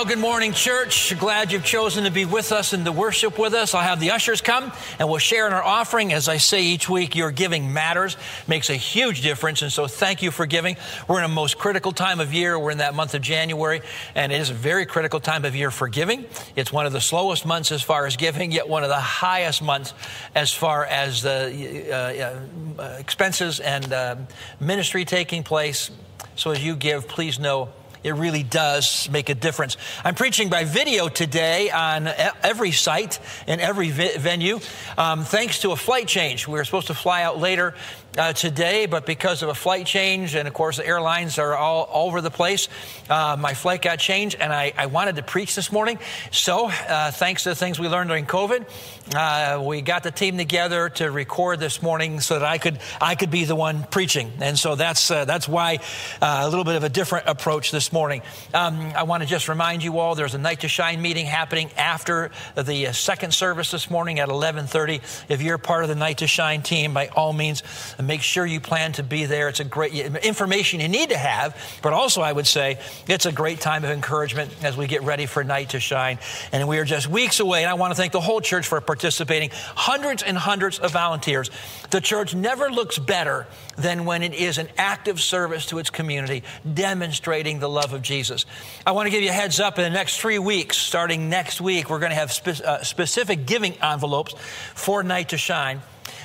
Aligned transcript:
Well, 0.00 0.08
good 0.08 0.18
morning, 0.18 0.54
church. 0.54 1.14
Glad 1.18 1.52
you've 1.52 1.62
chosen 1.62 2.04
to 2.04 2.10
be 2.10 2.24
with 2.24 2.52
us 2.52 2.72
and 2.72 2.86
to 2.86 2.90
worship 2.90 3.38
with 3.38 3.52
us. 3.52 3.74
I'll 3.74 3.82
have 3.82 4.00
the 4.00 4.12
ushers 4.12 4.40
come 4.40 4.72
and 4.98 5.10
we'll 5.10 5.18
share 5.18 5.46
in 5.46 5.52
our 5.52 5.62
offering. 5.62 6.14
As 6.14 6.26
I 6.26 6.38
say 6.38 6.62
each 6.62 6.88
week, 6.88 7.14
your 7.14 7.30
giving 7.30 7.74
matters, 7.74 8.16
makes 8.48 8.70
a 8.70 8.76
huge 8.76 9.20
difference. 9.20 9.60
And 9.60 9.70
so 9.70 9.86
thank 9.86 10.22
you 10.22 10.30
for 10.30 10.46
giving. 10.46 10.78
We're 11.06 11.18
in 11.18 11.26
a 11.26 11.28
most 11.28 11.58
critical 11.58 11.92
time 11.92 12.18
of 12.18 12.32
year. 12.32 12.58
We're 12.58 12.70
in 12.70 12.78
that 12.78 12.94
month 12.94 13.14
of 13.14 13.20
January, 13.20 13.82
and 14.14 14.32
it 14.32 14.40
is 14.40 14.48
a 14.48 14.54
very 14.54 14.86
critical 14.86 15.20
time 15.20 15.44
of 15.44 15.54
year 15.54 15.70
for 15.70 15.86
giving. 15.86 16.24
It's 16.56 16.72
one 16.72 16.86
of 16.86 16.94
the 16.94 17.02
slowest 17.02 17.44
months 17.44 17.70
as 17.70 17.82
far 17.82 18.06
as 18.06 18.16
giving, 18.16 18.52
yet 18.52 18.70
one 18.70 18.84
of 18.84 18.88
the 18.88 18.98
highest 18.98 19.60
months 19.60 19.92
as 20.34 20.50
far 20.50 20.86
as 20.86 21.20
the 21.20 21.90
uh, 21.92 22.82
uh, 22.82 22.96
expenses 22.98 23.60
and 23.60 23.92
uh, 23.92 24.16
ministry 24.60 25.04
taking 25.04 25.42
place. 25.42 25.90
So 26.36 26.52
as 26.52 26.64
you 26.64 26.74
give, 26.74 27.06
please 27.06 27.38
know 27.38 27.68
it 28.02 28.12
really 28.12 28.42
does 28.42 29.08
make 29.10 29.28
a 29.28 29.34
difference. 29.34 29.76
I'm 30.04 30.14
preaching 30.14 30.48
by 30.48 30.64
video 30.64 31.08
today 31.08 31.70
on 31.70 32.08
every 32.42 32.72
site 32.72 33.18
and 33.46 33.60
every 33.60 33.90
vi- 33.90 34.16
venue, 34.16 34.60
um, 34.96 35.24
thanks 35.24 35.60
to 35.60 35.72
a 35.72 35.76
flight 35.76 36.08
change. 36.08 36.48
We 36.48 36.54
were 36.54 36.64
supposed 36.64 36.86
to 36.86 36.94
fly 36.94 37.22
out 37.22 37.38
later 37.38 37.74
uh, 38.18 38.32
today, 38.32 38.86
but 38.86 39.06
because 39.06 39.42
of 39.42 39.48
a 39.48 39.54
flight 39.54 39.86
change, 39.86 40.34
and 40.34 40.48
of 40.48 40.54
course 40.54 40.78
the 40.78 40.86
airlines 40.86 41.38
are 41.38 41.54
all, 41.54 41.88
over 41.92 42.20
the 42.20 42.30
place, 42.30 42.68
uh, 43.08 43.36
my 43.38 43.54
flight 43.54 43.82
got 43.82 43.98
changed, 43.98 44.36
and 44.40 44.52
I, 44.52 44.72
I, 44.76 44.86
wanted 44.86 45.16
to 45.16 45.22
preach 45.22 45.54
this 45.54 45.70
morning. 45.70 45.98
So, 46.32 46.66
uh, 46.66 47.10
thanks 47.12 47.44
to 47.44 47.50
the 47.50 47.54
things 47.54 47.78
we 47.78 47.88
learned 47.88 48.08
during 48.08 48.26
COVID, 48.26 48.66
uh, 49.14 49.60
we 49.64 49.82
got 49.82 50.04
the 50.04 50.10
team 50.12 50.38
together 50.38 50.88
to 50.88 51.10
record 51.10 51.58
this 51.58 51.82
morning 51.82 52.20
so 52.20 52.38
that 52.38 52.46
I 52.46 52.58
could 52.58 52.78
I 53.00 53.16
could 53.16 53.30
be 53.30 53.44
the 53.44 53.56
one 53.56 53.82
preaching, 53.90 54.32
and 54.40 54.56
so 54.56 54.76
that's 54.76 55.10
uh, 55.10 55.24
that's 55.24 55.48
why 55.48 55.80
uh, 56.22 56.42
a 56.44 56.48
little 56.48 56.64
bit 56.64 56.76
of 56.76 56.84
a 56.84 56.88
different 56.88 57.26
approach 57.26 57.72
this 57.72 57.92
morning. 57.92 58.22
Um, 58.54 58.92
I 58.94 59.02
want 59.02 59.24
to 59.24 59.28
just 59.28 59.48
remind 59.48 59.82
you 59.82 59.98
all 59.98 60.14
there's 60.14 60.34
a 60.34 60.38
Night 60.38 60.60
to 60.60 60.68
Shine 60.68 61.02
meeting 61.02 61.26
happening 61.26 61.70
after 61.76 62.30
the 62.54 62.92
second 62.92 63.34
service 63.34 63.72
this 63.72 63.90
morning 63.90 64.20
at 64.20 64.28
11:30. 64.28 65.00
If 65.28 65.42
you're 65.42 65.58
part 65.58 65.82
of 65.82 65.88
the 65.88 65.96
Night 65.96 66.18
to 66.18 66.28
Shine 66.28 66.62
team, 66.62 66.94
by 66.94 67.08
all 67.08 67.32
means 67.32 67.64
make 68.00 68.22
sure 68.22 68.46
you 68.46 68.60
plan 68.60 68.92
to 68.92 69.02
be 69.02 69.24
there. 69.24 69.48
It's 69.48 69.60
a 69.60 69.64
great 69.64 69.92
information 69.92 70.78
you 70.78 70.88
need 70.88 71.10
to 71.10 71.18
have, 71.18 71.56
but 71.82 71.92
also 71.92 72.22
I 72.22 72.30
would 72.32 72.46
say 72.46 72.78
it's 73.08 73.26
a 73.26 73.32
great 73.32 73.60
time 73.60 73.82
of 73.82 73.90
encouragement 73.90 74.52
as 74.62 74.76
we 74.76 74.86
get 74.86 75.02
ready 75.02 75.26
for 75.26 75.42
night 75.42 75.70
to 75.70 75.80
shine. 75.80 76.20
And 76.52 76.68
we 76.68 76.78
are 76.78 76.84
just 76.84 77.08
weeks 77.08 77.40
away, 77.40 77.62
and 77.64 77.70
I 77.70 77.74
want 77.74 77.90
to 77.90 77.96
thank 77.96 78.12
the 78.12 78.20
whole 78.20 78.40
church 78.40 78.68
for 78.68 78.80
participating. 78.80 78.99
Hundreds 79.02 80.22
and 80.22 80.36
hundreds 80.36 80.78
of 80.78 80.92
volunteers. 80.92 81.50
The 81.90 82.00
church 82.00 82.34
never 82.34 82.70
looks 82.70 82.98
better 82.98 83.46
than 83.76 84.04
when 84.04 84.22
it 84.22 84.34
is 84.34 84.58
an 84.58 84.68
active 84.76 85.20
service 85.20 85.66
to 85.66 85.78
its 85.78 85.90
community, 85.90 86.42
demonstrating 86.72 87.60
the 87.60 87.68
love 87.68 87.92
of 87.92 88.02
Jesus. 88.02 88.46
I 88.86 88.92
want 88.92 89.06
to 89.06 89.10
give 89.10 89.22
you 89.22 89.30
a 89.30 89.32
heads 89.32 89.60
up 89.60 89.78
in 89.78 89.84
the 89.84 89.90
next 89.90 90.20
three 90.20 90.38
weeks, 90.38 90.76
starting 90.76 91.28
next 91.28 91.60
week, 91.60 91.90
we're 91.90 91.98
going 91.98 92.10
to 92.10 92.16
have 92.16 92.32
spe- 92.32 92.60
uh, 92.64 92.82
specific 92.82 93.46
giving 93.46 93.74
envelopes 93.82 94.34
for 94.74 95.02
Night 95.02 95.30
to 95.30 95.38
Shine. 95.38 95.80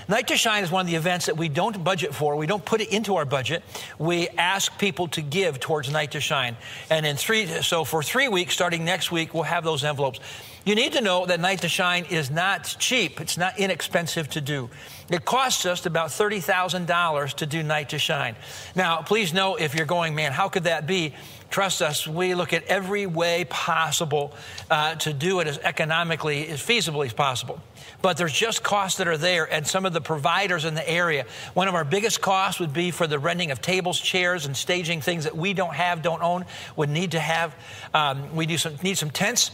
Night 0.07 0.27
to 0.27 0.37
Shine 0.37 0.63
is 0.63 0.69
one 0.69 0.81
of 0.81 0.87
the 0.87 0.95
events 0.95 1.25
that 1.25 1.37
we 1.37 1.49
don't 1.49 1.83
budget 1.83 2.13
for. 2.13 2.35
We 2.35 2.45
don't 2.45 2.63
put 2.63 2.79
it 2.79 2.89
into 2.89 3.15
our 3.15 3.25
budget. 3.25 3.63
We 3.97 4.27
ask 4.29 4.77
people 4.77 5.07
to 5.09 5.21
give 5.21 5.59
towards 5.59 5.89
Night 5.91 6.11
to 6.11 6.19
Shine. 6.19 6.57
And 6.91 7.05
in 7.05 7.15
three, 7.15 7.47
so 7.47 7.83
for 7.83 8.03
three 8.03 8.27
weeks, 8.27 8.53
starting 8.53 8.85
next 8.85 9.11
week, 9.11 9.33
we'll 9.33 9.43
have 9.43 9.63
those 9.63 9.83
envelopes. 9.83 10.19
You 10.66 10.73
need 10.73 10.94
to 10.94 11.02
know 11.02 11.27
that 11.27 11.39
Night 11.39 11.61
to 11.61 11.69
Shine 11.69 12.05
is 12.05 12.31
not 12.31 12.75
cheap. 12.80 13.21
It's 13.21 13.38
not 13.38 13.59
inexpensive 13.59 14.27
to 14.31 14.41
do. 14.41 14.72
It 15.11 15.23
costs 15.23 15.63
us 15.67 15.85
about 15.85 16.09
$30,000 16.09 17.33
to 17.35 17.45
do 17.45 17.61
Night 17.61 17.89
to 17.89 17.99
Shine. 17.99 18.35
Now, 18.75 19.03
please 19.03 19.31
know 19.31 19.57
if 19.57 19.75
you're 19.75 19.85
going, 19.85 20.16
man, 20.16 20.31
how 20.31 20.49
could 20.49 20.63
that 20.63 20.88
be? 20.88 21.13
Trust 21.52 21.83
us, 21.83 22.07
we 22.07 22.33
look 22.33 22.52
at 22.52 22.63
every 22.63 23.05
way 23.05 23.45
possible 23.45 24.33
uh, 24.72 24.95
to 24.95 25.13
do 25.13 25.39
it 25.39 25.45
as 25.47 25.59
economically, 25.59 26.47
as 26.47 26.59
feasibly 26.59 27.05
as 27.05 27.13
possible 27.13 27.61
but 28.02 28.17
there's 28.17 28.33
just 28.33 28.61
costs 28.61 29.00
that 29.00 29.07
are 29.07 29.17
there. 29.17 29.52
And 29.52 29.66
some 29.66 29.83
of 29.83 29.91
the 29.91 30.00
providers 30.00 30.63
in 30.63 30.75
the 30.75 30.88
area, 30.88 31.25
one 31.56 31.68
of 31.68 31.73
our 31.73 31.84
biggest 31.84 32.22
costs 32.22 32.59
would 32.59 32.72
be 32.72 32.91
for 32.91 33.07
the 33.07 33.18
renting 33.18 33.50
of 33.50 33.63
tables, 33.63 34.00
chairs, 34.00 34.45
and 34.45 34.56
staging 34.56 35.01
things 35.01 35.23
that 35.23 35.35
we 35.35 35.53
don't 35.53 35.73
have, 35.73 36.03
don't 36.03 36.22
own, 36.22 36.45
would 36.75 36.89
need 36.89 37.12
to 37.12 37.19
have. 37.19 37.56
Um, 37.95 38.35
we 38.35 38.45
do 38.45 38.59
some, 38.59 38.75
need 38.84 39.00
some 39.00 39.09
tents 39.09 39.50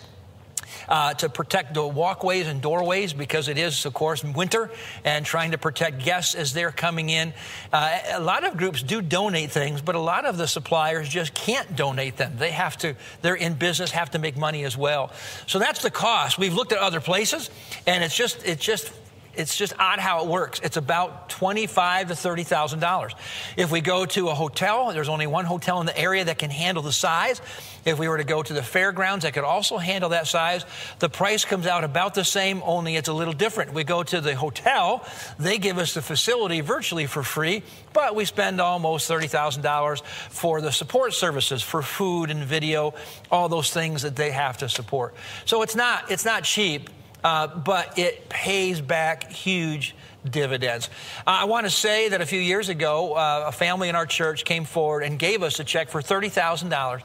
uh, 0.90 1.14
to 1.16 1.30
protect 1.30 1.74
the 1.74 1.86
walkways 1.86 2.48
and 2.48 2.62
doorways 2.62 3.14
because 3.14 3.48
it 3.48 3.58
is, 3.58 3.86
of 3.86 3.94
course, 3.94 4.24
winter 4.24 4.70
and 5.04 5.26
trying 5.26 5.52
to 5.52 5.58
protect 5.58 6.04
guests 6.04 6.36
as 6.36 6.54
they're 6.54 6.72
coming 6.72 7.09
in. 7.09 7.34
Uh, 7.72 8.00
a 8.14 8.22
lot 8.22 8.44
of 8.44 8.58
groups 8.58 8.84
do 8.84 9.02
donate 9.02 9.52
things, 9.52 9.82
but 9.82 9.96
a 9.96 10.00
lot 10.00 10.26
of 10.26 10.38
the 10.38 10.48
suppliers 10.48 11.08
just 11.08 11.34
can't 11.34 11.76
donate 11.76 12.18
them. 12.18 12.34
They 12.38 12.52
have 12.52 12.78
to, 12.80 12.96
they're 13.22 13.36
in 13.36 13.54
business, 13.54 13.92
have 13.92 14.12
to 14.12 14.20
make 14.20 14.38
money 14.38 14.64
as 14.64 14.78
well. 14.78 15.12
So 15.48 15.59
that's 15.59 15.82
the 15.82 15.92
cost. 15.92 16.38
We've 16.38 16.54
looked 16.54 16.72
at 16.72 16.80
other 16.80 17.02
places 17.02 17.50
and 17.88 18.03
it's 18.03 18.16
just, 18.16 18.46
it's 18.46 18.64
just 18.64 18.92
it's 19.36 19.58
just 19.58 19.74
odd 19.80 20.00
how 20.00 20.24
it 20.24 20.30
works. 20.30 20.59
It's 20.64 20.78
about 20.78 21.30
twenty-five 21.30 22.09
to 22.09 22.16
thirty 22.16 22.44
thousand 22.44 22.80
dollars. 22.80 23.14
If 23.58 23.72
we 23.72 23.81
go 23.81 24.06
to 24.06 24.30
a 24.30 24.34
hotel, 24.34 24.92
there's 24.94 25.09
only 25.09 25.28
one 25.28 25.46
hotel 25.46 25.80
in 25.80 25.86
the 25.86 25.97
area 25.97 26.25
that 26.25 26.38
can 26.38 26.50
handle 26.50 26.84
the 26.84 26.92
size. 26.92 27.41
If 27.84 27.97
we 27.97 28.08
were 28.08 28.18
to 28.18 28.24
go 28.24 28.44
to 28.44 28.53
the 28.53 28.62
fairgrounds, 28.62 29.24
that 29.24 29.34
could 29.34 29.44
also 29.44 29.78
handle 29.78 30.09
that 30.12 30.28
size. 30.28 30.66
The 31.00 31.09
price 31.09 31.46
comes 31.46 31.66
out 31.66 31.84
about 31.84 32.14
the 32.14 32.24
same, 32.24 32.62
only 32.64 32.96
it's 32.96 33.09
a 33.09 33.14
little 33.14 33.34
different. 33.34 33.74
We 33.74 33.84
go 33.84 34.03
to 34.03 34.22
the 34.22 34.36
hotel, 34.36 35.03
they 35.40 35.58
give 35.58 35.78
us 35.78 35.94
the 35.94 36.02
facility 36.02 36.62
virtually 36.62 37.08
for 37.08 37.24
free, 37.24 37.64
but 37.94 38.16
we 38.16 38.25
spend 38.25 38.62
almost 38.62 39.08
thirty 39.08 39.28
thousand 39.28 39.64
dollars 39.64 40.02
for 40.30 40.62
the 40.62 40.72
support 40.72 41.14
services, 41.14 41.64
for 41.64 41.81
food 41.81 42.30
and 42.30 42.44
video, 42.44 42.94
all 43.31 43.50
those 43.50 43.72
things 43.72 44.03
that 44.03 44.16
they 44.16 44.31
have 44.31 44.58
to 44.59 44.70
support. 44.70 45.16
So 45.46 45.62
it's 45.62 45.75
not 45.75 46.12
it's 46.12 46.25
not 46.25 46.44
cheap 46.44 46.90
uh, 47.24 47.48
but 47.48 47.98
it 47.98 48.30
pays 48.30 48.82
back 48.82 49.32
huge 49.32 49.96
dividends. 50.30 50.90
Uh, 51.26 51.32
I 51.42 51.46
want 51.46 51.66
to 51.66 51.70
say 51.70 52.09
that 52.09 52.22
a 52.22 52.26
few 52.26 52.40
years 52.40 52.70
ago, 52.70 53.14
uh, 53.14 53.46
a 53.48 53.52
family 53.52 53.90
in 53.90 53.96
our 53.96 54.06
church 54.06 54.46
came 54.46 54.66
forward 54.66 55.04
and 55.04 55.18
gave 55.18 55.44
us 55.44 55.59
a 55.59 55.64
check 55.64 55.90
for 55.90 56.02
$30,000 56.02 57.02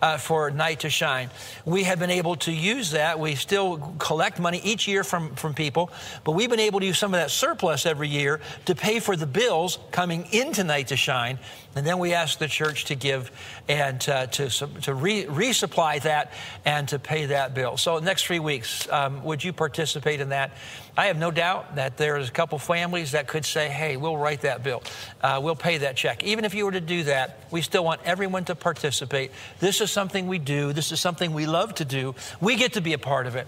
uh, 0.00 0.18
for 0.18 0.50
Night 0.50 0.80
to 0.80 0.90
Shine. 0.90 1.30
We 1.64 1.84
have 1.84 1.98
been 1.98 2.10
able 2.10 2.36
to 2.36 2.52
use 2.52 2.92
that. 2.92 3.18
We 3.18 3.34
still 3.34 3.78
collect 3.98 4.38
money 4.38 4.60
each 4.62 4.86
year 4.86 5.04
from, 5.04 5.34
from 5.34 5.54
people, 5.54 5.90
but 6.24 6.32
we've 6.32 6.50
been 6.50 6.60
able 6.60 6.80
to 6.80 6.86
use 6.86 6.98
some 6.98 7.14
of 7.14 7.20
that 7.20 7.30
surplus 7.30 7.86
every 7.86 8.08
year 8.08 8.40
to 8.66 8.74
pay 8.74 9.00
for 9.00 9.16
the 9.16 9.26
bills 9.26 9.78
coming 9.90 10.26
into 10.32 10.64
Night 10.64 10.88
to 10.88 10.96
Shine. 10.96 11.38
And 11.76 11.86
then 11.86 11.98
we 11.98 12.12
ask 12.12 12.38
the 12.38 12.48
church 12.48 12.86
to 12.86 12.94
give 12.94 13.30
and 13.68 14.06
uh, 14.08 14.26
to, 14.26 14.48
to 14.48 14.94
re- 14.94 15.26
resupply 15.26 16.02
that 16.02 16.32
and 16.64 16.88
to 16.88 16.98
pay 16.98 17.26
that 17.26 17.54
bill. 17.54 17.76
So, 17.76 17.98
next 17.98 18.24
three 18.24 18.38
weeks, 18.40 18.90
um, 18.90 19.22
would 19.22 19.44
you 19.44 19.52
participate 19.52 20.20
in 20.20 20.30
that? 20.30 20.52
I 20.96 21.06
have 21.06 21.18
no 21.18 21.30
doubt 21.30 21.76
that 21.76 21.96
there's 21.96 22.28
a 22.28 22.32
couple 22.32 22.58
families 22.58 23.12
that 23.12 23.28
could 23.28 23.44
say, 23.44 23.68
hey, 23.68 23.96
we'll 23.96 24.16
write 24.16 24.40
that 24.40 24.64
bill, 24.64 24.82
uh, 25.22 25.40
we'll 25.42 25.54
pay 25.54 25.78
that 25.78 25.96
check. 25.96 26.24
Even 26.24 26.44
if 26.44 26.54
you 26.54 26.64
were 26.64 26.72
to 26.72 26.80
do 26.80 27.04
that, 27.04 27.44
we 27.52 27.62
still 27.62 27.84
want 27.84 28.00
everyone 28.04 28.44
to 28.46 28.56
participate. 28.56 29.30
This 29.60 29.80
is 29.80 29.92
something 29.92 30.26
we 30.26 30.38
do, 30.38 30.72
this 30.72 30.90
is 30.90 30.98
something 30.98 31.32
we 31.32 31.46
love 31.46 31.74
to 31.76 31.84
do. 31.84 32.16
We 32.40 32.56
get 32.56 32.72
to 32.72 32.80
be 32.80 32.94
a 32.94 32.98
part 32.98 33.28
of 33.28 33.36
it, 33.36 33.46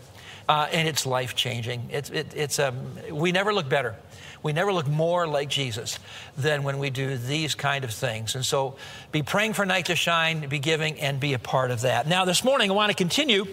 uh, 0.49 0.69
and 0.71 0.87
it's 0.87 1.07
life 1.07 1.35
changing. 1.35 1.89
It's, 1.91 2.11
it, 2.11 2.35
it's, 2.37 2.59
um, 2.61 2.77
we 3.11 3.33
never 3.33 3.53
look 3.53 3.69
better. 3.69 3.97
We 4.43 4.53
never 4.53 4.73
look 4.73 4.87
more 4.87 5.27
like 5.27 5.49
Jesus 5.49 5.99
than 6.37 6.63
when 6.63 6.79
we 6.79 6.91
do 6.91 7.17
these 7.17 7.55
kind 7.55 7.85
of 7.85 7.93
things. 7.93 8.35
And 8.35 8.45
so 8.45 8.77
be 9.13 9.23
praying 9.23 9.53
for 9.53 9.67
night 9.67 9.87
to 9.87 9.97
shine, 9.97 10.49
be 10.49 10.59
giving, 10.59 10.99
and 11.01 11.21
be 11.21 11.35
a 11.35 11.39
part 11.39 11.71
of 11.71 11.83
that. 11.83 12.07
Now, 12.07 12.25
this 12.25 12.43
morning, 12.43 12.71
I 12.71 12.75
want 12.75 12.91
to 12.91 12.97
continue 12.97 13.47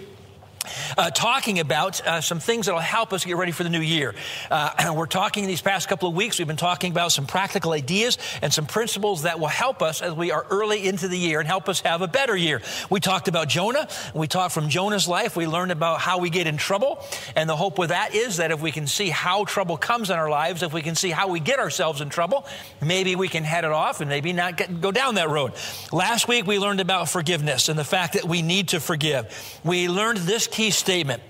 uh, 0.97 1.11
talking 1.11 1.59
about 1.59 2.05
uh, 2.05 2.21
some 2.21 2.39
things 2.39 2.65
that 2.65 2.73
will 2.73 2.79
help 2.79 3.13
us 3.13 3.25
get 3.25 3.37
ready 3.37 3.51
for 3.51 3.63
the 3.63 3.69
new 3.69 3.81
year. 3.81 4.13
Uh, 4.49 4.93
we're 4.95 5.05
talking 5.05 5.47
these 5.47 5.61
past 5.61 5.87
couple 5.87 6.09
of 6.09 6.15
weeks, 6.15 6.39
we've 6.39 6.47
been 6.47 6.57
talking 6.57 6.91
about 6.91 7.11
some 7.11 7.25
practical 7.25 7.71
ideas 7.71 8.17
and 8.41 8.53
some 8.53 8.65
principles 8.65 9.23
that 9.23 9.39
will 9.39 9.47
help 9.47 9.81
us 9.81 10.01
as 10.01 10.13
we 10.13 10.31
are 10.31 10.45
early 10.49 10.87
into 10.87 11.07
the 11.07 11.17
year 11.17 11.39
and 11.39 11.47
help 11.47 11.69
us 11.69 11.81
have 11.81 12.01
a 12.01 12.07
better 12.07 12.35
year. 12.35 12.61
We 12.89 12.99
talked 12.99 13.27
about 13.27 13.47
Jonah. 13.47 13.87
We 14.13 14.27
talked 14.27 14.53
from 14.53 14.69
Jonah's 14.69 15.07
life. 15.07 15.35
We 15.35 15.47
learned 15.47 15.71
about 15.71 15.99
how 15.99 16.19
we 16.19 16.29
get 16.29 16.47
in 16.47 16.57
trouble. 16.57 17.03
And 17.35 17.49
the 17.49 17.55
hope 17.55 17.77
with 17.77 17.89
that 17.89 18.13
is 18.13 18.37
that 18.37 18.51
if 18.51 18.61
we 18.61 18.71
can 18.71 18.87
see 18.87 19.09
how 19.09 19.45
trouble 19.45 19.77
comes 19.77 20.09
in 20.09 20.17
our 20.17 20.29
lives, 20.29 20.63
if 20.63 20.73
we 20.73 20.81
can 20.81 20.95
see 20.95 21.09
how 21.09 21.27
we 21.29 21.39
get 21.39 21.59
ourselves 21.59 22.01
in 22.01 22.09
trouble, 22.09 22.45
maybe 22.81 23.15
we 23.15 23.27
can 23.27 23.43
head 23.43 23.63
it 23.63 23.71
off 23.71 24.01
and 24.01 24.09
maybe 24.09 24.33
not 24.33 24.57
get, 24.57 24.81
go 24.81 24.91
down 24.91 25.15
that 25.15 25.29
road. 25.29 25.53
Last 25.91 26.27
week, 26.27 26.45
we 26.45 26.59
learned 26.59 26.81
about 26.81 27.09
forgiveness 27.09 27.69
and 27.69 27.77
the 27.77 27.83
fact 27.83 28.13
that 28.13 28.25
we 28.25 28.41
need 28.41 28.69
to 28.69 28.79
forgive. 28.79 29.59
We 29.63 29.89
learned 29.89 30.19
this 30.19 30.47
key 30.57 30.71
statement 30.71 31.21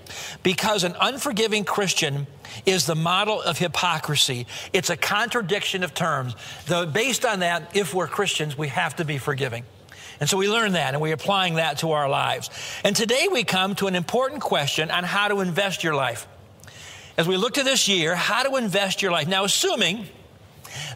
because 0.42 0.84
an 0.84 0.96
unforgiving 0.98 1.62
Christian 1.62 2.26
is 2.64 2.86
the 2.86 2.94
model 2.94 3.42
of 3.42 3.58
hypocrisy. 3.58 4.46
It's 4.72 4.88
a 4.88 4.96
contradiction 4.96 5.84
of 5.84 5.92
terms. 5.92 6.34
Though 6.64 6.86
based 6.86 7.26
on 7.26 7.40
that, 7.40 7.76
if 7.76 7.92
we're 7.92 8.08
Christians, 8.08 8.56
we 8.56 8.68
have 8.68 8.96
to 8.96 9.04
be 9.04 9.18
forgiving. 9.18 9.64
And 10.18 10.30
so 10.30 10.38
we 10.38 10.48
learn 10.48 10.72
that 10.72 10.94
and 10.94 11.02
we're 11.02 11.12
applying 11.12 11.56
that 11.56 11.76
to 11.78 11.92
our 11.92 12.08
lives. 12.08 12.48
And 12.82 12.96
today 12.96 13.28
we 13.30 13.44
come 13.44 13.74
to 13.76 13.86
an 13.86 13.94
important 13.94 14.40
question 14.40 14.90
on 14.90 15.04
how 15.04 15.28
to 15.28 15.40
invest 15.40 15.84
your 15.84 15.94
life. 15.94 16.26
As 17.18 17.28
we 17.28 17.36
look 17.36 17.54
to 17.54 17.64
this 17.64 17.86
year, 17.86 18.14
how 18.14 18.44
to 18.44 18.56
invest 18.56 19.02
your 19.02 19.12
life. 19.12 19.28
Now, 19.28 19.44
assuming 19.44 20.06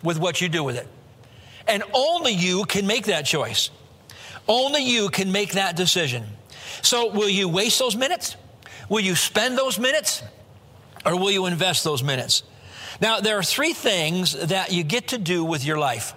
with 0.03 0.19
what 0.19 0.41
you 0.41 0.50
do 0.50 0.63
with 0.63 0.77
it. 0.77 0.88
And 1.67 1.83
only 1.94 2.33
you 2.33 2.65
can 2.65 2.88
make 2.88 3.06
that 3.06 3.25
choice. 3.25 3.69
Only 4.47 4.83
you 4.83 5.09
can 5.09 5.31
make 5.31 5.53
that 5.53 5.75
decision. 5.75 6.25
So, 6.81 7.12
will 7.12 7.29
you 7.29 7.50
waste 7.50 7.79
those 7.79 7.95
minutes? 7.95 8.35
Will 8.89 9.00
you 9.00 9.15
spend 9.15 9.57
those 9.57 9.79
minutes? 9.79 10.21
Or 11.06 11.18
will 11.18 11.31
you 11.31 11.45
invest 11.45 11.83
those 11.83 12.03
minutes? 12.03 12.44
Now, 13.01 13.19
there 13.19 13.38
are 13.38 13.44
three 13.44 13.73
things 13.73 14.33
that 14.33 14.71
you 14.71 14.83
get 14.83 15.09
to 15.09 15.18
do 15.18 15.44
with 15.44 15.65
your 15.65 15.77
life. 15.77 16.13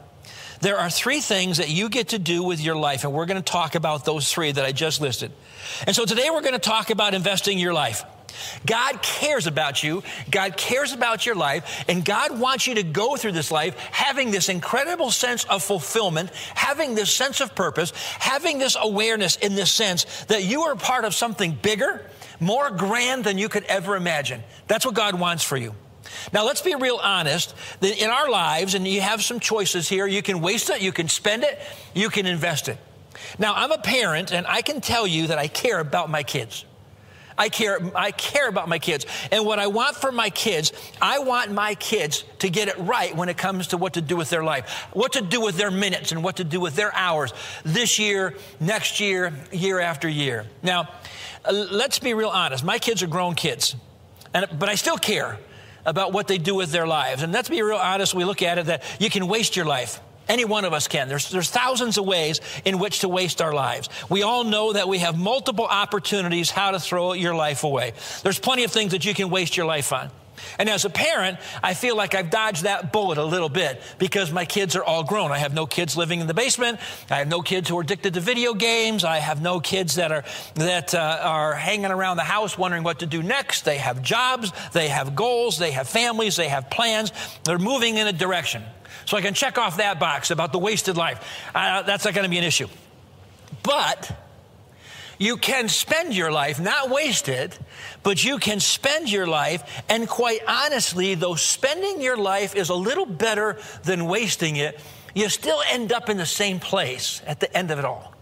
There 0.61 0.79
are 0.79 0.91
three 0.91 1.21
things 1.21 1.59
that 1.59 1.69
you 1.69 1.89
get 1.89 2.09
to 2.09 2.19
do 2.19 2.43
with 2.43 2.61
your 2.61 2.77
life, 2.77 3.05
and 3.05 3.13
we're 3.13 3.27
going 3.27 3.43
to 3.43 3.53
talk 3.53 3.75
about 3.75 4.05
those 4.05 4.33
three 4.33 4.51
that 4.51 4.65
I 4.65 4.73
just 4.73 5.01
listed. 5.01 5.31
And 5.87 5.95
so 5.95 6.05
today 6.05 6.31
we're 6.31 6.41
going 6.41 6.55
to 6.55 6.59
talk 6.59 6.91
about 6.91 7.15
investing 7.15 7.59
your 7.59 7.73
life. 7.73 8.05
God 8.67 9.03
cares 9.03 9.47
about 9.47 9.83
you. 9.83 10.03
God 10.31 10.57
cares 10.57 10.93
about 10.93 11.27
your 11.27 11.35
life. 11.35 11.85
And 11.89 12.05
God 12.05 12.39
wants 12.39 12.67
you 12.67 12.75
to 12.77 12.83
go 12.83 13.17
through 13.17 13.33
this 13.33 13.51
life 13.51 13.77
having 13.91 14.31
this 14.31 14.49
incredible 14.49 15.11
sense 15.11 15.45
of 15.45 15.63
fulfillment, 15.63 16.31
having 16.55 16.95
this 16.95 17.13
sense 17.13 17.41
of 17.41 17.55
purpose, 17.55 17.93
having 18.19 18.59
this 18.59 18.77
awareness 18.81 19.37
in 19.37 19.55
this 19.55 19.73
sense 19.73 20.05
that 20.25 20.45
you 20.45 20.63
are 20.63 20.77
part 20.77 21.05
of 21.05 21.15
something 21.15 21.53
bigger, 21.61 22.05
more 22.41 22.71
grand 22.71 23.25
than 23.25 23.39
you 23.39 23.49
could 23.49 23.65
ever 23.65 23.97
imagine. 23.97 24.43
That's 24.67 24.87
what 24.87 24.95
God 24.95 25.19
wants 25.19 25.43
for 25.45 25.57
you. 25.57 25.75
Now, 26.33 26.45
let's 26.45 26.63
be 26.63 26.75
real 26.75 27.01
honest 27.03 27.55
in 27.83 28.09
our 28.09 28.31
lives, 28.31 28.75
and 28.75 28.87
you 28.87 29.01
have 29.01 29.23
some 29.23 29.41
choices 29.41 29.89
here, 29.89 30.07
you 30.07 30.23
can 30.23 30.41
waste 30.41 30.71
it, 30.71 30.81
you 30.81 30.93
can 30.93 31.09
spend 31.09 31.45
it, 31.45 31.59
you 31.95 32.09
can 32.09 32.27
invest 32.27 32.69
it. 32.69 32.79
Now, 33.39 33.55
I'm 33.55 33.73
a 33.73 33.79
parent, 33.79 34.33
and 34.33 34.47
I 34.47 34.63
can 34.63 34.81
tell 34.81 35.07
you 35.07 35.27
that 35.27 35.39
I 35.39 35.49
care 35.49 35.81
about 35.81 36.09
my 36.09 36.23
kids. 36.23 36.65
I 37.39 37.49
care, 37.49 37.79
I 37.95 38.11
care 38.11 38.49
about 38.49 38.69
my 38.69 38.79
kids. 38.79 39.07
And 39.31 39.47
what 39.47 39.59
I 39.59 39.69
want 39.69 39.97
for 39.97 40.11
my 40.11 40.29
kids, 40.29 40.73
I 41.01 41.21
want 41.21 41.53
my 41.53 41.77
kids 41.77 42.25
to 42.41 42.51
get 42.51 42.69
it 42.69 42.77
right 42.79 43.15
when 43.17 43.29
it 43.29 43.39
comes 43.39 43.69
to 43.69 43.77
what 43.77 43.95
to 43.95 44.01
do 44.01 44.17
with 44.17 44.29
their 44.29 44.43
life, 44.43 44.89
what 44.93 45.13
to 45.13 45.23
do 45.23 45.41
with 45.41 45.57
their 45.57 45.71
minutes 45.71 46.13
and 46.13 46.25
what 46.25 46.37
to 46.37 46.45
do 46.45 46.61
with 46.61 46.75
their 46.75 46.95
hours 46.95 47.33
this 47.65 47.99
year, 47.99 48.35
next 48.59 49.01
year, 49.01 49.33
year 49.53 49.79
after 49.79 50.09
year. 50.09 50.47
Now, 50.63 50.89
uh, 51.45 51.53
let's 51.53 51.99
be 52.01 52.13
real 52.15 52.29
honest. 52.29 52.65
My 52.65 52.79
kids 52.79 53.03
are 53.03 53.07
grown 53.07 53.35
kids, 53.35 53.77
and, 54.35 54.47
but 54.59 54.69
I 54.69 54.75
still 54.75 54.99
care 54.99 55.39
about 55.87 56.13
what 56.13 56.27
they 56.27 56.39
do 56.39 56.55
with 56.55 56.71
their 56.73 56.87
lives. 56.87 57.23
And 57.23 57.33
let's 57.33 57.49
be 57.49 57.63
real 57.63 57.79
honest, 57.79 58.15
we 58.15 58.25
look 58.25 58.43
at 58.43 58.59
it 58.59 58.67
that 58.67 58.83
you 58.99 59.09
can 59.09 59.29
waste 59.29 59.57
your 59.57 59.65
life. 59.65 60.01
Any 60.29 60.45
one 60.45 60.65
of 60.65 60.73
us 60.73 60.89
can. 60.89 61.09
There's, 61.09 61.31
there's 61.31 61.51
thousands 61.51 61.99
of 61.99 62.05
ways 62.05 62.41
in 62.65 62.79
which 62.79 63.01
to 63.01 63.09
waste 63.09 63.41
our 63.41 63.53
lives. 63.53 63.89
We 64.09 64.23
all 64.23 64.45
know 64.45 64.73
that 64.73 64.89
we 64.89 64.99
have 64.99 65.19
multiple 65.19 65.67
opportunities 65.67 66.51
how 66.51 66.73
to 66.73 66.81
throw 66.81 67.15
your 67.15 67.35
life 67.35 67.65
away. 67.65 67.93
There's 68.23 68.39
plenty 68.39 68.65
of 68.65 68.71
things 68.71 68.93
that 68.93 69.05
you 69.05 69.15
can 69.15 69.31
waste 69.31 69.57
your 69.57 69.67
life 69.67 69.93
on. 69.93 70.11
And 70.59 70.69
as 70.69 70.85
a 70.85 70.91
parent, 70.91 71.39
I 71.63 71.75
feel 71.75 71.97
like 71.97 72.15
I've 72.15 72.31
dodged 72.31 72.65
that 72.65 72.93
bullet 72.93 73.19
a 73.19 73.25
little 73.25 73.49
bit 73.49 73.81
because 73.99 74.33
my 74.33 74.45
kids 74.45 74.77
are 74.77 74.85
all 74.85 75.05
grown. 75.05 75.33
I 75.33 75.39
have 75.39 75.55
no 75.55 75.67
kids 75.67 75.97
living 75.97 76.21
in 76.21 76.27
the 76.27 76.35
basement. 76.35 76.81
I 77.11 77.17
have 77.17 77.29
no 77.29 77.41
kids 77.41 77.69
who 77.69 77.79
are 77.79 77.83
addicted 77.83 78.15
to 78.15 78.21
video 78.21 78.55
games. 78.55 79.05
I 79.05 79.19
have 79.19 79.43
no 79.43 79.61
kids 79.61 79.97
that 79.97 80.13
are 80.13 80.25
that 80.55 80.95
uh, 80.95 81.21
are 81.23 81.55
hanging 81.55 81.91
around 81.91 82.17
the 82.17 82.25
house 82.25 82.57
wondering 82.57 82.85
what 82.85 83.01
to 83.01 83.07
do 83.07 83.23
next. 83.23 83.65
They 83.65 83.79
have 83.79 84.03
jobs, 84.03 84.53
they 84.73 84.89
have 84.89 85.15
goals, 85.15 85.59
they 85.59 85.73
have 85.73 85.89
families, 85.89 86.37
they 86.37 86.49
have 86.49 86.71
plans. 86.71 87.13
They're 87.45 87.59
moving 87.59 87.97
in 87.97 88.07
a 88.07 88.13
direction. 88.13 88.63
So 89.09 89.17
I 89.17 89.23
can 89.23 89.33
check 89.33 89.57
off 89.57 89.79
that 89.79 89.99
box 89.99 90.31
about 90.31 90.53
the 90.53 90.59
wasted 90.59 90.99
life. 90.99 91.27
Uh, 91.55 91.81
that's 91.81 92.05
not 92.05 92.13
going 92.13 92.25
to 92.25 92.29
be 92.29 92.37
an 92.37 92.45
issue. 92.45 92.69
But 93.63 94.15
you 95.17 95.39
can 95.39 95.71
spend 95.71 96.15
your 96.15 96.31
life, 96.31 96.61
not 96.61 96.91
waste 96.91 97.31
it, 97.31 97.59
but 98.03 98.23
you 98.23 98.37
can 98.37 98.61
spend 98.61 99.11
your 99.11 99.27
life. 99.27 99.83
And 99.89 100.07
quite 100.07 100.43
honestly, 100.47 101.15
though 101.15 101.37
spending 101.37 102.03
your 102.03 102.19
life 102.19 102.55
is 102.55 102.69
a 102.69 102.75
little 102.75 103.07
better 103.07 103.57
than 103.83 104.05
wasting 104.05 104.57
it, 104.57 104.79
you 105.15 105.31
still 105.31 105.63
end 105.71 105.91
up 105.91 106.11
in 106.11 106.19
the 106.19 106.27
same 106.27 106.61
place 106.61 107.23
at 107.27 107.41
the 107.41 107.57
end 107.57 107.71
of 107.71 107.79
it 107.79 107.87
all. 107.87 108.13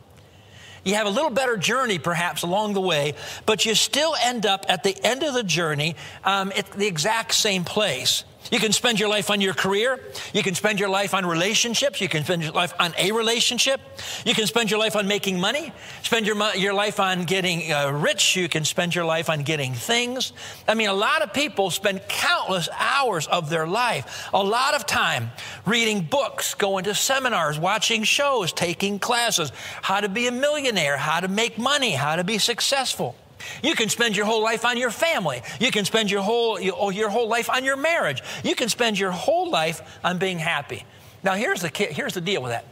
You 0.85 0.95
have 0.95 1.09
a 1.09 1.11
little 1.11 1.31
better 1.31 1.57
journey, 1.57 1.99
perhaps, 1.99 2.45
along 2.45 2.75
the 2.75 2.81
way, 2.81 3.15
but 3.45 3.67
you 3.67 3.75
still 3.75 4.15
end 4.23 4.47
up 4.47 4.65
at 4.69 4.85
the 4.85 4.97
end 5.05 5.25
of 5.25 5.35
the 5.35 5.43
journey 5.43 5.97
um, 6.23 6.53
at 6.55 6.71
the 6.71 6.87
exact 6.87 7.35
same 7.35 7.65
place. 7.65 8.23
You 8.51 8.59
can 8.59 8.73
spend 8.73 9.01
your 9.01 9.09
life 9.09 9.31
on 9.31 9.41
your 9.41 9.55
career. 9.55 10.01
You 10.33 10.43
can 10.43 10.55
spend 10.55 10.79
your 10.79 10.89
life 10.89 11.15
on 11.15 11.27
relationships. 11.27 12.01
You 12.01 12.09
can 12.09 12.25
spend 12.25 12.43
your 12.43 12.53
life 12.53 12.73
on 12.79 12.95
a 12.99 13.13
relationship. 13.13 13.81
You 14.25 14.35
can 14.35 14.47
spend 14.47 14.71
your 14.71 14.79
life 14.79 14.97
on 14.97 15.09
making 15.09 15.41
money. 15.41 15.73
Spend 16.03 16.27
your, 16.27 16.37
your 16.55 16.75
life 16.75 17.01
on 17.01 17.25
getting 17.25 17.73
uh, 17.73 17.91
rich. 17.91 18.37
You 18.37 18.49
can 18.49 18.65
spend 18.65 18.95
your 18.95 19.05
life 19.05 19.29
on 19.29 19.43
getting 19.43 19.75
things. 19.75 20.33
I 20.69 20.75
mean, 20.75 20.89
a 20.89 20.95
lot 20.95 21.23
of 21.23 21.33
people 21.33 21.71
spend 21.71 22.03
countless 22.09 22.69
hours 22.79 23.27
of 23.27 23.51
their 23.51 23.67
life, 23.67 24.29
a 24.33 24.43
lot 24.43 24.75
of 24.75 24.87
time 24.87 25.31
reading 25.65 26.03
books, 26.03 26.55
going 26.55 26.85
to 26.85 26.95
seminars, 26.95 27.59
watching 27.59 28.05
shows, 28.05 28.53
taking 28.53 28.99
classes, 28.99 29.53
how 29.83 30.01
to 30.01 30.09
be 30.09 30.27
a 30.27 30.33
millionaire, 30.33 30.97
how 30.97 31.21
to 31.21 31.29
make 31.29 31.59
money, 31.59 31.93
how 31.93 32.17
to 32.17 32.25
be 32.25 32.39
successful. 32.39 33.17
You 33.63 33.75
can 33.75 33.89
spend 33.89 34.17
your 34.17 34.27
whole 34.27 34.43
life 34.43 34.65
on 34.65 34.77
your 34.77 34.91
family. 34.91 35.43
You 35.61 35.71
can 35.71 35.85
spend 35.85 36.11
your 36.11 36.23
whole, 36.23 36.61
your 36.61 37.09
whole 37.09 37.29
life 37.29 37.51
on 37.51 37.65
your 37.65 37.77
marriage. 37.77 38.23
You 38.45 38.55
can 38.55 38.69
spend 38.69 38.99
your 38.99 39.11
whole 39.11 39.51
life 39.51 39.99
on 40.05 40.19
being 40.19 40.39
happy. 40.39 40.85
Now, 41.23 41.35
here's 41.35 41.63
the, 41.63 41.69
here's 41.69 42.15
the 42.15 42.21
deal 42.21 42.43
with 42.43 42.53
that. 42.53 42.65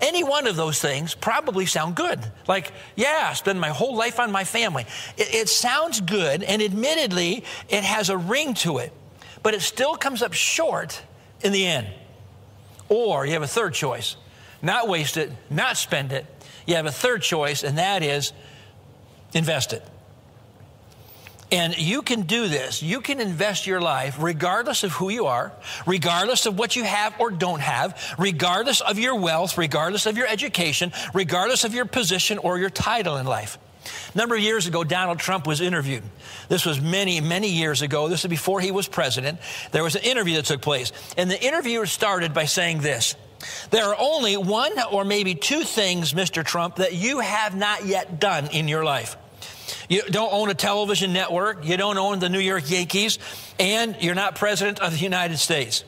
Any 0.00 0.24
one 0.24 0.46
of 0.46 0.56
those 0.56 0.80
things 0.80 1.14
probably 1.14 1.66
sound 1.66 1.94
good. 1.94 2.20
Like, 2.48 2.72
yeah, 2.96 3.32
spend 3.32 3.60
my 3.60 3.68
whole 3.68 3.94
life 3.96 4.18
on 4.18 4.32
my 4.32 4.44
family. 4.44 4.86
It, 5.16 5.34
it 5.34 5.48
sounds 5.48 6.00
good, 6.00 6.42
and 6.42 6.60
admittedly, 6.60 7.44
it 7.68 7.84
has 7.84 8.10
a 8.10 8.16
ring 8.16 8.54
to 8.54 8.78
it, 8.78 8.92
but 9.42 9.54
it 9.54 9.62
still 9.62 9.96
comes 9.96 10.20
up 10.20 10.32
short 10.32 11.02
in 11.42 11.52
the 11.52 11.64
end. 11.64 11.86
Or 12.88 13.24
you 13.24 13.32
have 13.32 13.42
a 13.42 13.46
third 13.46 13.74
choice 13.74 14.16
not 14.64 14.88
waste 14.88 15.16
it, 15.18 15.30
not 15.50 15.76
spend 15.76 16.10
it. 16.10 16.26
You 16.66 16.76
have 16.76 16.86
a 16.86 16.92
third 16.92 17.22
choice, 17.22 17.62
and 17.62 17.76
that 17.78 18.02
is 18.02 18.32
invest 19.34 19.74
it. 19.74 19.86
And 21.54 21.78
you 21.78 22.02
can 22.02 22.22
do 22.22 22.48
this. 22.48 22.82
You 22.82 23.00
can 23.00 23.20
invest 23.20 23.64
your 23.64 23.80
life 23.80 24.16
regardless 24.18 24.82
of 24.82 24.90
who 24.90 25.08
you 25.08 25.26
are, 25.26 25.52
regardless 25.86 26.46
of 26.46 26.58
what 26.58 26.74
you 26.74 26.82
have 26.82 27.14
or 27.20 27.30
don't 27.30 27.60
have, 27.60 28.16
regardless 28.18 28.80
of 28.80 28.98
your 28.98 29.14
wealth, 29.14 29.56
regardless 29.56 30.06
of 30.06 30.18
your 30.18 30.26
education, 30.26 30.92
regardless 31.12 31.62
of 31.62 31.72
your 31.72 31.84
position 31.84 32.38
or 32.38 32.58
your 32.58 32.70
title 32.70 33.18
in 33.18 33.26
life. 33.26 33.56
A 34.12 34.18
number 34.18 34.34
of 34.34 34.40
years 34.40 34.66
ago, 34.66 34.82
Donald 34.82 35.20
Trump 35.20 35.46
was 35.46 35.60
interviewed. 35.60 36.02
This 36.48 36.66
was 36.66 36.80
many, 36.80 37.20
many 37.20 37.50
years 37.50 37.82
ago. 37.82 38.08
This 38.08 38.24
was 38.24 38.30
before 38.30 38.60
he 38.60 38.72
was 38.72 38.88
president. 38.88 39.38
There 39.70 39.84
was 39.84 39.94
an 39.94 40.02
interview 40.02 40.34
that 40.34 40.46
took 40.46 40.60
place. 40.60 40.90
And 41.16 41.30
the 41.30 41.40
interviewer 41.40 41.86
started 41.86 42.34
by 42.34 42.46
saying 42.46 42.80
this 42.80 43.14
There 43.70 43.84
are 43.84 43.96
only 43.96 44.36
one 44.36 44.72
or 44.90 45.04
maybe 45.04 45.36
two 45.36 45.62
things, 45.62 46.14
Mr. 46.14 46.44
Trump, 46.44 46.76
that 46.76 46.94
you 46.94 47.20
have 47.20 47.54
not 47.54 47.86
yet 47.86 48.18
done 48.18 48.48
in 48.48 48.66
your 48.66 48.82
life. 48.82 49.16
You 49.88 50.02
don't 50.02 50.32
own 50.32 50.50
a 50.50 50.54
television 50.54 51.12
network. 51.12 51.64
You 51.64 51.76
don't 51.76 51.98
own 51.98 52.18
the 52.18 52.28
New 52.28 52.40
York 52.40 52.70
Yankees. 52.70 53.18
And 53.58 53.96
you're 54.00 54.14
not 54.14 54.36
president 54.36 54.80
of 54.80 54.92
the 54.92 54.98
United 54.98 55.38
States. 55.38 55.84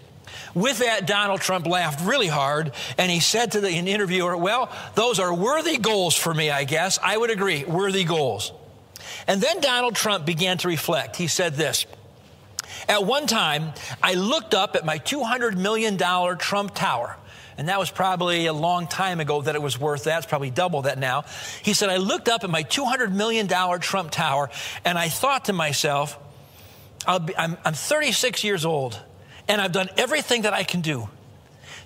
With 0.54 0.78
that, 0.78 1.06
Donald 1.06 1.40
Trump 1.40 1.66
laughed 1.66 2.00
really 2.06 2.28
hard 2.28 2.72
and 2.96 3.10
he 3.10 3.20
said 3.20 3.52
to 3.52 3.60
the 3.60 3.70
interviewer, 3.70 4.36
Well, 4.36 4.70
those 4.94 5.18
are 5.18 5.32
worthy 5.34 5.76
goals 5.76 6.14
for 6.16 6.32
me, 6.32 6.50
I 6.50 6.64
guess. 6.64 6.98
I 7.02 7.16
would 7.16 7.30
agree, 7.30 7.64
worthy 7.64 8.04
goals. 8.04 8.52
And 9.26 9.40
then 9.40 9.60
Donald 9.60 9.94
Trump 9.94 10.24
began 10.24 10.58
to 10.58 10.68
reflect. 10.68 11.16
He 11.16 11.26
said 11.26 11.54
this 11.54 11.86
At 12.88 13.04
one 13.04 13.26
time, 13.26 13.72
I 14.02 14.14
looked 14.14 14.54
up 14.54 14.76
at 14.76 14.84
my 14.84 14.98
$200 14.98 15.56
million 15.56 15.98
Trump 16.38 16.74
Tower. 16.74 17.16
And 17.58 17.68
that 17.68 17.78
was 17.78 17.90
probably 17.90 18.46
a 18.46 18.52
long 18.52 18.86
time 18.86 19.18
ago 19.20 19.40
that 19.40 19.54
it 19.54 19.62
was 19.62 19.80
worth 19.80 20.04
that. 20.04 20.18
It's 20.18 20.26
probably 20.26 20.50
double 20.50 20.82
that 20.82 20.98
now. 20.98 21.24
He 21.62 21.72
said, 21.72 21.88
I 21.88 21.96
looked 21.96 22.28
up 22.28 22.44
at 22.44 22.50
my 22.50 22.62
$200 22.62 23.12
million 23.12 23.48
Trump 23.80 24.10
Tower 24.10 24.50
and 24.84 24.98
I 24.98 25.08
thought 25.08 25.46
to 25.46 25.52
myself, 25.52 26.18
be, 27.24 27.36
I'm, 27.36 27.56
I'm 27.64 27.72
36 27.72 28.44
years 28.44 28.64
old 28.66 29.00
and 29.48 29.60
I've 29.60 29.72
done 29.72 29.88
everything 29.96 30.42
that 30.42 30.52
I 30.52 30.64
can 30.64 30.82
do. 30.82 31.08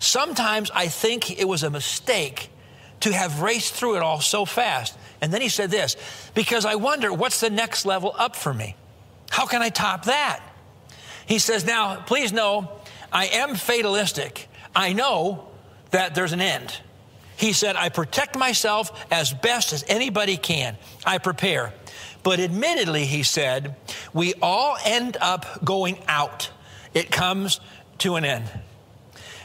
Sometimes 0.01 0.71
I 0.75 0.89
think 0.89 1.39
it 1.39 1.47
was 1.47 1.63
a 1.63 1.71
mistake 1.71 2.51
to 3.01 3.13
have 3.13 3.43
raced 3.43 3.75
through 3.75 3.97
it 3.97 4.03
all 4.03 4.21
so 4.21 4.45
fast. 4.45 4.97
And 5.21 5.33
then 5.33 5.41
he 5.41 5.49
said 5.49 5.71
this 5.71 5.97
because 6.35 6.65
I 6.65 6.77
wonder 6.77 7.13
what's 7.13 7.41
the 7.41 7.51
next 7.51 7.85
level 7.85 8.15
up 8.19 8.35
for 8.35 8.53
me? 8.53 8.77
How 9.31 9.47
can 9.47 9.63
I 9.63 9.69
top 9.69 10.07
that? 10.07 10.43
He 11.27 11.39
says, 11.39 11.65
Now, 11.65 12.01
please 12.01 12.33
know, 12.33 12.73
I 13.13 13.27
am 13.27 13.55
fatalistic. 13.55 14.49
I 14.75 14.93
know 14.93 15.50
that 15.91 16.15
there's 16.15 16.33
an 16.33 16.41
end. 16.41 16.77
He 17.37 17.53
said, 17.53 17.77
I 17.77 17.89
protect 17.89 18.37
myself 18.37 19.07
as 19.11 19.33
best 19.33 19.73
as 19.73 19.85
anybody 19.89 20.37
can. 20.37 20.77
I 21.07 21.19
prepare. 21.19 21.73
But 22.23 22.39
admittedly, 22.39 23.07
he 23.07 23.23
said, 23.23 23.77
we 24.13 24.35
all 24.43 24.77
end 24.85 25.17
up 25.21 25.65
going 25.65 25.99
out. 26.07 26.51
It 26.93 27.11
comes 27.11 27.61
to 27.99 28.17
an 28.17 28.25
end. 28.25 28.51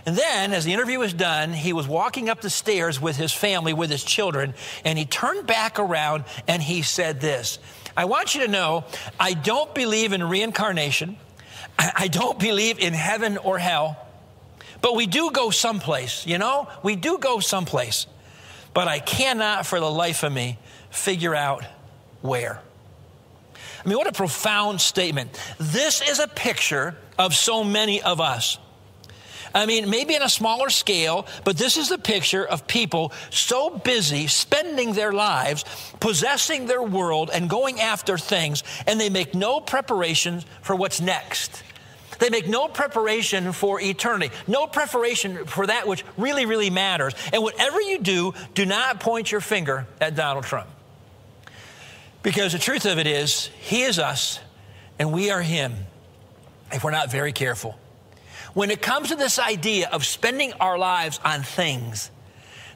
And 0.06 0.16
then, 0.16 0.54
as 0.54 0.66
the 0.66 0.74
interview 0.74 1.00
was 1.00 1.14
done, 1.14 1.52
he 1.52 1.74
was 1.74 1.88
walking 1.88 2.30
up 2.30 2.42
the 2.42 2.50
stairs 2.50 3.02
with 3.02 3.16
his 3.18 3.32
family, 3.32 3.74
with 3.74 3.90
his 3.90 4.04
children, 4.04 4.54
and 4.84 5.00
he 5.00 5.06
turned 5.06 5.48
back 5.48 5.80
around 5.80 6.26
and 6.48 6.62
he 6.62 6.84
said 6.84 7.22
this 7.22 7.58
I 7.98 8.06
want 8.06 8.36
you 8.36 8.42
to 8.42 8.48
know 8.48 8.84
I 9.20 9.34
don't 9.34 9.74
believe 9.74 10.14
in 10.14 10.22
reincarnation, 10.22 11.18
I 11.80 12.08
don't 12.08 12.38
believe 12.38 12.78
in 12.78 12.94
heaven 12.94 13.38
or 13.38 13.58
hell, 13.58 14.05
but 14.86 14.94
we 14.94 15.08
do 15.08 15.32
go 15.32 15.50
someplace, 15.50 16.28
you 16.28 16.38
know? 16.38 16.68
We 16.84 16.96
do 16.96 17.18
go 17.18 17.40
someplace. 17.40 18.06
But 18.72 18.88
I 18.88 19.00
cannot 19.00 19.66
for 19.66 19.80
the 19.80 19.90
life 19.90 20.22
of 20.22 20.32
me 20.32 20.60
figure 20.92 21.34
out 21.34 21.66
where. 22.22 22.62
I 23.84 23.90
mean, 23.90 23.98
what 23.98 24.06
a 24.06 24.12
profound 24.12 24.80
statement. 24.80 25.42
This 25.58 26.08
is 26.08 26.20
a 26.20 26.28
picture 26.28 26.96
of 27.18 27.34
so 27.34 27.64
many 27.64 28.04
of 28.04 28.22
us. 28.22 28.60
I 29.56 29.66
mean, 29.66 29.90
maybe 29.90 30.14
in 30.14 30.22
a 30.22 30.30
smaller 30.30 30.70
scale, 30.70 31.26
but 31.46 31.58
this 31.58 31.78
is 31.78 31.90
a 31.90 31.98
picture 31.98 32.46
of 32.46 32.68
people 32.68 33.12
so 33.32 33.80
busy 33.80 34.28
spending 34.28 34.94
their 34.94 35.14
lives, 35.14 35.66
possessing 36.00 36.68
their 36.68 36.84
world, 36.84 37.32
and 37.34 37.50
going 37.50 37.82
after 37.82 38.20
things, 38.20 38.64
and 38.86 39.02
they 39.02 39.10
make 39.10 39.34
no 39.34 39.62
preparation 39.62 40.44
for 40.62 40.76
what's 40.76 41.02
next. 41.02 41.64
They 42.20 42.30
make 42.30 42.48
no 42.48 42.68
preparation 42.68 43.52
for 43.52 43.80
eternity, 43.82 44.34
no 44.48 44.68
preparation 44.68 45.46
for 45.46 45.68
that 45.68 45.88
which 45.88 46.04
really, 46.18 46.46
really 46.46 46.70
matters. 46.70 47.14
And 47.34 47.44
whatever 47.44 47.82
you 47.82 48.00
do, 48.00 48.34
do 48.54 48.66
not 48.66 49.00
point 49.00 49.32
your 49.32 49.42
finger 49.42 49.88
at 50.00 50.16
Donald 50.16 50.46
Trump. 50.46 50.70
Because 52.24 52.54
the 52.54 52.60
truth 52.60 52.86
of 52.86 52.98
it 52.98 53.08
is, 53.08 53.48
he 53.60 53.84
is 53.84 54.00
us 54.00 54.40
and 54.98 55.14
we 55.14 55.30
are 55.30 55.42
him 55.42 55.76
if 56.72 56.84
we're 56.84 56.92
not 56.92 57.12
very 57.12 57.32
careful. 57.32 57.78
When 58.54 58.72
it 58.72 58.82
comes 58.82 59.10
to 59.10 59.16
this 59.16 59.38
idea 59.38 59.90
of 59.92 60.06
spending 60.06 60.54
our 60.54 60.78
lives 60.78 61.20
on 61.24 61.44
things, 61.44 62.10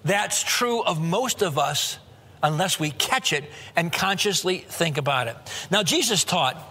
that's 0.03 0.43
true 0.43 0.83
of 0.83 0.99
most 0.99 1.41
of 1.41 1.57
us 1.57 1.97
unless 2.43 2.79
we 2.79 2.91
catch 2.91 3.33
it 3.33 3.45
and 3.75 3.91
consciously 3.91 4.59
think 4.59 4.97
about 4.97 5.27
it. 5.27 5.35
Now, 5.71 5.83
Jesus 5.83 6.23
taught 6.23 6.68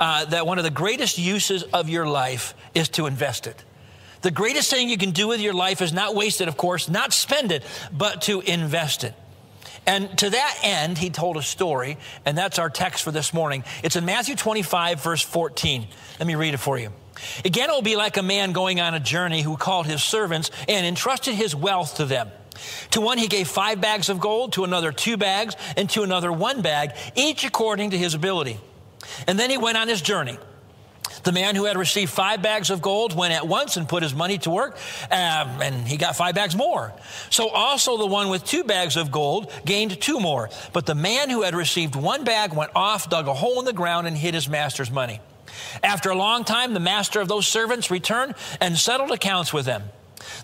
uh, 0.00 0.24
that 0.24 0.46
one 0.46 0.58
of 0.58 0.64
the 0.64 0.70
greatest 0.70 1.18
uses 1.18 1.62
of 1.62 1.88
your 1.88 2.06
life 2.06 2.54
is 2.74 2.88
to 2.90 3.06
invest 3.06 3.46
it. 3.46 3.62
The 4.22 4.30
greatest 4.30 4.70
thing 4.70 4.88
you 4.88 4.98
can 4.98 5.12
do 5.12 5.28
with 5.28 5.40
your 5.40 5.54
life 5.54 5.80
is 5.80 5.92
not 5.92 6.14
waste 6.14 6.40
it, 6.40 6.48
of 6.48 6.56
course, 6.56 6.88
not 6.88 7.12
spend 7.12 7.52
it, 7.52 7.62
but 7.92 8.22
to 8.22 8.40
invest 8.40 9.04
it. 9.04 9.14
And 9.86 10.16
to 10.18 10.30
that 10.30 10.58
end, 10.62 10.98
he 10.98 11.08
told 11.08 11.36
a 11.36 11.42
story, 11.42 11.96
and 12.26 12.36
that's 12.36 12.58
our 12.58 12.68
text 12.68 13.02
for 13.02 13.12
this 13.12 13.32
morning. 13.32 13.64
It's 13.82 13.96
in 13.96 14.04
Matthew 14.04 14.36
25, 14.36 15.02
verse 15.02 15.22
14. 15.22 15.86
Let 16.18 16.26
me 16.26 16.34
read 16.34 16.52
it 16.52 16.58
for 16.58 16.78
you. 16.78 16.90
Again, 17.44 17.70
it 17.70 17.72
will 17.72 17.82
be 17.82 17.96
like 17.96 18.16
a 18.16 18.22
man 18.22 18.52
going 18.52 18.80
on 18.80 18.94
a 18.94 19.00
journey 19.00 19.42
who 19.42 19.56
called 19.56 19.86
his 19.86 20.02
servants 20.02 20.50
and 20.68 20.86
entrusted 20.86 21.34
his 21.34 21.54
wealth 21.54 21.96
to 21.96 22.04
them. 22.04 22.30
To 22.92 23.00
one 23.00 23.16
he 23.16 23.26
gave 23.26 23.48
five 23.48 23.80
bags 23.80 24.10
of 24.10 24.20
gold, 24.20 24.52
to 24.54 24.64
another 24.64 24.92
two 24.92 25.16
bags, 25.16 25.56
and 25.76 25.88
to 25.90 26.02
another 26.02 26.30
one 26.30 26.60
bag, 26.60 26.92
each 27.14 27.44
according 27.44 27.90
to 27.90 27.98
his 27.98 28.14
ability. 28.14 28.58
And 29.26 29.38
then 29.38 29.50
he 29.50 29.58
went 29.58 29.76
on 29.76 29.88
his 29.88 30.02
journey. 30.02 30.38
The 31.24 31.32
man 31.32 31.54
who 31.54 31.64
had 31.64 31.76
received 31.76 32.10
five 32.10 32.40
bags 32.40 32.70
of 32.70 32.80
gold 32.80 33.14
went 33.14 33.34
at 33.34 33.46
once 33.46 33.76
and 33.76 33.88
put 33.88 34.02
his 34.02 34.14
money 34.14 34.38
to 34.38 34.50
work, 34.50 34.78
um, 35.10 35.60
and 35.60 35.86
he 35.86 35.96
got 35.96 36.16
five 36.16 36.34
bags 36.34 36.56
more. 36.56 36.94
So 37.28 37.48
also 37.48 37.98
the 37.98 38.06
one 38.06 38.30
with 38.30 38.44
two 38.44 38.64
bags 38.64 38.96
of 38.96 39.10
gold 39.10 39.52
gained 39.64 40.00
two 40.00 40.18
more. 40.18 40.48
But 40.72 40.86
the 40.86 40.94
man 40.94 41.28
who 41.28 41.42
had 41.42 41.54
received 41.54 41.94
one 41.94 42.24
bag 42.24 42.54
went 42.54 42.70
off, 42.74 43.10
dug 43.10 43.28
a 43.28 43.34
hole 43.34 43.58
in 43.58 43.66
the 43.66 43.72
ground, 43.72 44.06
and 44.06 44.16
hid 44.16 44.34
his 44.34 44.48
master's 44.48 44.90
money. 44.90 45.20
After 45.82 46.10
a 46.10 46.14
long 46.14 46.44
time, 46.44 46.72
the 46.72 46.80
master 46.80 47.20
of 47.20 47.28
those 47.28 47.46
servants 47.46 47.90
returned 47.90 48.34
and 48.60 48.78
settled 48.78 49.10
accounts 49.10 49.52
with 49.52 49.66
them. 49.66 49.82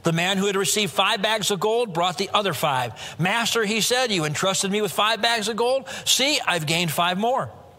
The 0.02 0.12
man 0.12 0.36
who 0.36 0.46
had 0.46 0.56
received 0.56 0.92
five 0.92 1.22
bags 1.22 1.50
of 1.50 1.60
gold 1.60 1.94
brought 1.94 2.18
the 2.18 2.30
other 2.34 2.52
five. 2.52 2.92
Master, 3.18 3.64
he 3.64 3.80
said, 3.80 4.10
you 4.10 4.24
entrusted 4.24 4.70
me 4.70 4.82
with 4.82 4.92
five 4.92 5.22
bags 5.22 5.48
of 5.48 5.56
gold. 5.56 5.88
See, 6.04 6.38
I've 6.46 6.66
gained 6.66 6.90
five 6.90 7.18
more. 7.18 7.50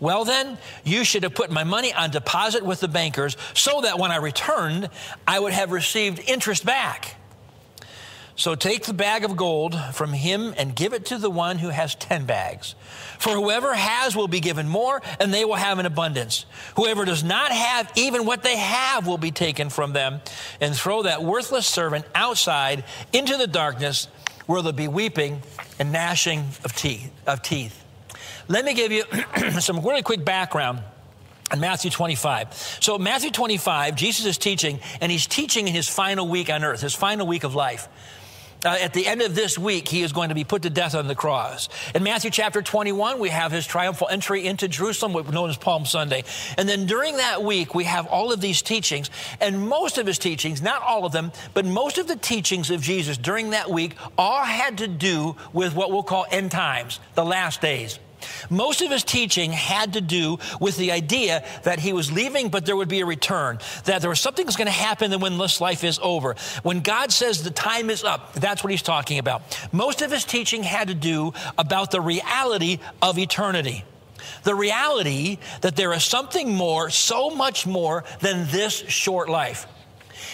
Well, 0.00 0.24
then, 0.24 0.58
you 0.84 1.04
should 1.04 1.22
have 1.24 1.34
put 1.34 1.50
my 1.50 1.64
money 1.64 1.92
on 1.92 2.10
deposit 2.10 2.64
with 2.64 2.80
the 2.80 2.88
bankers 2.88 3.36
so 3.54 3.80
that 3.82 3.98
when 3.98 4.10
I 4.10 4.16
returned, 4.16 4.90
I 5.26 5.40
would 5.40 5.52
have 5.52 5.72
received 5.72 6.20
interest 6.28 6.64
back. 6.64 7.16
So 8.38 8.54
take 8.54 8.84
the 8.84 8.94
bag 8.94 9.24
of 9.24 9.36
gold 9.36 9.76
from 9.94 10.12
him 10.12 10.54
and 10.56 10.74
give 10.74 10.92
it 10.92 11.06
to 11.06 11.18
the 11.18 11.28
one 11.28 11.58
who 11.58 11.70
has 11.70 11.96
10 11.96 12.24
bags. 12.24 12.76
For 13.18 13.30
whoever 13.30 13.74
has 13.74 14.14
will 14.14 14.28
be 14.28 14.38
given 14.38 14.68
more, 14.68 15.02
and 15.18 15.34
they 15.34 15.44
will 15.44 15.56
have 15.56 15.80
an 15.80 15.86
abundance. 15.86 16.46
Whoever 16.76 17.04
does 17.04 17.24
not 17.24 17.50
have, 17.50 17.90
even 17.96 18.26
what 18.26 18.44
they 18.44 18.56
have 18.56 19.08
will 19.08 19.18
be 19.18 19.32
taken 19.32 19.70
from 19.70 19.92
them. 19.92 20.20
And 20.60 20.72
throw 20.72 21.02
that 21.02 21.24
worthless 21.24 21.66
servant 21.66 22.04
outside 22.14 22.84
into 23.12 23.36
the 23.36 23.48
darkness 23.48 24.06
where 24.46 24.62
there'll 24.62 24.72
be 24.72 24.86
weeping 24.86 25.42
and 25.80 25.90
gnashing 25.90 26.44
of 26.62 26.76
teeth. 26.76 27.10
Of 27.26 27.42
teeth. 27.42 27.84
Let 28.48 28.64
me 28.64 28.74
give 28.74 28.92
you 28.92 29.04
some 29.60 29.84
really 29.84 30.02
quick 30.02 30.24
background 30.24 30.80
in 31.52 31.60
Matthew 31.60 31.90
25. 31.90 32.78
So, 32.80 32.98
Matthew 32.98 33.30
25, 33.30 33.94
Jesus 33.94 34.26
is 34.26 34.38
teaching, 34.38 34.80
and 35.00 35.12
he's 35.12 35.26
teaching 35.26 35.68
in 35.68 35.74
his 35.74 35.88
final 35.88 36.26
week 36.26 36.50
on 36.50 36.64
earth, 36.64 36.80
his 36.80 36.94
final 36.94 37.26
week 37.26 37.44
of 37.44 37.54
life. 37.54 37.88
Uh, 38.64 38.76
at 38.80 38.92
the 38.92 39.06
end 39.06 39.22
of 39.22 39.36
this 39.36 39.56
week, 39.56 39.86
he 39.86 40.02
is 40.02 40.12
going 40.12 40.30
to 40.30 40.34
be 40.34 40.42
put 40.42 40.62
to 40.62 40.70
death 40.70 40.96
on 40.96 41.06
the 41.06 41.14
cross. 41.14 41.68
In 41.94 42.02
Matthew 42.02 42.30
chapter 42.30 42.60
21, 42.60 43.20
we 43.20 43.28
have 43.28 43.52
his 43.52 43.64
triumphal 43.64 44.08
entry 44.10 44.44
into 44.44 44.66
Jerusalem, 44.66 45.12
known 45.30 45.48
as 45.48 45.56
Palm 45.56 45.86
Sunday. 45.86 46.24
And 46.56 46.68
then 46.68 46.86
during 46.86 47.18
that 47.18 47.44
week, 47.44 47.72
we 47.72 47.84
have 47.84 48.08
all 48.08 48.32
of 48.32 48.40
these 48.40 48.60
teachings. 48.60 49.10
And 49.40 49.68
most 49.68 49.96
of 49.96 50.08
his 50.08 50.18
teachings, 50.18 50.60
not 50.60 50.82
all 50.82 51.06
of 51.06 51.12
them, 51.12 51.30
but 51.54 51.66
most 51.66 51.98
of 51.98 52.08
the 52.08 52.16
teachings 52.16 52.70
of 52.70 52.80
Jesus 52.80 53.16
during 53.16 53.50
that 53.50 53.70
week 53.70 53.94
all 54.16 54.42
had 54.42 54.78
to 54.78 54.88
do 54.88 55.36
with 55.52 55.76
what 55.76 55.92
we'll 55.92 56.02
call 56.02 56.26
end 56.28 56.50
times, 56.50 56.98
the 57.14 57.24
last 57.24 57.60
days. 57.60 58.00
Most 58.50 58.82
of 58.82 58.90
his 58.90 59.04
teaching 59.04 59.52
had 59.52 59.94
to 59.94 60.00
do 60.00 60.38
with 60.60 60.76
the 60.76 60.92
idea 60.92 61.44
that 61.64 61.78
he 61.78 61.92
was 61.92 62.12
leaving, 62.12 62.48
but 62.48 62.66
there 62.66 62.76
would 62.76 62.88
be 62.88 63.00
a 63.00 63.06
return, 63.06 63.58
that 63.84 64.00
there 64.00 64.10
was 64.10 64.20
something 64.20 64.44
that's 64.44 64.56
going 64.56 64.66
to 64.66 64.72
happen 64.72 65.18
when 65.20 65.38
this 65.38 65.60
life 65.60 65.84
is 65.84 65.98
over. 66.02 66.34
When 66.62 66.80
God 66.80 67.12
says 67.12 67.42
the 67.42 67.50
time 67.50 67.90
is 67.90 68.04
up, 68.04 68.32
that's 68.34 68.62
what 68.62 68.70
he's 68.70 68.82
talking 68.82 69.18
about. 69.18 69.42
Most 69.72 70.02
of 70.02 70.10
his 70.10 70.24
teaching 70.24 70.62
had 70.62 70.88
to 70.88 70.94
do 70.94 71.32
about 71.56 71.90
the 71.90 72.00
reality 72.00 72.78
of 73.02 73.18
eternity. 73.18 73.84
The 74.42 74.54
reality 74.54 75.38
that 75.60 75.76
there 75.76 75.92
is 75.92 76.04
something 76.04 76.54
more, 76.54 76.90
so 76.90 77.30
much 77.30 77.66
more 77.66 78.04
than 78.20 78.48
this 78.48 78.72
short 78.72 79.28
life. 79.28 79.66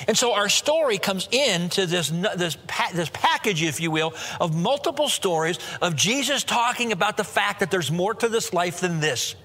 And 0.09 0.17
so 0.17 0.35
our 0.35 0.49
story 0.49 0.99
comes 0.99 1.29
into 1.31 1.87
this, 1.87 2.11
this, 2.11 2.57
this 2.95 3.11
package, 3.13 3.63
if 3.63 3.81
you 3.81 3.91
will, 3.91 4.15
of 4.41 4.55
multiple 4.55 5.09
stories 5.09 5.59
of 5.81 5.97
Jesus 5.97 6.45
talking 6.45 6.93
about 6.93 7.17
the 7.17 7.25
fact 7.25 7.61
that 7.61 7.71
there's 7.71 7.91
more 7.91 8.15
to 8.15 8.29
this 8.29 8.53
life 8.53 8.81
than 8.81 9.01
this. 9.01 9.37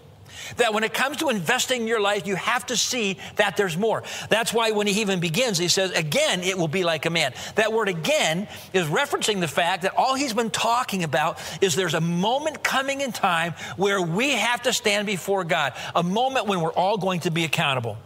That 0.57 0.73
when 0.73 0.83
it 0.83 0.93
comes 0.93 1.17
to 1.17 1.29
investing 1.29 1.87
your 1.87 1.99
life, 1.99 2.25
you 2.25 2.35
have 2.35 2.65
to 2.67 2.77
see 2.77 3.17
that 3.35 3.57
there's 3.57 3.77
more. 3.77 4.03
That's 4.29 4.53
why 4.53 4.71
when 4.71 4.87
he 4.87 5.01
even 5.01 5.19
begins, 5.19 5.57
he 5.57 5.67
says, 5.67 5.91
again, 5.91 6.41
it 6.43 6.57
will 6.57 6.67
be 6.67 6.83
like 6.83 7.05
a 7.05 7.09
man. 7.09 7.33
That 7.55 7.73
word 7.73 7.89
again 7.89 8.47
is 8.73 8.87
referencing 8.87 9.41
the 9.41 9.47
fact 9.47 9.83
that 9.83 9.95
all 9.97 10.15
he's 10.15 10.33
been 10.33 10.49
talking 10.49 11.03
about 11.03 11.39
is 11.61 11.75
there's 11.75 11.93
a 11.93 12.01
moment 12.01 12.63
coming 12.63 13.01
in 13.01 13.11
time 13.11 13.53
where 13.77 14.01
we 14.01 14.31
have 14.31 14.63
to 14.63 14.73
stand 14.73 15.05
before 15.05 15.43
God, 15.43 15.73
a 15.95 16.03
moment 16.03 16.47
when 16.47 16.61
we're 16.61 16.73
all 16.73 16.97
going 16.97 17.21
to 17.21 17.31
be 17.31 17.43
accountable. 17.43 17.97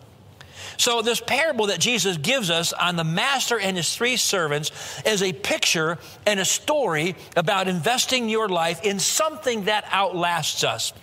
So, 0.77 1.01
this 1.01 1.20
parable 1.20 1.68
that 1.68 1.80
Jesus 1.80 2.18
gives 2.18 2.50
us 2.50 2.74
on 2.74 2.96
the 2.96 3.03
master 3.03 3.60
and 3.60 3.77
his 3.77 3.96
three 3.96 4.18
servants 4.18 4.72
is 5.06 5.22
a 5.22 5.34
picture 5.34 5.98
and 6.25 6.39
a 6.39 6.46
story 6.46 7.15
about 7.36 7.68
investing 7.68 8.30
your 8.30 8.50
life 8.50 8.84
in 8.84 9.00
something 9.00 9.65
that 9.65 9.86
outlasts 9.92 10.63
us. 10.63 10.94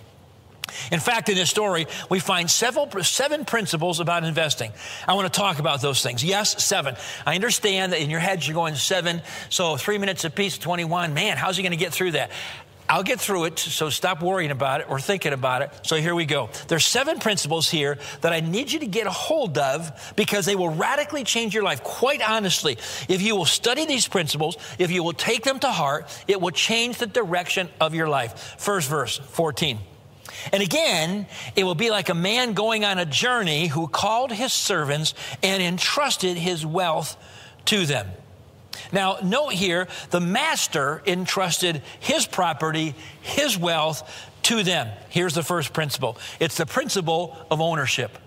In 0.91 0.99
fact, 0.99 1.29
in 1.29 1.35
this 1.35 1.49
story, 1.49 1.87
we 2.09 2.19
find 2.19 2.49
several, 2.49 2.89
seven 3.03 3.45
principles 3.45 3.99
about 3.99 4.23
investing. 4.23 4.71
I 5.07 5.13
want 5.13 5.31
to 5.31 5.37
talk 5.37 5.59
about 5.59 5.81
those 5.81 6.01
things. 6.01 6.23
Yes, 6.23 6.63
seven. 6.63 6.95
I 7.25 7.35
understand 7.35 7.93
that 7.93 8.01
in 8.01 8.09
your 8.09 8.19
heads 8.19 8.47
you're 8.47 8.55
going 8.55 8.75
seven, 8.75 9.21
so 9.49 9.77
three 9.77 9.97
minutes 9.97 10.23
apiece, 10.23 10.57
21. 10.57 11.13
Man, 11.13 11.37
how's 11.37 11.57
he 11.57 11.63
going 11.63 11.71
to 11.71 11.77
get 11.77 11.93
through 11.93 12.11
that? 12.11 12.31
I'll 12.91 13.03
get 13.03 13.21
through 13.21 13.45
it, 13.45 13.57
so 13.57 13.89
stop 13.89 14.21
worrying 14.21 14.51
about 14.51 14.81
it 14.81 14.89
or 14.89 14.99
thinking 14.99 15.31
about 15.31 15.61
it. 15.61 15.71
So 15.83 15.95
here 15.95 16.13
we 16.13 16.25
go. 16.25 16.49
There's 16.67 16.85
seven 16.85 17.19
principles 17.19 17.69
here 17.69 17.97
that 18.19 18.33
I 18.33 18.41
need 18.41 18.69
you 18.69 18.79
to 18.79 18.85
get 18.85 19.07
a 19.07 19.11
hold 19.11 19.57
of 19.57 20.13
because 20.17 20.45
they 20.45 20.57
will 20.57 20.71
radically 20.71 21.23
change 21.23 21.53
your 21.53 21.63
life. 21.63 21.85
Quite 21.85 22.21
honestly, 22.21 22.77
if 23.07 23.21
you 23.21 23.37
will 23.37 23.45
study 23.45 23.85
these 23.85 24.09
principles, 24.09 24.57
if 24.77 24.91
you 24.91 25.03
will 25.03 25.13
take 25.13 25.45
them 25.45 25.57
to 25.59 25.71
heart, 25.71 26.05
it 26.27 26.41
will 26.41 26.51
change 26.51 26.97
the 26.97 27.07
direction 27.07 27.69
of 27.79 27.95
your 27.95 28.09
life. 28.09 28.57
First 28.57 28.89
verse, 28.89 29.17
14. 29.17 29.79
And 30.51 30.61
again, 30.61 31.27
it 31.55 31.63
will 31.63 31.75
be 31.75 31.91
like 31.91 32.09
a 32.09 32.13
man 32.13 32.51
going 32.51 32.83
on 32.83 32.99
a 32.99 33.05
journey 33.05 33.67
who 33.67 33.87
called 33.87 34.33
his 34.33 34.51
servants 34.51 35.13
and 35.41 35.63
entrusted 35.63 36.35
his 36.35 36.65
wealth 36.65 37.15
to 37.67 37.85
them. 37.85 38.09
Now, 38.91 39.17
note 39.23 39.53
here, 39.53 39.87
the 40.09 40.19
master 40.19 41.01
entrusted 41.05 41.81
his 41.99 42.25
property, 42.25 42.95
his 43.21 43.57
wealth 43.57 44.09
to 44.43 44.63
them. 44.63 44.87
Here's 45.09 45.33
the 45.33 45.43
first 45.43 45.73
principle 45.73 46.17
it's 46.39 46.57
the 46.57 46.65
principle 46.65 47.37
of 47.49 47.61
ownership. 47.61 48.17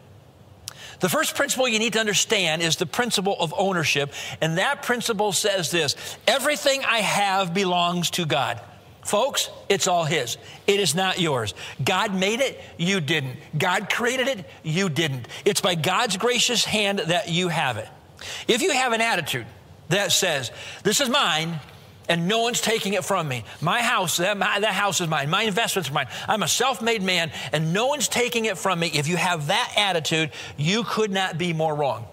The 1.00 1.08
first 1.08 1.34
principle 1.34 1.68
you 1.68 1.78
need 1.78 1.94
to 1.94 2.00
understand 2.00 2.62
is 2.62 2.76
the 2.76 2.86
principle 2.86 3.36
of 3.38 3.52
ownership, 3.56 4.12
and 4.40 4.58
that 4.58 4.82
principle 4.82 5.32
says 5.32 5.70
this 5.70 5.96
everything 6.26 6.82
I 6.84 6.98
have 6.98 7.52
belongs 7.52 8.10
to 8.10 8.26
God. 8.26 8.60
Folks, 9.04 9.50
it's 9.68 9.86
all 9.86 10.04
His. 10.04 10.38
It 10.66 10.80
is 10.80 10.94
not 10.94 11.20
yours. 11.20 11.52
God 11.82 12.14
made 12.14 12.40
it, 12.40 12.58
you 12.78 13.00
didn't. 13.00 13.36
God 13.56 13.90
created 13.90 14.28
it, 14.28 14.46
you 14.62 14.88
didn't. 14.88 15.28
It's 15.44 15.60
by 15.60 15.74
God's 15.74 16.16
gracious 16.16 16.64
hand 16.64 17.00
that 17.00 17.28
you 17.28 17.48
have 17.48 17.76
it. 17.76 17.88
If 18.48 18.62
you 18.62 18.72
have 18.72 18.94
an 18.94 19.02
attitude, 19.02 19.46
that 19.88 20.12
says, 20.12 20.50
This 20.82 21.00
is 21.00 21.08
mine, 21.08 21.60
and 22.08 22.28
no 22.28 22.40
one's 22.40 22.60
taking 22.60 22.94
it 22.94 23.04
from 23.04 23.28
me. 23.28 23.44
My 23.60 23.82
house, 23.82 24.18
that, 24.18 24.36
my, 24.36 24.60
that 24.60 24.74
house 24.74 25.00
is 25.00 25.08
mine. 25.08 25.30
My 25.30 25.42
investments 25.42 25.90
are 25.90 25.92
mine. 25.92 26.08
I'm 26.28 26.42
a 26.42 26.48
self 26.48 26.82
made 26.82 27.02
man, 27.02 27.30
and 27.52 27.72
no 27.72 27.86
one's 27.86 28.08
taking 28.08 28.44
it 28.44 28.58
from 28.58 28.80
me. 28.80 28.88
If 28.88 29.08
you 29.08 29.16
have 29.16 29.48
that 29.48 29.72
attitude, 29.76 30.30
you 30.56 30.84
could 30.84 31.10
not 31.10 31.38
be 31.38 31.52
more 31.52 31.74
wrong. 31.74 32.06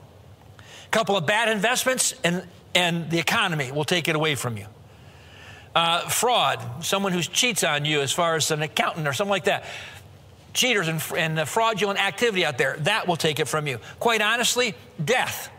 A 0.60 0.90
couple 0.90 1.18
of 1.18 1.26
bad 1.26 1.50
investments, 1.50 2.14
and, 2.24 2.48
and 2.76 3.10
the 3.10 3.20
economy 3.20 3.72
will 3.72 3.86
take 3.86 4.08
it 4.08 4.16
away 4.16 4.36
from 4.36 4.58
you. 4.58 4.66
Uh, 5.74 6.02
fraud, 6.10 6.84
someone 6.84 7.14
who 7.14 7.22
cheats 7.22 7.64
on 7.64 7.86
you 7.86 8.02
as 8.02 8.12
far 8.12 8.36
as 8.36 8.52
an 8.52 8.62
accountant 8.62 9.08
or 9.08 9.14
something 9.14 9.32
like 9.32 9.46
that. 9.46 9.66
Cheaters 10.54 10.90
and, 10.90 11.02
and 11.16 11.48
fraudulent 11.48 11.98
activity 11.98 12.44
out 12.44 12.58
there, 12.58 12.76
that 12.80 13.08
will 13.08 13.16
take 13.16 13.40
it 13.40 13.48
from 13.48 13.68
you. 13.68 13.80
Quite 14.00 14.22
honestly, 14.22 14.76
death 15.04 15.50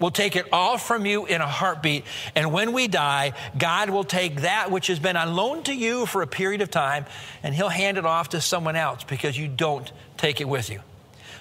will 0.00 0.10
take 0.10 0.36
it 0.36 0.46
all 0.52 0.78
from 0.78 1.06
you 1.06 1.26
in 1.26 1.40
a 1.40 1.46
heartbeat. 1.46 2.04
And 2.34 2.52
when 2.52 2.72
we 2.72 2.88
die, 2.88 3.32
God 3.56 3.90
will 3.90 4.04
take 4.04 4.42
that 4.42 4.70
which 4.70 4.88
has 4.88 4.98
been 4.98 5.16
on 5.16 5.34
loan 5.34 5.62
to 5.64 5.74
you 5.74 6.06
for 6.06 6.22
a 6.22 6.26
period 6.26 6.60
of 6.60 6.70
time 6.70 7.06
and 7.42 7.54
He'll 7.54 7.68
hand 7.68 7.98
it 7.98 8.06
off 8.06 8.30
to 8.30 8.40
someone 8.40 8.76
else 8.76 9.04
because 9.04 9.38
you 9.38 9.48
don't 9.48 9.90
take 10.16 10.40
it 10.40 10.48
with 10.48 10.70
you. 10.70 10.80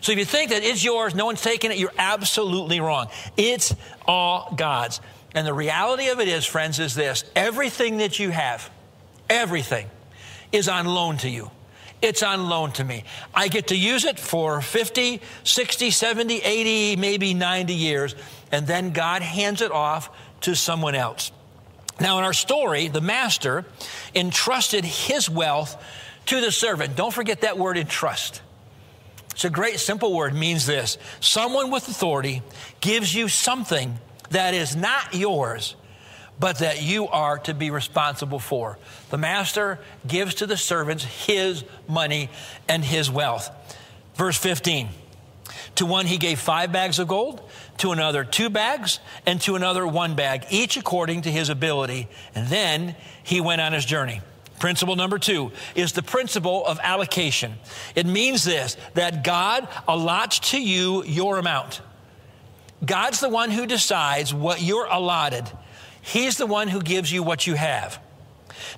So 0.02 0.12
if 0.12 0.18
you 0.18 0.26
think 0.26 0.52
that 0.52 0.63
it's 0.63 0.84
yours, 0.84 1.16
no 1.16 1.26
one's 1.26 1.42
taking 1.42 1.72
it, 1.72 1.78
you're 1.78 1.94
absolutely 1.98 2.82
wrong. 2.82 3.08
It's 3.38 3.74
all 4.06 4.54
God's. 4.56 5.00
And 5.34 5.48
the 5.48 5.54
reality 5.54 6.10
of 6.10 6.20
it 6.20 6.28
is, 6.28 6.46
friends, 6.46 6.78
is 6.80 6.94
this 6.94 7.24
everything 7.36 7.98
that 7.98 8.20
you 8.20 8.30
have, 8.30 8.70
everything 9.30 9.89
is 10.52 10.68
on 10.68 10.86
loan 10.86 11.18
to 11.18 11.30
you 11.30 11.50
it's 12.04 12.22
on 12.22 12.50
loan 12.50 12.74
to 12.74 12.84
me. 12.84 13.06
I 13.34 13.48
get 13.48 13.68
to 13.68 13.78
use 13.78 14.04
it 14.04 14.20
for 14.20 14.62
50, 14.62 15.22
60, 15.46 15.89
70, 15.89 16.42
80, 16.42 16.96
maybe 16.98 17.34
90 17.34 17.74
years, 17.74 18.13
and 18.54 18.68
then 18.68 18.92
God 18.92 19.24
hands 19.24 19.62
it 19.62 19.72
off 19.72 20.10
to 20.42 20.56
someone 20.56 20.94
else. 20.94 21.32
Now, 22.00 22.20
in 22.20 22.24
our 22.24 22.34
story, 22.34 22.88
the 22.88 23.02
master 23.02 23.66
entrusted 24.13 24.86
his 24.86 25.28
wealth 25.28 25.76
to 26.28 26.39
the 26.39 26.52
servant. 26.52 26.96
Don't 26.96 27.13
forget 27.13 27.42
that 27.42 27.58
word 27.58 27.78
entrust. 27.78 28.42
It's 29.32 29.44
a 29.44 29.50
great 29.50 29.80
simple 29.80 30.16
word, 30.16 30.36
means 30.36 30.68
this 30.68 31.00
someone 31.20 31.72
with 31.72 31.88
authority 31.88 32.44
gives 32.80 33.13
you 33.13 33.28
something 33.28 33.98
that 34.30 34.54
is 34.54 34.76
not 34.76 35.16
yours 35.16 35.76
but 36.39 36.60
that 36.60 36.82
you 36.82 37.08
are 37.08 37.38
to 37.39 37.54
be 37.54 37.70
responsible 37.70 38.39
for. 38.39 38.78
The 39.10 39.18
master 39.18 39.80
gives 40.08 40.36
to 40.36 40.46
the 40.46 40.58
servants 40.58 41.04
his 41.04 41.63
money 41.88 42.30
and 42.68 42.84
his 42.84 43.10
wealth. 43.10 43.50
Verse 44.16 44.38
15 44.38 44.89
To 45.76 45.86
one 45.86 46.06
he 46.06 46.18
gave 46.18 46.39
five 46.39 46.72
bags 46.72 47.00
of 47.00 47.08
gold, 47.08 47.42
to 47.78 47.92
another 47.92 48.24
two 48.24 48.50
bags, 48.50 49.00
and 49.26 49.42
to 49.42 49.56
another 49.56 49.86
one 49.86 50.16
bag, 50.16 50.46
each 50.50 50.78
according 50.78 51.24
to 51.24 51.32
his 51.32 51.50
ability. 51.50 52.08
And 52.36 52.48
then 52.48 52.96
he 53.24 53.42
went 53.42 53.62
on 53.62 53.74
his 53.74 53.86
journey. 53.86 54.22
Principle 54.60 54.96
number 54.96 55.20
two 55.20 55.52
is 55.76 55.92
the 55.92 56.04
principle 56.04 56.66
of 56.66 56.80
allocation. 56.82 57.56
It 57.96 58.06
means 58.06 58.44
this 58.44 58.78
that 58.94 59.24
God 59.24 59.68
allots 59.88 60.52
to 60.52 60.62
you 60.62 61.04
your 61.04 61.38
amount. 61.38 61.82
God's 62.86 63.20
the 63.20 63.30
one 63.30 63.52
who 63.52 63.66
decides 63.66 64.34
what 64.34 64.62
you're 64.62 64.86
allotted. 64.86 65.50
He's 66.02 66.38
the 66.38 66.48
one 66.48 66.68
who 66.68 66.82
gives 66.82 67.12
you 67.12 67.24
what 67.24 67.48
you 67.48 67.56
have. 67.56 68.00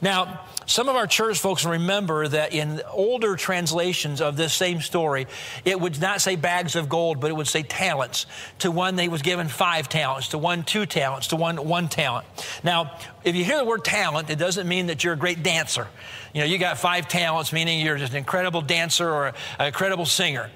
Now, 0.02 0.42
some 0.66 0.90
of 0.90 0.96
our 0.96 1.06
church 1.06 1.40
folks 1.40 1.64
remember 1.66 2.28
that 2.28 2.54
in 2.54 2.82
older 2.90 3.36
translations 3.36 4.20
of 4.20 4.36
this 4.36 4.54
same 4.54 4.82
story, 4.82 5.28
it 5.64 5.80
would 5.80 6.00
not 6.02 6.22
say 6.22 6.36
bags 6.36 6.76
of 6.76 6.90
gold, 6.90 7.20
but 7.20 7.30
it 7.30 7.36
would 7.36 7.48
say 7.48 7.62
talents. 7.64 8.26
To 8.60 8.72
one, 8.72 8.96
they 8.96 9.08
was 9.08 9.22
given 9.22 9.48
five 9.48 9.90
talents. 9.90 10.30
To 10.30 10.38
one, 10.38 10.64
two 10.64 10.86
talents. 10.86 11.28
To 11.28 11.36
one, 11.36 11.58
one 11.68 11.88
talent. 11.88 12.26
Now, 12.64 12.98
if 13.24 13.36
you 13.36 13.46
hear 13.46 13.58
the 13.58 13.66
word 13.66 13.86
talent, 13.86 14.30
it 14.30 14.40
doesn't 14.40 14.68
mean 14.68 14.88
that 14.88 15.04
you're 15.04 15.14
a 15.14 15.18
great 15.18 15.44
dancer. 15.44 15.88
You 16.34 16.42
know, 16.42 16.48
you 16.48 16.58
got 16.58 16.78
five 16.78 17.08
talents, 17.08 17.54
meaning 17.54 17.80
you're 17.80 17.98
just 17.98 18.14
an 18.14 18.18
incredible 18.18 18.62
dancer 18.62 19.10
or 19.10 19.34
a, 19.60 19.68
incredible 19.68 20.06
singer. 20.06 20.50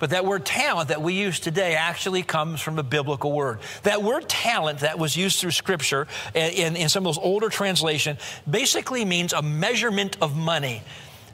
But 0.00 0.10
that 0.10 0.24
word 0.24 0.46
talent 0.46 0.88
that 0.88 1.02
we 1.02 1.12
use 1.12 1.38
today 1.38 1.74
actually 1.74 2.22
comes 2.22 2.60
from 2.60 2.78
a 2.78 2.82
biblical 2.82 3.30
word. 3.32 3.60
That 3.82 4.02
word 4.02 4.28
talent 4.28 4.80
that 4.80 4.98
was 4.98 5.14
used 5.14 5.38
through 5.38 5.50
Scripture 5.52 6.08
in, 6.34 6.74
in 6.74 6.88
some 6.88 7.06
of 7.06 7.14
those 7.14 7.22
older 7.22 7.50
translations 7.50 8.18
basically 8.48 9.04
means 9.04 9.34
a 9.34 9.42
measurement 9.42 10.16
of 10.20 10.34
money. 10.34 10.82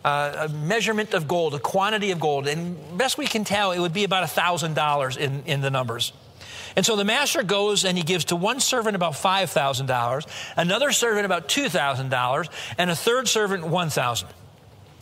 Uh, 0.05 0.47
a 0.47 0.49
measurement 0.49 1.15
of 1.15 1.27
gold, 1.27 1.55
a 1.55 1.59
quantity 1.59 2.11
of 2.11 2.21
gold. 2.21 2.47
And 2.47 2.77
best 2.97 3.19
we 3.19 3.27
can 3.27 3.43
tell, 3.43 3.73
it 3.73 3.81
would 3.81 3.93
be 3.93 4.05
about 4.05 4.29
$1,000 4.29 5.17
in, 5.17 5.43
in 5.47 5.61
the 5.61 5.71
numbers. 5.71 6.13
And 6.77 6.85
so 6.85 6.95
the 6.95 7.05
master 7.05 7.43
goes 7.43 7.85
and 7.85 7.97
he 7.97 8.05
gives 8.05 8.27
to 8.27 8.37
one 8.37 8.61
servant 8.61 8.95
about 8.95 9.15
$5,000, 9.15 10.27
another 10.57 10.93
servant 10.93 11.25
about 11.25 11.49
$2,000, 11.49 12.49
and 12.79 12.91
a 12.91 12.95
third 12.95 13.27
servant 13.27 13.67
1000 13.67 14.29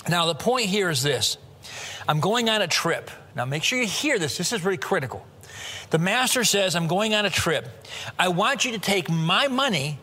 Now, 0.08 0.26
the 0.26 0.34
point 0.34 0.66
here 0.66 0.88
is 0.88 1.02
this 1.02 1.36
I'm 2.08 2.20
going 2.20 2.48
on 2.48 2.62
a 2.62 2.68
trip. 2.68 3.10
Now, 3.34 3.44
make 3.44 3.62
sure 3.62 3.80
you 3.80 3.86
hear 3.86 4.18
this. 4.18 4.38
This 4.38 4.52
is 4.52 4.64
really 4.64 4.78
critical. 4.78 5.26
The 5.90 5.98
master 5.98 6.44
says, 6.44 6.76
I'm 6.76 6.86
going 6.86 7.14
on 7.14 7.26
a 7.26 7.30
trip. 7.30 7.68
I 8.18 8.28
want 8.28 8.64
you 8.64 8.72
to 8.72 8.78
take 8.78 9.10
my 9.10 9.48
money 9.48 9.98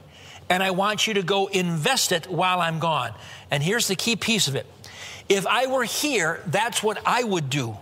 and 0.50 0.62
I 0.62 0.72
want 0.72 1.08
you 1.08 1.14
to 1.14 1.24
go 1.24 1.48
invest 1.48 2.12
it 2.12 2.28
while 2.30 2.60
I'm 2.60 2.80
gone. 2.80 3.14
And 3.50 3.64
here's 3.64 3.88
the 3.88 3.96
key 3.96 4.16
piece 4.16 4.48
of 4.48 4.56
it 4.56 4.66
If 5.30 5.48
I 5.48 5.68
were 5.68 5.86
here, 5.86 6.42
that's 6.48 6.84
what 6.84 7.00
I 7.06 7.24
would 7.24 7.50
do. 7.50 7.78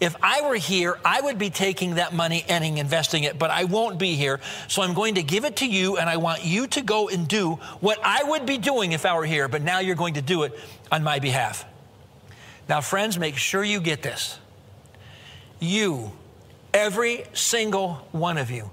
If 0.00 0.16
I 0.22 0.40
were 0.48 0.56
here, 0.56 0.98
I 1.04 1.20
would 1.20 1.38
be 1.38 1.50
taking 1.50 1.96
that 1.96 2.14
money 2.14 2.44
and 2.48 2.64
investing 2.64 3.24
it, 3.24 3.38
but 3.38 3.50
I 3.50 3.64
won't 3.64 3.98
be 3.98 4.14
here. 4.14 4.40
So 4.66 4.80
I'm 4.80 4.94
going 4.94 5.16
to 5.16 5.22
give 5.22 5.44
it 5.44 5.56
to 5.56 5.66
you, 5.66 5.98
and 5.98 6.08
I 6.08 6.16
want 6.16 6.42
you 6.42 6.66
to 6.68 6.80
go 6.80 7.10
and 7.10 7.28
do 7.28 7.58
what 7.80 7.98
I 8.02 8.22
would 8.24 8.46
be 8.46 8.56
doing 8.56 8.92
if 8.92 9.04
I 9.04 9.14
were 9.14 9.26
here, 9.26 9.46
but 9.46 9.60
now 9.60 9.80
you're 9.80 9.96
going 9.96 10.14
to 10.14 10.22
do 10.22 10.44
it 10.44 10.58
on 10.90 11.04
my 11.04 11.18
behalf. 11.18 11.66
Now, 12.66 12.80
friends, 12.80 13.18
make 13.18 13.36
sure 13.36 13.62
you 13.62 13.78
get 13.78 14.00
this. 14.00 14.38
You, 15.60 16.10
every 16.74 17.24
single 17.32 17.94
one 18.12 18.38
of 18.38 18.50
you, 18.50 18.70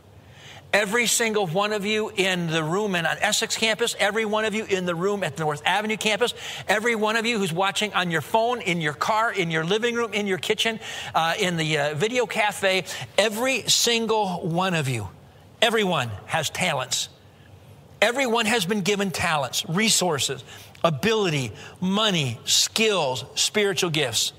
Every 0.74 1.08
single 1.08 1.48
one 1.48 1.72
of 1.72 1.86
you 1.86 2.12
in 2.14 2.48
the 2.48 2.62
room 2.62 2.94
and 2.96 3.08
on 3.08 3.18
Essex 3.20 3.56
campus, 3.56 3.96
every 4.00 4.26
one 4.26 4.44
of 4.44 4.54
you 4.54 4.66
in 4.66 4.86
the 4.86 4.94
room 4.94 5.24
at 5.24 5.38
the 5.38 5.44
North 5.44 5.62
Avenue 5.66 5.96
campus, 5.96 6.34
every 6.68 6.94
one 6.94 7.16
of 7.16 7.26
you 7.26 7.40
who's 7.40 7.54
watching 7.54 7.94
on 7.94 8.12
your 8.12 8.22
phone, 8.22 8.60
in 8.60 8.82
your 8.82 8.94
car, 8.94 9.32
in 9.32 9.50
your 9.50 9.64
living 9.64 9.96
room, 9.96 10.14
in 10.14 10.28
your 10.28 10.38
kitchen, 10.38 10.80
uh, 11.16 11.36
in 11.40 11.56
the 11.56 11.78
uh, 11.78 11.94
video 11.96 12.26
cafe, 12.26 12.84
every 13.18 13.62
single 13.64 14.46
one 14.46 14.74
of 14.74 14.90
you, 14.90 15.08
everyone 15.62 16.12
has 16.26 16.50
talents. 16.50 17.08
Everyone 18.02 18.46
has 18.46 18.66
been 18.66 18.82
given 18.82 19.10
talents, 19.10 19.66
resources, 19.70 20.44
ability, 20.84 21.54
money, 21.80 22.40
skills, 22.44 23.24
spiritual 23.36 23.90
gifts. 23.90 24.34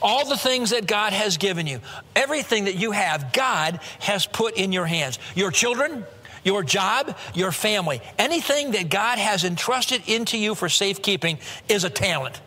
All 0.00 0.28
the 0.28 0.36
things 0.36 0.70
that 0.70 0.86
God 0.86 1.12
has 1.12 1.36
given 1.36 1.66
you, 1.66 1.80
everything 2.16 2.64
that 2.64 2.76
you 2.76 2.92
have, 2.92 3.32
God 3.32 3.80
has 4.00 4.26
put 4.26 4.56
in 4.56 4.72
your 4.72 4.86
hands. 4.86 5.18
Your 5.34 5.50
children, 5.50 6.04
your 6.44 6.62
job, 6.62 7.16
your 7.34 7.52
family, 7.52 8.00
anything 8.18 8.72
that 8.72 8.88
God 8.90 9.18
has 9.18 9.44
entrusted 9.44 10.08
into 10.08 10.38
you 10.38 10.54
for 10.54 10.68
safekeeping 10.68 11.38
is 11.68 11.84
a 11.84 11.90
talent. 11.90 12.40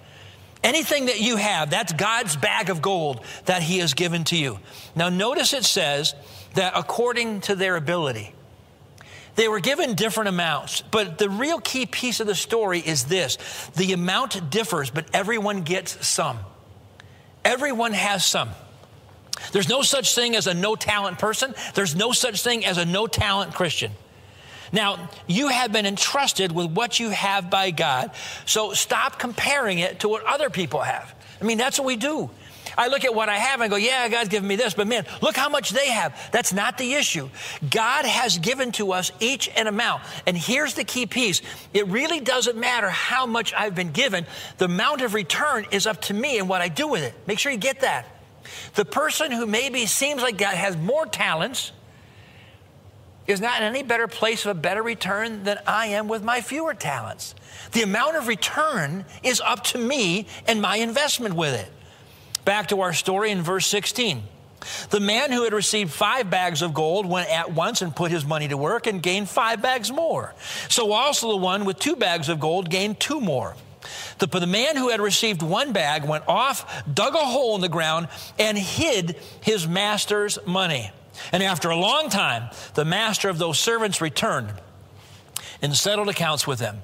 Anything 0.63 1.06
that 1.06 1.21
you 1.21 1.38
have, 1.38 1.69
that's 1.69 1.93
God's 1.93 2.36
bag 2.36 2.69
of 2.69 2.82
gold 2.82 3.24
that 3.45 3.62
He 3.62 3.78
has 3.80 3.93
given 3.93 4.24
to 4.26 4.36
you. 4.36 4.60
Now, 4.95 5.10
notice 5.10 5.54
it 5.54 5.63
says 5.63 6.15
that 6.56 6.74
according 6.76 7.41
to 7.41 7.56
their 7.56 7.76
ability, 7.76 8.34
they 9.36 9.48
were 9.48 9.60
given 9.60 9.95
different 9.95 10.30
amounts, 10.30 10.82
but 10.82 11.17
the 11.17 11.30
real 11.30 11.60
key 11.60 11.86
piece 11.86 12.19
of 12.19 12.28
the 12.28 12.36
story 12.36 12.80
is 12.80 13.06
this 13.06 13.38
the 13.76 13.93
amount 13.93 14.50
differs, 14.50 14.89
but 14.89 15.06
everyone 15.13 15.62
gets 15.62 16.06
some. 16.06 16.39
Everyone 17.45 17.93
has 17.93 18.25
some. 18.25 18.49
There's 19.51 19.69
no 19.69 19.84
such 19.84 20.15
thing 20.15 20.36
as 20.36 20.47
a 20.47 20.53
no 20.53 20.75
talent 20.75 21.19
person, 21.19 21.53
there's 21.75 21.95
no 21.95 22.12
such 22.12 22.41
thing 22.41 22.65
as 22.65 22.77
a 22.77 22.86
no 22.86 23.08
talent 23.08 23.53
Christian. 23.53 23.91
Now, 24.71 25.10
you 25.27 25.47
have 25.49 25.71
been 25.71 25.86
entrusted 25.86 26.51
with 26.51 26.71
what 26.71 26.99
you 26.99 27.12
have 27.12 27.49
by 27.49 27.71
God, 27.71 28.12
so 28.45 28.73
stop 28.73 29.19
comparing 29.19 29.79
it 29.79 30.01
to 30.01 30.10
what 30.10 30.25
other 30.25 30.49
people 30.49 30.81
have. 30.81 31.13
I 31.39 31.45
mean, 31.45 31.58
that's 31.58 31.79
what 31.79 31.86
we 31.86 31.95
do. 31.95 32.29
I 32.77 32.88
look 32.88 33.05
at 33.05 33.13
what 33.13 33.29
I 33.29 33.38
have 33.38 33.61
and 33.61 33.69
go, 33.69 33.77
yeah, 33.77 34.07
God's 34.09 34.29
given 34.29 34.47
me 34.47 34.55
this, 34.55 34.73
but 34.73 34.88
man, 34.88 35.05
look 35.21 35.35
how 35.35 35.49
much 35.49 35.71
they 35.71 35.89
have. 35.89 36.29
That's 36.31 36.53
not 36.53 36.77
the 36.77 36.93
issue. 36.93 37.29
God 37.69 38.05
has 38.05 38.38
given 38.38 38.71
to 38.73 38.91
us 38.91 39.11
each 39.19 39.49
an 39.55 39.67
amount. 39.67 40.03
And 40.25 40.38
here's 40.38 40.73
the 40.73 40.83
key 40.83 41.05
piece 41.05 41.41
it 41.73 41.88
really 41.88 42.19
doesn't 42.19 42.57
matter 42.57 42.89
how 42.89 43.25
much 43.25 43.53
I've 43.53 43.75
been 43.75 43.91
given, 43.91 44.25
the 44.57 44.65
amount 44.65 45.01
of 45.01 45.13
return 45.13 45.65
is 45.71 45.88
up 45.88 46.01
to 46.03 46.13
me 46.13 46.39
and 46.39 46.49
what 46.49 46.61
I 46.61 46.67
do 46.67 46.88
with 46.88 47.03
it. 47.03 47.13
Make 47.27 47.39
sure 47.39 47.51
you 47.51 47.57
get 47.57 47.81
that. 47.81 48.07
The 48.75 48.85
person 48.85 49.31
who 49.31 49.45
maybe 49.45 49.85
seems 49.85 50.21
like 50.21 50.38
God 50.38 50.55
has 50.55 50.77
more 50.77 51.05
talents 51.05 51.71
is 53.27 53.41
not 53.41 53.57
in 53.57 53.63
any 53.63 53.81
better 53.81 54.07
place 54.07 54.45
of 54.45 54.55
a 54.55 54.59
better 54.59 54.83
return 54.83 55.43
than 55.43 55.57
I 55.65 55.88
am 55.88 56.07
with 56.07 56.23
my 56.23 56.41
fewer 56.41 56.73
talents. 56.73 57.33
The 57.71 57.81
amount 57.81 58.17
of 58.17 58.27
return 58.27 59.05
is 59.23 59.41
up 59.41 59.63
to 59.65 59.77
me 59.77 60.27
and 60.47 60.61
my 60.61 60.77
investment 60.77 61.33
with 61.33 61.53
it. 61.53 61.71
Back 62.45 62.67
to 62.67 62.81
our 62.81 62.93
story 62.93 63.31
in 63.31 63.41
verse 63.41 63.67
16. 63.67 64.23
The 64.89 64.99
man 64.99 65.31
who 65.31 65.43
had 65.43 65.53
received 65.53 65.91
five 65.91 66.29
bags 66.29 66.62
of 66.62 66.73
gold 66.73 67.05
went 67.05 67.29
at 67.29 67.51
once 67.51 67.81
and 67.81 67.95
put 67.95 68.12
his 68.12 68.25
money 68.25 68.47
to 68.47 68.58
work 68.58 68.88
and 68.88 69.01
gained 69.01 69.29
five 69.29 69.62
bags 69.62 69.91
more. 69.91 70.34
So 70.69 70.91
also 70.91 71.29
the 71.29 71.38
one 71.38 71.65
with 71.65 71.79
two 71.79 71.95
bags 71.95 72.29
of 72.29 72.39
gold 72.39 72.69
gained 72.69 72.99
two 72.99 73.21
more. 73.21 73.55
The, 74.19 74.27
the 74.27 74.47
man 74.47 74.75
who 74.75 74.89
had 74.89 74.99
received 74.99 75.41
one 75.43 75.71
bag 75.71 76.05
went 76.05 76.27
off, 76.27 76.84
dug 76.91 77.15
a 77.15 77.19
hole 77.19 77.55
in 77.55 77.62
the 77.62 77.69
ground, 77.69 78.08
and 78.39 78.58
hid 78.58 79.17
his 79.41 79.67
master's 79.67 80.39
money. 80.45 80.91
And 81.31 81.43
after 81.43 81.69
a 81.69 81.75
long 81.75 82.10
time, 82.10 82.49
the 82.73 82.86
master 82.86 83.29
of 83.29 83.38
those 83.38 83.60
servants 83.60 84.01
returned 84.01 84.53
and 85.62 85.75
settled 85.75 86.10
accounts 86.10 86.47
with 86.47 86.60
them. 86.60 86.81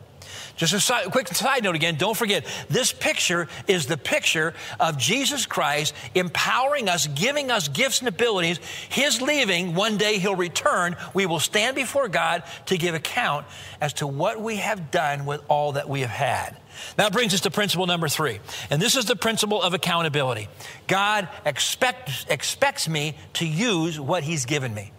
Just 0.55 0.73
a 0.73 0.79
side, 0.79 1.05
quick 1.11 1.27
side 1.29 1.63
note 1.63 1.75
again 1.75 1.95
don't 1.95 2.15
forget, 2.15 2.45
this 2.69 2.93
picture 2.93 3.47
is 3.67 3.85
the 3.85 3.97
picture 3.97 4.53
of 4.79 4.97
Jesus 4.97 5.45
Christ 5.45 5.93
empowering 6.15 6.89
us, 6.89 7.07
giving 7.07 7.51
us 7.51 7.67
gifts 7.67 7.99
and 7.99 8.07
abilities. 8.07 8.59
His 8.89 9.21
leaving, 9.21 9.75
one 9.75 9.97
day 9.97 10.17
he'll 10.17 10.35
return. 10.35 10.95
We 11.13 11.25
will 11.25 11.39
stand 11.39 11.75
before 11.75 12.07
God 12.07 12.43
to 12.67 12.77
give 12.77 12.95
account 12.95 13.45
as 13.79 13.93
to 13.93 14.07
what 14.07 14.41
we 14.41 14.57
have 14.57 14.91
done 14.91 15.25
with 15.25 15.41
all 15.47 15.73
that 15.73 15.89
we 15.89 16.01
have 16.01 16.09
had. 16.09 16.57
That 16.95 17.11
brings 17.11 17.33
us 17.33 17.41
to 17.41 17.51
principle 17.51 17.87
number 17.87 18.07
three. 18.07 18.39
And 18.69 18.81
this 18.81 18.95
is 18.95 19.05
the 19.05 19.15
principle 19.15 19.61
of 19.61 19.73
accountability. 19.73 20.47
God 20.87 21.27
expect, 21.45 22.25
expects 22.29 22.87
me 22.87 23.15
to 23.33 23.45
use 23.45 23.99
what 23.99 24.23
He's 24.23 24.45
given 24.45 24.73
me. 24.73 24.91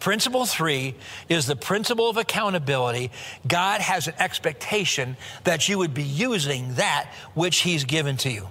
Principle 0.00 0.46
three 0.46 0.94
is 1.28 1.46
the 1.46 1.56
principle 1.56 2.08
of 2.08 2.16
accountability. 2.16 3.10
God 3.46 3.80
has 3.80 4.08
an 4.08 4.14
expectation 4.18 5.16
that 5.44 5.68
you 5.68 5.78
would 5.78 5.94
be 5.94 6.02
using 6.02 6.74
that 6.74 7.10
which 7.34 7.58
He's 7.58 7.84
given 7.84 8.16
to 8.18 8.30
you. 8.30 8.48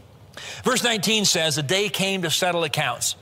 Verse 0.63 0.83
19 0.83 1.25
says, 1.25 1.55
The 1.55 1.63
day 1.63 1.89
came 1.89 2.23
to 2.23 2.29
settle 2.29 2.63
accounts. 2.63 3.15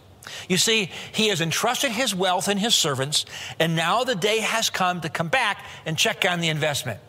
You 0.48 0.58
see, 0.58 0.90
He 1.12 1.28
has 1.30 1.42
entrusted 1.42 1.92
His 1.92 2.16
wealth 2.16 2.48
in 2.48 2.58
His 2.58 2.76
servants, 2.76 3.26
and 3.60 3.76
now 3.76 4.04
the 4.04 4.16
day 4.16 4.40
has 4.40 4.70
come 4.70 5.02
to 5.02 5.10
come 5.10 5.28
back 5.28 5.66
and 5.86 5.98
check 5.98 6.26
on 6.30 6.40
the 6.40 6.50
investment. 6.50 7.00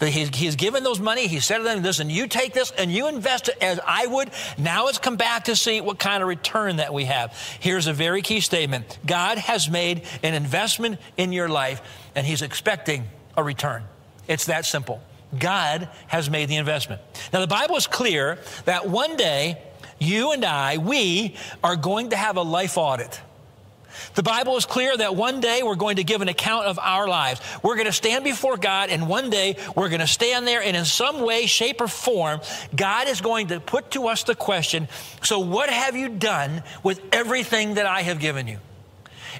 He's, 0.00 0.34
he's 0.34 0.56
given 0.56 0.82
those 0.82 0.98
money. 0.98 1.26
He 1.26 1.40
said 1.40 1.58
to 1.58 1.64
them, 1.64 1.82
listen, 1.82 2.08
you 2.08 2.26
take 2.26 2.54
this 2.54 2.70
and 2.70 2.90
you 2.90 3.08
invest 3.08 3.48
it 3.48 3.58
as 3.60 3.78
I 3.86 4.06
would. 4.06 4.30
Now 4.56 4.88
it's 4.88 4.98
come 4.98 5.16
back 5.16 5.44
to 5.44 5.56
see 5.56 5.80
what 5.80 5.98
kind 5.98 6.22
of 6.22 6.28
return 6.28 6.76
that 6.76 6.94
we 6.94 7.04
have. 7.04 7.36
Here's 7.60 7.86
a 7.86 7.92
very 7.92 8.22
key 8.22 8.40
statement. 8.40 8.98
God 9.04 9.36
has 9.38 9.68
made 9.68 10.02
an 10.22 10.34
investment 10.34 10.98
in 11.16 11.32
your 11.32 11.48
life 11.48 11.82
and 12.14 12.26
he's 12.26 12.40
expecting 12.40 13.08
a 13.36 13.42
return. 13.42 13.84
It's 14.26 14.46
that 14.46 14.64
simple. 14.64 15.02
God 15.38 15.88
has 16.06 16.30
made 16.30 16.48
the 16.48 16.56
investment. 16.56 17.02
Now 17.32 17.40
the 17.40 17.46
Bible 17.46 17.76
is 17.76 17.86
clear 17.86 18.38
that 18.64 18.88
one 18.88 19.16
day 19.16 19.60
you 19.98 20.32
and 20.32 20.44
I, 20.44 20.78
we 20.78 21.36
are 21.62 21.76
going 21.76 22.10
to 22.10 22.16
have 22.16 22.36
a 22.36 22.42
life 22.42 22.78
audit. 22.78 23.20
The 24.14 24.22
Bible 24.22 24.56
is 24.56 24.66
clear 24.66 24.96
that 24.96 25.16
one 25.16 25.40
day 25.40 25.62
we're 25.62 25.76
going 25.76 25.96
to 25.96 26.04
give 26.04 26.22
an 26.22 26.28
account 26.28 26.66
of 26.66 26.78
our 26.78 27.08
lives. 27.08 27.40
We're 27.62 27.76
going 27.76 27.86
to 27.86 27.92
stand 27.92 28.24
before 28.24 28.56
God, 28.56 28.90
and 28.90 29.08
one 29.08 29.30
day 29.30 29.56
we're 29.76 29.88
going 29.88 30.00
to 30.00 30.06
stand 30.06 30.46
there, 30.46 30.62
and 30.62 30.76
in 30.76 30.84
some 30.84 31.20
way, 31.20 31.46
shape, 31.46 31.80
or 31.80 31.88
form, 31.88 32.40
God 32.74 33.08
is 33.08 33.20
going 33.20 33.48
to 33.48 33.60
put 33.60 33.92
to 33.92 34.08
us 34.08 34.24
the 34.24 34.34
question 34.34 34.88
So, 35.22 35.40
what 35.40 35.70
have 35.70 35.96
you 35.96 36.08
done 36.08 36.62
with 36.82 37.00
everything 37.12 37.74
that 37.74 37.86
I 37.86 38.02
have 38.02 38.18
given 38.18 38.46
you? 38.46 38.58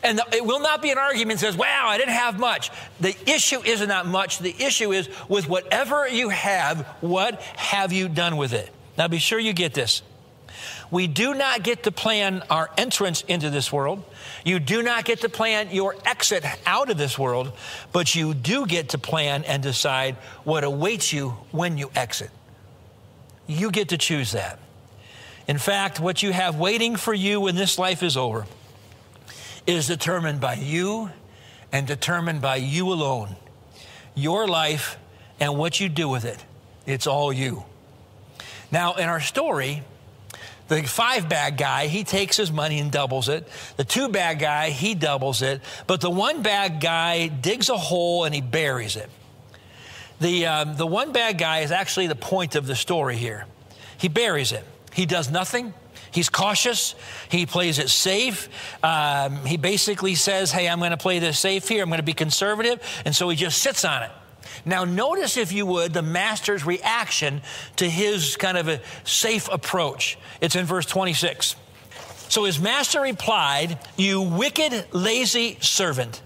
And 0.03 0.21
it 0.33 0.45
will 0.45 0.61
not 0.61 0.83
be 0.83 0.91
an 0.91 0.99
argument 0.99 1.41
that 1.41 1.47
says, 1.47 1.57
wow, 1.57 1.87
I 1.87 1.99
didn't 1.99 2.15
have 2.15 2.39
much. 2.39 2.71
The 3.01 3.15
issue 3.27 3.63
isn't 3.63 3.89
that 3.89 4.07
much. 4.07 4.39
The 4.39 4.55
issue 4.59 4.93
is 4.93 5.09
with 5.29 5.49
whatever 5.49 6.09
you 6.09 6.31
have, 6.31 6.87
what 7.01 7.41
have 7.57 7.93
you 7.93 8.09
done 8.09 8.37
with 8.37 8.53
it? 8.53 8.71
Now 8.97 9.09
be 9.09 9.19
sure 9.19 9.39
you 9.39 9.53
get 9.53 9.75
this. 9.75 10.03
We 10.90 11.07
do 11.07 11.35
not 11.35 11.62
get 11.62 11.85
to 11.85 11.92
plan 11.92 12.42
our 12.50 12.68
entrance 12.76 13.22
into 13.22 13.50
this 13.50 13.72
world. 13.72 14.03
You 14.44 14.59
do 14.59 14.83
not 14.83 15.05
get 15.05 15.20
to 15.20 15.29
plan 15.29 15.70
your 15.70 15.94
exit 16.05 16.44
out 16.66 16.90
of 16.90 16.98
this 16.98 17.18
world, 17.18 17.53
but 17.92 18.14
you 18.14 18.35
do 18.35 18.66
get 18.66 18.90
to 18.90 18.98
plan 18.98 19.44
and 19.44 19.62
decide 19.62 20.16
what 20.44 20.64
awaits 20.64 21.12
you 21.12 21.31
when 21.53 21.79
you 21.79 21.90
exit. 21.94 22.31
You 23.46 23.70
get 23.70 23.90
to 23.90 23.98
choose 23.98 24.33
that. 24.33 24.59
In 25.46 25.59
fact, 25.59 26.00
what 26.00 26.22
you 26.22 26.33
have 26.33 26.57
waiting 26.57 26.96
for 26.96 27.14
you 27.14 27.40
when 27.40 27.57
this 27.57 27.79
life 27.79 28.03
is 28.03 28.16
over 28.16 28.46
is 29.66 29.87
determined 29.87 30.40
by 30.40 30.55
you 30.55 31.11
and 31.72 31.87
determined 31.87 32.40
by 32.40 32.57
you 32.57 32.92
alone. 32.92 33.37
Your 34.14 34.48
life 34.48 34.98
and 35.38 35.57
what 35.57 35.81
you 35.81 35.88
do 35.88 36.09
with 36.09 36.24
it, 36.24 36.44
it's 36.87 37.07
all 37.07 37.33
you. 37.33 37.64
Now, 38.72 38.94
in 38.94 39.09
our 39.09 39.20
story, 39.20 39.83
the 40.71 40.85
five 40.85 41.29
bag 41.29 41.57
guy, 41.57 41.89
he 41.89 42.05
takes 42.05 42.37
his 42.37 42.53
money 42.53 42.79
and 42.79 42.93
doubles 42.93 43.29
it. 43.29 43.47
The 43.77 43.83
two 43.83 44.09
bag 44.09 44.39
guy, 44.39 44.71
he 44.71 44.95
doubles 44.95 45.43
it. 45.43 45.61
But 45.89 46.01
the 46.01 46.11
one 46.11 46.43
bag 46.43 46.81
guy 46.81 47.27
digs 47.27 47.69
a 47.69 47.77
hole 47.77 48.25
and 48.25 48.33
he 48.33 48.41
buries 48.41 48.95
it. 48.95 49.11
The, 50.21 50.47
um, 50.47 50.77
the 50.77 50.87
one 50.87 51.11
bad 51.11 51.39
guy 51.39 51.61
is 51.61 51.73
actually 51.73 52.07
the 52.07 52.15
point 52.15 52.55
of 52.55 52.69
the 52.69 52.77
story 52.77 53.17
here. 53.17 53.47
He 53.99 54.07
buries 54.07 54.53
it, 54.53 54.65
he 54.93 55.07
does 55.07 55.29
nothing. 55.29 55.75
He's 56.13 56.29
cautious. 56.29 56.97
He 57.29 57.47
plays 57.47 57.79
it 57.79 57.89
safe. 57.89 58.49
Um, 58.83 59.45
he 59.47 59.57
basically 59.57 60.17
says, 60.17 60.51
Hey, 60.51 60.69
I'm 60.69 60.81
going 60.81 60.91
to 60.91 60.97
play 60.97 61.21
this 61.21 61.39
safe 61.39 61.69
here. 61.69 61.85
I'm 61.85 61.89
going 61.89 62.01
to 62.01 62.03
be 62.03 62.15
conservative. 62.15 62.83
And 63.05 63.15
so 63.15 63.29
he 63.29 63.37
just 63.37 63.63
sits 63.63 63.85
on 63.85 64.03
it. 64.03 64.11
Now, 64.64 64.85
notice, 64.85 65.37
if 65.37 65.53
you 65.53 65.66
would, 65.66 65.92
the 65.92 66.03
master's 66.03 66.64
reaction 66.64 67.42
to 67.76 67.88
his 67.88 68.37
kind 68.37 68.59
of 68.59 68.68
a 68.68 68.81
safe 69.05 69.48
approach. 69.50 70.18
It's 70.40 70.57
in 70.57 70.66
verse 70.66 70.87
26. 70.87 71.57
So 72.29 72.44
his 72.44 72.61
master 72.61 73.00
replied, 73.00 73.79
You 73.96 74.20
wicked, 74.22 74.87
lazy 74.92 75.59
servant. 75.61 76.22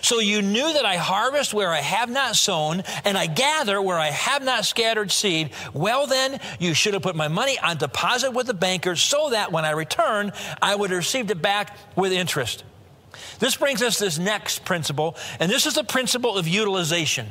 So 0.00 0.18
you 0.18 0.42
knew 0.42 0.72
that 0.72 0.84
I 0.84 0.96
harvest 0.96 1.54
where 1.54 1.70
I 1.70 1.80
have 1.80 2.10
not 2.10 2.36
sown, 2.36 2.82
and 3.04 3.16
I 3.16 3.26
gather 3.26 3.80
where 3.80 3.98
I 3.98 4.10
have 4.10 4.42
not 4.42 4.64
scattered 4.64 5.12
seed. 5.12 5.50
Well, 5.72 6.06
then, 6.06 6.40
you 6.58 6.74
should 6.74 6.94
have 6.94 7.02
put 7.02 7.16
my 7.16 7.28
money 7.28 7.58
on 7.58 7.76
deposit 7.76 8.32
with 8.32 8.46
the 8.46 8.54
bankers 8.54 9.00
so 9.00 9.30
that 9.30 9.52
when 9.52 9.64
I 9.64 9.70
return, 9.72 10.32
I 10.60 10.74
would 10.74 10.90
have 10.90 10.98
received 10.98 11.30
it 11.30 11.40
back 11.42 11.76
with 11.96 12.12
interest. 12.12 12.64
This 13.38 13.56
brings 13.56 13.82
us 13.82 13.98
this 13.98 14.18
next 14.18 14.64
principle, 14.64 15.16
and 15.38 15.50
this 15.50 15.66
is 15.66 15.74
the 15.74 15.84
principle 15.84 16.36
of 16.36 16.48
utilization. 16.48 17.28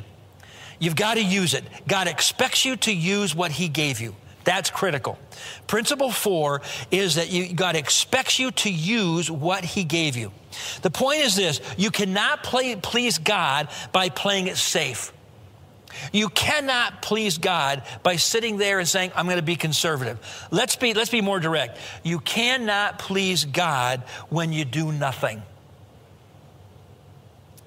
You've 0.79 0.95
got 0.95 1.15
to 1.15 1.23
use 1.23 1.53
it. 1.53 1.63
God 1.88 2.07
expects 2.07 2.65
you 2.65 2.75
to 2.77 2.93
use 2.93 3.36
what 3.36 3.51
He 3.51 3.67
gave 3.67 3.99
you. 3.99 4.15
That's 4.43 4.69
critical. 4.69 5.17
Principle 5.67 6.12
four 6.12 6.62
is 6.91 7.15
that 7.15 7.31
you, 7.31 7.53
God 7.53 7.75
expects 7.75 8.39
you 8.39 8.51
to 8.51 8.69
use 8.69 9.31
what 9.31 9.63
He 9.63 9.83
gave 9.83 10.17
you. 10.17 10.31
The 10.81 10.91
point 10.91 11.21
is 11.21 11.36
this 11.36 11.62
you 11.77 11.91
cannot 11.91 12.43
play, 12.43 12.75
please 12.75 13.17
God 13.17 13.69
by 13.91 14.09
playing 14.09 14.47
it 14.47 14.57
safe. 14.57 15.13
You 16.12 16.29
cannot 16.29 17.01
please 17.01 17.38
God 17.38 17.83
by 18.01 18.15
sitting 18.15 18.57
there 18.57 18.79
and 18.79 18.88
saying, 18.88 19.12
I'm 19.15 19.25
going 19.25 19.38
to 19.38 19.43
be 19.43 19.55
conservative. 19.55 20.19
Let's 20.51 20.75
be, 20.75 20.93
let's 20.93 21.12
be 21.12 21.21
more 21.21 21.39
direct. 21.39 21.77
You 22.03 22.19
cannot 22.19 22.97
please 22.97 23.45
God 23.45 24.01
when 24.29 24.51
you 24.51 24.65
do 24.65 24.91
nothing. 24.91 25.43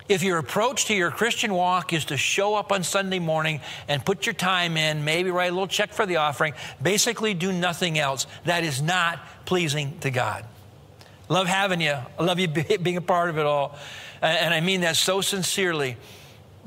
If 0.08 0.22
your 0.22 0.38
approach 0.38 0.86
to 0.86 0.94
your 0.94 1.10
Christian 1.10 1.52
walk 1.52 1.92
is 1.92 2.06
to 2.06 2.16
show 2.16 2.54
up 2.54 2.70
on 2.70 2.82
Sunday 2.82 3.18
morning 3.18 3.60
and 3.88 4.04
put 4.04 4.26
your 4.26 4.34
time 4.34 4.76
in, 4.76 5.04
maybe 5.04 5.30
write 5.30 5.50
a 5.50 5.52
little 5.52 5.66
check 5.66 5.92
for 5.92 6.06
the 6.06 6.16
offering, 6.16 6.54
basically 6.80 7.34
do 7.34 7.52
nothing 7.52 7.98
else, 7.98 8.26
that 8.44 8.62
is 8.62 8.80
not 8.80 9.18
pleasing 9.46 9.98
to 10.00 10.10
God. 10.10 10.44
Love 11.28 11.48
having 11.48 11.80
you. 11.80 11.96
I 12.18 12.22
love 12.22 12.38
you 12.38 12.48
being 12.82 12.96
a 12.96 13.02
part 13.02 13.30
of 13.30 13.38
it 13.38 13.46
all. 13.46 13.76
And 14.22 14.54
I 14.54 14.60
mean 14.60 14.82
that 14.82 14.96
so 14.96 15.20
sincerely. 15.20 15.96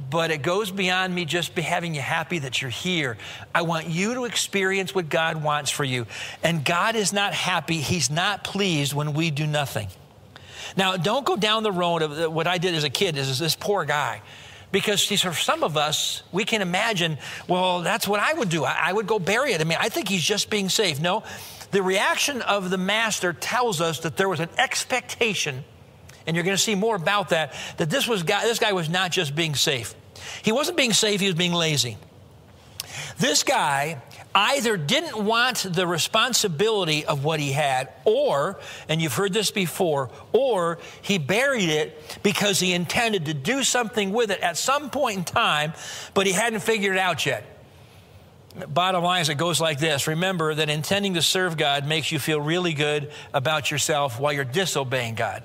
But 0.09 0.31
it 0.31 0.41
goes 0.41 0.71
beyond 0.71 1.13
me 1.13 1.25
just 1.25 1.57
having 1.57 1.93
you 1.93 2.01
happy 2.01 2.39
that 2.39 2.61
you're 2.61 2.71
here. 2.71 3.17
I 3.53 3.63
want 3.63 3.87
you 3.87 4.13
to 4.15 4.25
experience 4.25 4.95
what 4.95 5.09
God 5.09 5.43
wants 5.43 5.71
for 5.71 5.83
you. 5.83 6.07
And 6.41 6.63
God 6.63 6.95
is 6.95 7.11
not 7.11 7.33
happy, 7.33 7.77
He's 7.77 8.09
not 8.09 8.43
pleased 8.43 8.93
when 8.93 9.13
we 9.13 9.29
do 9.29 9.45
nothing. 9.45 9.89
Now, 10.77 10.97
don't 10.97 11.25
go 11.25 11.35
down 11.35 11.63
the 11.63 11.71
road 11.71 12.01
of 12.01 12.33
what 12.33 12.47
I 12.47 12.57
did 12.57 12.75
as 12.75 12.83
a 12.83 12.89
kid 12.89 13.17
is 13.17 13.39
this 13.39 13.55
poor 13.55 13.85
guy. 13.85 14.21
Because 14.71 15.01
see, 15.01 15.15
for 15.15 15.33
some 15.33 15.63
of 15.63 15.77
us, 15.77 16.21
we 16.31 16.45
can 16.45 16.61
imagine, 16.61 17.17
well, 17.47 17.81
that's 17.81 18.07
what 18.07 18.19
I 18.19 18.33
would 18.33 18.49
do. 18.49 18.63
I, 18.65 18.93
would 18.93 19.07
go 19.07 19.17
bury 19.17 19.53
it. 19.53 19.61
I 19.61 19.63
mean, 19.63 19.79
I 19.81 19.89
think 19.89 20.07
he's 20.07 20.23
just 20.23 20.49
being 20.49 20.69
safe. 20.69 21.01
No, 21.01 21.23
the 21.71 21.81
reaction 21.81 22.41
of 22.41 22.69
the 22.69 22.77
master 22.77 23.33
tells 23.33 23.81
us 23.81 23.99
that 24.01 24.15
there 24.15 24.29
was 24.29 24.39
an 24.39 24.49
expectation, 24.57 25.63
and 26.27 26.35
you're 26.35 26.45
going 26.45 26.57
to 26.57 26.61
see 26.61 26.75
more 26.75 26.95
about 26.95 27.29
that, 27.29 27.53
that 27.77 27.89
this, 27.89 28.07
was 28.07 28.21
guy, 28.21 28.43
this 28.43 28.59
guy 28.59 28.73
was 28.73 28.89
not 28.89 29.11
just 29.11 29.35
being 29.35 29.55
safe. 29.55 29.95
He 30.43 30.51
wasn't 30.51 30.77
being 30.77 30.93
safe, 30.93 31.19
he 31.19 31.27
was 31.27 31.35
being 31.35 31.53
lazy. 31.53 31.97
This 33.17 33.43
guy 33.43 34.01
either 34.33 34.77
didn't 34.77 35.25
want 35.25 35.65
the 35.69 35.87
responsibility 35.87 37.05
of 37.05 37.23
what 37.23 37.39
he 37.39 37.51
had, 37.51 37.89
or, 38.05 38.59
and 38.87 39.01
you've 39.01 39.15
heard 39.15 39.33
this 39.33 39.51
before, 39.51 40.09
or 40.31 40.77
he 41.01 41.17
buried 41.17 41.69
it 41.69 42.21
because 42.21 42.59
he 42.59 42.73
intended 42.73 43.25
to 43.25 43.33
do 43.33 43.63
something 43.63 44.11
with 44.11 44.29
it 44.29 44.39
at 44.41 44.57
some 44.57 44.89
point 44.89 45.17
in 45.17 45.23
time, 45.23 45.73
but 46.13 46.27
he 46.27 46.33
hadn't 46.33 46.59
figured 46.59 46.95
it 46.95 46.99
out 46.99 47.25
yet. 47.25 47.43
Bottom 48.67 49.03
line 49.03 49.21
is, 49.21 49.29
it 49.29 49.35
goes 49.35 49.61
like 49.61 49.79
this 49.79 50.07
Remember 50.07 50.53
that 50.53 50.69
intending 50.69 51.13
to 51.13 51.21
serve 51.21 51.57
God 51.57 51.87
makes 51.87 52.11
you 52.11 52.19
feel 52.19 52.41
really 52.41 52.73
good 52.73 53.11
about 53.33 53.71
yourself 53.71 54.19
while 54.19 54.33
you're 54.33 54.43
disobeying 54.43 55.15
God. 55.15 55.43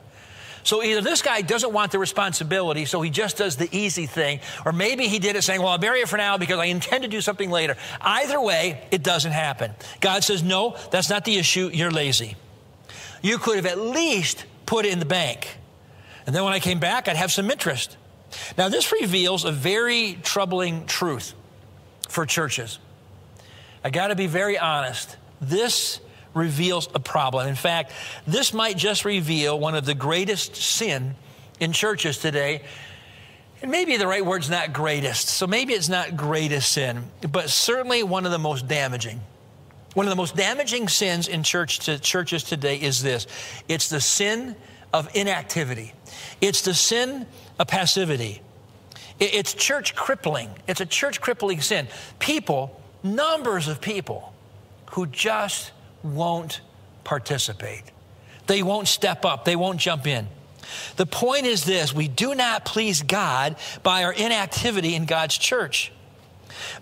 So 0.64 0.82
either 0.82 1.02
this 1.02 1.20
guy 1.20 1.42
doesn't 1.42 1.72
want 1.72 1.92
the 1.92 1.98
responsibility, 1.98 2.86
so 2.86 3.02
he 3.02 3.10
just 3.10 3.36
does 3.36 3.56
the 3.56 3.68
easy 3.70 4.06
thing, 4.06 4.40
or 4.64 4.72
maybe 4.72 5.08
he 5.08 5.18
did 5.18 5.36
it 5.36 5.42
saying, 5.42 5.60
Well, 5.60 5.70
I'll 5.70 5.78
bury 5.78 6.00
it 6.00 6.08
for 6.08 6.16
now 6.16 6.38
because 6.38 6.58
I 6.58 6.64
intend 6.64 7.04
to 7.04 7.08
do 7.08 7.20
something 7.20 7.50
later. 7.50 7.76
Either 8.00 8.40
way, 8.40 8.82
it 8.90 9.02
doesn't 9.02 9.32
happen. 9.32 9.72
God 10.00 10.24
says, 10.24 10.42
No, 10.42 10.76
that's 10.90 11.10
not 11.10 11.26
the 11.26 11.36
issue. 11.36 11.70
You're 11.72 11.90
lazy. 11.90 12.36
You 13.22 13.38
could 13.38 13.56
have 13.56 13.66
at 13.66 13.78
least 13.78 14.46
put 14.64 14.86
it 14.86 14.92
in 14.92 14.98
the 14.98 15.04
bank. 15.04 15.58
And 16.26 16.34
then 16.34 16.44
when 16.44 16.54
I 16.54 16.60
came 16.60 16.80
back, 16.80 17.08
I'd 17.08 17.16
have 17.16 17.30
some 17.30 17.50
interest. 17.50 17.96
Now, 18.56 18.68
this 18.68 18.90
reveals 18.90 19.44
a 19.44 19.52
very 19.52 20.18
troubling 20.22 20.86
truth 20.86 21.34
for 22.08 22.24
churches. 22.24 22.78
I 23.84 23.90
got 23.90 24.08
to 24.08 24.16
be 24.16 24.26
very 24.26 24.58
honest. 24.58 25.16
This 25.40 26.00
reveals 26.34 26.88
a 26.94 27.00
problem. 27.00 27.48
In 27.48 27.54
fact, 27.54 27.92
this 28.26 28.52
might 28.52 28.76
just 28.76 29.04
reveal 29.04 29.58
one 29.58 29.74
of 29.74 29.86
the 29.86 29.94
greatest 29.94 30.56
sin 30.56 31.14
in 31.60 31.72
churches 31.72 32.18
today. 32.18 32.62
And 33.62 33.70
maybe 33.70 33.96
the 33.96 34.06
right 34.06 34.24
word's 34.24 34.50
not 34.50 34.72
greatest. 34.72 35.28
So 35.28 35.46
maybe 35.46 35.72
it's 35.72 35.88
not 35.88 36.16
greatest 36.16 36.72
sin, 36.72 37.04
but 37.30 37.48
certainly 37.48 38.02
one 38.02 38.26
of 38.26 38.32
the 38.32 38.38
most 38.38 38.68
damaging. 38.68 39.20
One 39.94 40.06
of 40.06 40.10
the 40.10 40.16
most 40.16 40.36
damaging 40.36 40.88
sins 40.88 41.28
in 41.28 41.44
church 41.44 41.78
to 41.80 41.98
churches 41.98 42.42
today 42.42 42.76
is 42.76 43.02
this. 43.02 43.26
It's 43.68 43.88
the 43.88 44.00
sin 44.00 44.56
of 44.92 45.08
inactivity. 45.14 45.92
It's 46.40 46.62
the 46.62 46.74
sin 46.74 47.26
of 47.58 47.68
passivity. 47.68 48.42
It's 49.20 49.54
church 49.54 49.94
crippling. 49.94 50.50
It's 50.66 50.80
a 50.80 50.86
church 50.86 51.20
crippling 51.20 51.60
sin. 51.60 51.86
People, 52.18 52.80
numbers 53.04 53.68
of 53.68 53.80
people 53.80 54.34
who 54.90 55.06
just 55.06 55.70
won't 56.04 56.60
participate. 57.02 57.82
They 58.46 58.62
won't 58.62 58.88
step 58.88 59.24
up, 59.24 59.44
they 59.44 59.56
won't 59.56 59.80
jump 59.80 60.06
in. 60.06 60.28
The 60.96 61.06
point 61.06 61.46
is 61.46 61.64
this 61.64 61.92
we 61.92 62.08
do 62.08 62.34
not 62.34 62.64
please 62.64 63.02
God 63.02 63.56
by 63.82 64.04
our 64.04 64.12
inactivity 64.12 64.94
in 64.94 65.06
God's 65.06 65.36
church. 65.36 65.92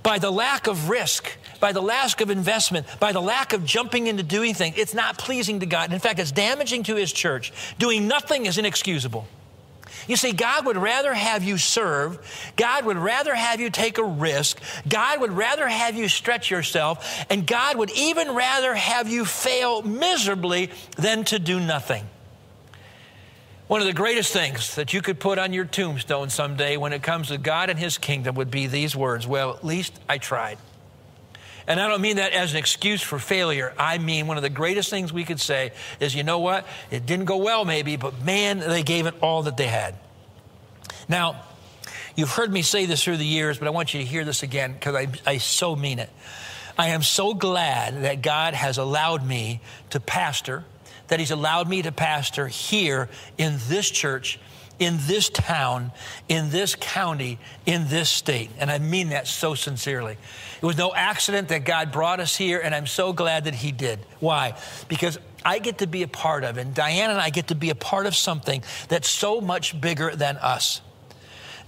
By 0.02 0.18
the 0.18 0.30
lack 0.30 0.66
of 0.66 0.90
risk, 0.90 1.36
by 1.58 1.72
the 1.72 1.80
lack 1.80 2.20
of 2.20 2.30
investment, 2.30 2.86
by 3.00 3.12
the 3.12 3.22
lack 3.22 3.52
of 3.52 3.64
jumping 3.64 4.06
into 4.06 4.22
doing 4.22 4.54
things, 4.54 4.76
it's 4.76 4.94
not 4.94 5.18
pleasing 5.18 5.60
to 5.60 5.66
God. 5.66 5.92
In 5.92 5.98
fact, 5.98 6.18
it's 6.18 6.32
damaging 6.32 6.82
to 6.84 6.96
His 6.96 7.12
church. 7.12 7.52
Doing 7.78 8.06
nothing 8.06 8.46
is 8.46 8.58
inexcusable. 8.58 9.26
You 10.08 10.16
see, 10.16 10.32
God 10.32 10.66
would 10.66 10.76
rather 10.76 11.14
have 11.14 11.44
you 11.44 11.58
serve. 11.58 12.18
God 12.56 12.84
would 12.84 12.96
rather 12.96 13.34
have 13.34 13.60
you 13.60 13.70
take 13.70 13.98
a 13.98 14.04
risk. 14.04 14.60
God 14.88 15.20
would 15.20 15.32
rather 15.32 15.68
have 15.68 15.96
you 15.96 16.08
stretch 16.08 16.50
yourself. 16.50 17.24
And 17.30 17.46
God 17.46 17.76
would 17.76 17.90
even 17.92 18.34
rather 18.34 18.74
have 18.74 19.08
you 19.08 19.24
fail 19.24 19.82
miserably 19.82 20.70
than 20.96 21.24
to 21.24 21.38
do 21.38 21.60
nothing. 21.60 22.08
One 23.68 23.80
of 23.80 23.86
the 23.86 23.94
greatest 23.94 24.32
things 24.32 24.74
that 24.74 24.92
you 24.92 25.00
could 25.00 25.18
put 25.18 25.38
on 25.38 25.52
your 25.52 25.64
tombstone 25.64 26.28
someday 26.28 26.76
when 26.76 26.92
it 26.92 27.02
comes 27.02 27.28
to 27.28 27.38
God 27.38 27.70
and 27.70 27.78
His 27.78 27.96
kingdom 27.96 28.34
would 28.34 28.50
be 28.50 28.66
these 28.66 28.94
words 28.94 29.26
Well, 29.26 29.54
at 29.54 29.64
least 29.64 29.98
I 30.08 30.18
tried. 30.18 30.58
And 31.66 31.80
I 31.80 31.88
don't 31.88 32.00
mean 32.00 32.16
that 32.16 32.32
as 32.32 32.52
an 32.52 32.58
excuse 32.58 33.02
for 33.02 33.18
failure. 33.18 33.72
I 33.78 33.98
mean, 33.98 34.26
one 34.26 34.36
of 34.36 34.42
the 34.42 34.50
greatest 34.50 34.90
things 34.90 35.12
we 35.12 35.24
could 35.24 35.40
say 35.40 35.72
is, 36.00 36.14
you 36.14 36.24
know 36.24 36.40
what? 36.40 36.66
It 36.90 37.06
didn't 37.06 37.26
go 37.26 37.36
well, 37.36 37.64
maybe, 37.64 37.96
but 37.96 38.22
man, 38.24 38.58
they 38.58 38.82
gave 38.82 39.06
it 39.06 39.14
all 39.20 39.44
that 39.44 39.56
they 39.56 39.68
had. 39.68 39.94
Now, 41.08 41.42
you've 42.16 42.30
heard 42.30 42.52
me 42.52 42.62
say 42.62 42.86
this 42.86 43.04
through 43.04 43.18
the 43.18 43.26
years, 43.26 43.58
but 43.58 43.68
I 43.68 43.70
want 43.70 43.94
you 43.94 44.00
to 44.00 44.06
hear 44.06 44.24
this 44.24 44.42
again 44.42 44.72
because 44.72 44.94
I, 44.94 45.08
I 45.26 45.38
so 45.38 45.76
mean 45.76 45.98
it. 45.98 46.10
I 46.78 46.88
am 46.88 47.02
so 47.02 47.34
glad 47.34 48.02
that 48.02 48.22
God 48.22 48.54
has 48.54 48.78
allowed 48.78 49.26
me 49.26 49.60
to 49.90 50.00
pastor, 50.00 50.64
that 51.08 51.20
He's 51.20 51.30
allowed 51.30 51.68
me 51.68 51.82
to 51.82 51.92
pastor 51.92 52.48
here 52.48 53.08
in 53.36 53.58
this 53.68 53.90
church 53.90 54.38
in 54.78 54.98
this 55.02 55.28
town, 55.28 55.92
in 56.28 56.50
this 56.50 56.74
county, 56.74 57.38
in 57.66 57.88
this 57.88 58.10
state. 58.10 58.50
And 58.58 58.70
I 58.70 58.78
mean 58.78 59.10
that 59.10 59.26
so 59.26 59.54
sincerely. 59.54 60.16
It 60.62 60.66
was 60.66 60.76
no 60.76 60.94
accident 60.94 61.48
that 61.48 61.64
God 61.64 61.90
brought 61.90 62.20
us 62.20 62.36
here, 62.36 62.60
and 62.60 62.72
I'm 62.72 62.86
so 62.86 63.12
glad 63.12 63.44
that 63.44 63.54
He 63.54 63.72
did. 63.72 63.98
Why? 64.20 64.56
Because 64.86 65.18
I 65.44 65.58
get 65.58 65.78
to 65.78 65.88
be 65.88 66.04
a 66.04 66.08
part 66.08 66.44
of, 66.44 66.56
and 66.56 66.72
Diane 66.72 67.10
and 67.10 67.20
I 67.20 67.30
get 67.30 67.48
to 67.48 67.56
be 67.56 67.70
a 67.70 67.74
part 67.74 68.06
of 68.06 68.14
something 68.14 68.62
that's 68.88 69.08
so 69.08 69.40
much 69.40 69.80
bigger 69.80 70.14
than 70.14 70.36
us 70.36 70.80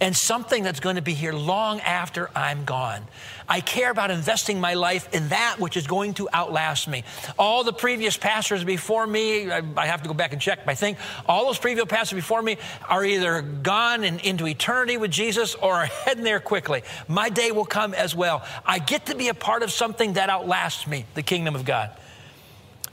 and 0.01 0.17
something 0.17 0.63
that's 0.63 0.81
going 0.81 0.97
to 0.97 1.03
be 1.03 1.15
here 1.15 1.33
long 1.33 1.81
after 1.81 2.31
I'm 2.35 2.65
gone. 2.65 3.07
I 3.49 3.61
care 3.61 3.91
about 3.91 4.11
investing 4.11 4.61
my 4.61 4.75
life 4.75 5.09
in 5.13 5.29
that 5.29 5.57
which 5.59 5.77
is 5.77 5.87
going 5.87 6.15
to 6.15 6.29
outlast 6.33 6.89
me. 6.89 7.05
All 7.39 7.65
the 7.65 7.73
previous 7.73 8.17
pastors 8.17 8.65
before 8.65 9.07
me, 9.07 9.51
I, 9.51 9.87
have 9.87 10.03
to 10.03 10.09
go 10.09 10.15
back 10.15 10.33
and 10.33 10.41
check, 10.41 10.65
but 10.65 10.73
I 10.73 10.75
think 10.75 10.99
all 11.27 11.47
those 11.47 11.59
previous 11.59 11.87
pastors 11.87 12.17
before 12.17 12.43
me 12.43 12.57
are 12.89 13.05
either 13.05 13.43
gone 13.43 14.05
and 14.05 14.21
into 14.21 14.47
eternity 14.47 14.97
with 14.97 15.11
Jesus 15.11 15.55
or 15.55 15.75
are 15.75 15.87
heading 16.05 16.25
there 16.25 16.41
quickly. 16.41 16.83
My 17.09 17.29
day 17.29 17.53
will 17.53 17.67
come 17.67 17.95
as 17.95 18.15
well. 18.15 18.45
I 18.65 18.79
get 18.79 19.07
to 19.07 19.15
be 19.15 19.29
a 19.29 19.35
part 19.35 19.63
of 19.63 19.71
something 19.71 20.15
that 20.15 20.31
outlasts 20.31 20.87
me, 20.87 21.05
the 21.15 21.23
kingdom 21.23 21.55
of 21.55 21.65
God. 21.65 21.91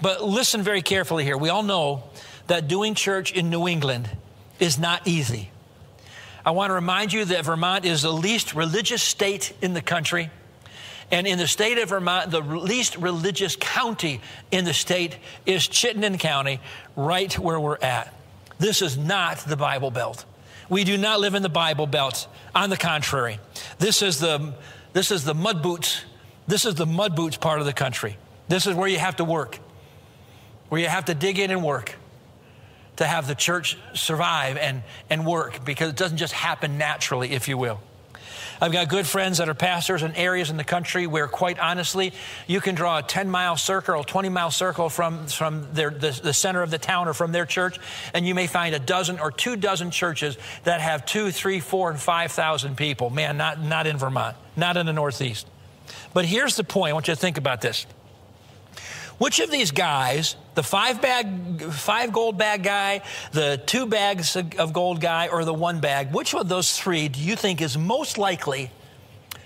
But 0.02 0.24
listen 0.24 0.64
very 0.64 0.82
carefully 0.82 1.24
here. 1.24 1.38
We 1.38 1.50
all 1.50 1.64
know 1.64 2.04
that 2.48 2.68
doing 2.68 2.96
church 2.96 3.32
in 3.32 3.50
New 3.50 3.68
England 3.68 4.10
is 4.60 4.78
not 4.78 5.08
easy. 5.08 5.52
I 6.46 6.52
want 6.52 6.72
to 6.72 6.74
remind 6.74 7.14
you 7.14 7.26
that 7.26 7.46
Vermont 7.46 7.86
is 7.86 8.02
the 8.02 8.12
least 8.12 8.56
religious 8.56 9.04
state 9.04 9.54
in 9.62 9.74
the 9.74 9.82
country. 9.82 10.32
And 11.12 11.28
in 11.28 11.38
the 11.38 11.48
state 11.48 11.78
of 11.78 11.90
Vermont, 11.90 12.32
the 12.32 12.40
least 12.40 12.98
religious 12.98 13.56
county 13.60 14.22
in 14.50 14.66
the 14.66 14.74
state 14.74 15.18
is 15.46 15.68
Chittenden 15.68 16.18
County, 16.18 16.60
right 16.96 17.38
where 17.38 17.60
we're 17.60 17.78
at. 17.82 18.14
This 18.60 18.82
is 18.82 18.98
not 18.98 19.40
the 19.40 19.58
Bible 19.58 19.92
Belt. 19.92 20.26
We 20.70 20.84
do 20.84 20.98
not 20.98 21.20
live 21.20 21.36
in 21.36 21.44
the 21.44 21.50
Bible 21.50 21.86
Belt. 21.86 22.28
On 22.56 22.70
the 22.70 22.78
contrary, 22.78 23.40
this 23.78 24.02
is 24.02 24.20
the, 24.20 24.54
this 24.94 25.12
is 25.12 25.24
the 25.24 25.34
mud 25.34 25.62
boots. 25.62 26.04
This 26.48 26.66
is 26.66 26.76
the 26.76 26.86
mud 26.86 27.16
boots 27.16 27.38
part 27.38 27.60
of 27.60 27.66
the 27.66 27.74
country. 27.74 28.18
This 28.48 28.66
is 28.66 28.76
where 28.76 28.88
you 28.88 29.00
have 29.00 29.18
to 29.18 29.26
work, 29.26 29.60
where 30.70 30.82
you 30.82 30.88
have 30.88 31.06
to 31.06 31.14
dig 31.14 31.40
in 31.40 31.52
and 31.52 31.64
work 31.64 31.98
to 33.02 33.08
have 33.08 33.28
the 33.28 33.36
church 33.36 33.78
survive 33.94 34.58
and, 34.58 34.84
and 35.10 35.26
work 35.26 35.66
because 35.66 35.90
it 35.90 35.96
doesn't 35.96 36.18
just 36.18 36.34
happen 36.34 36.78
naturally, 36.78 37.32
if 37.32 37.48
you 37.48 37.58
will. 37.58 37.80
I've 38.64 38.72
got 38.72 38.90
good 38.90 39.08
friends 39.08 39.40
that 39.40 39.50
are 39.50 39.56
pastors 39.56 40.04
in 40.04 40.16
areas 40.16 40.52
in 40.52 40.58
the 40.58 40.64
country 40.64 41.08
where, 41.08 41.28
quite 41.28 41.58
honestly, 41.58 42.14
you 42.46 42.62
can 42.62 42.76
draw 42.76 43.00
a 43.00 43.02
10 43.02 43.28
mile 43.28 43.58
circle, 43.58 44.04
20 44.04 44.30
mile 44.30 44.52
circle 44.52 44.88
from, 44.88 45.26
from 45.26 45.68
their, 45.74 45.90
the, 45.90 46.20
the 46.22 46.32
center 46.32 46.62
of 46.62 46.70
the 46.70 46.78
town 46.78 47.08
or 47.08 47.16
from 47.16 47.32
their 47.32 47.48
church, 47.48 47.80
and 48.14 48.28
you 48.28 48.36
may 48.36 48.46
find 48.46 48.76
a 48.76 48.80
dozen 48.80 49.20
or 49.20 49.32
two 49.32 49.56
dozen 49.56 49.90
churches 49.90 50.38
that 50.64 50.80
have 50.80 51.04
two, 51.04 51.32
three, 51.32 51.60
four, 51.60 51.90
and 51.90 52.00
5,000 52.00 52.78
people. 52.78 53.10
Man, 53.10 53.36
not, 53.36 53.60
not 53.60 53.88
in 53.88 53.98
Vermont, 53.98 54.38
not 54.56 54.78
in 54.78 54.86
the 54.86 54.94
Northeast. 54.94 55.48
But 56.14 56.26
here's 56.26 56.56
the 56.56 56.64
point 56.64 56.92
I 56.92 56.94
want 56.94 57.08
you 57.08 57.16
to 57.16 57.20
think 57.20 57.40
about 57.40 57.62
this. 57.62 57.88
Which 59.22 59.40
of 59.40 59.52
these 59.52 59.70
guys, 59.70 60.36
the 60.56 60.64
five 60.64 61.00
bag, 61.00 61.62
five 61.62 62.12
gold 62.12 62.40
bag 62.40 62.64
guy, 62.64 63.04
the 63.32 63.62
two 63.64 63.86
bags 63.86 64.36
of 64.36 64.74
gold 64.74 65.00
guy, 65.00 65.28
or 65.28 65.46
the 65.46 65.54
one 65.54 65.80
bag, 65.80 66.12
which 66.12 66.34
of 66.34 66.50
those 66.50 66.76
three 66.76 67.08
do 67.08 67.20
you 67.20 67.36
think 67.36 67.62
is 67.62 67.78
most 67.78 68.18
likely 68.18 68.72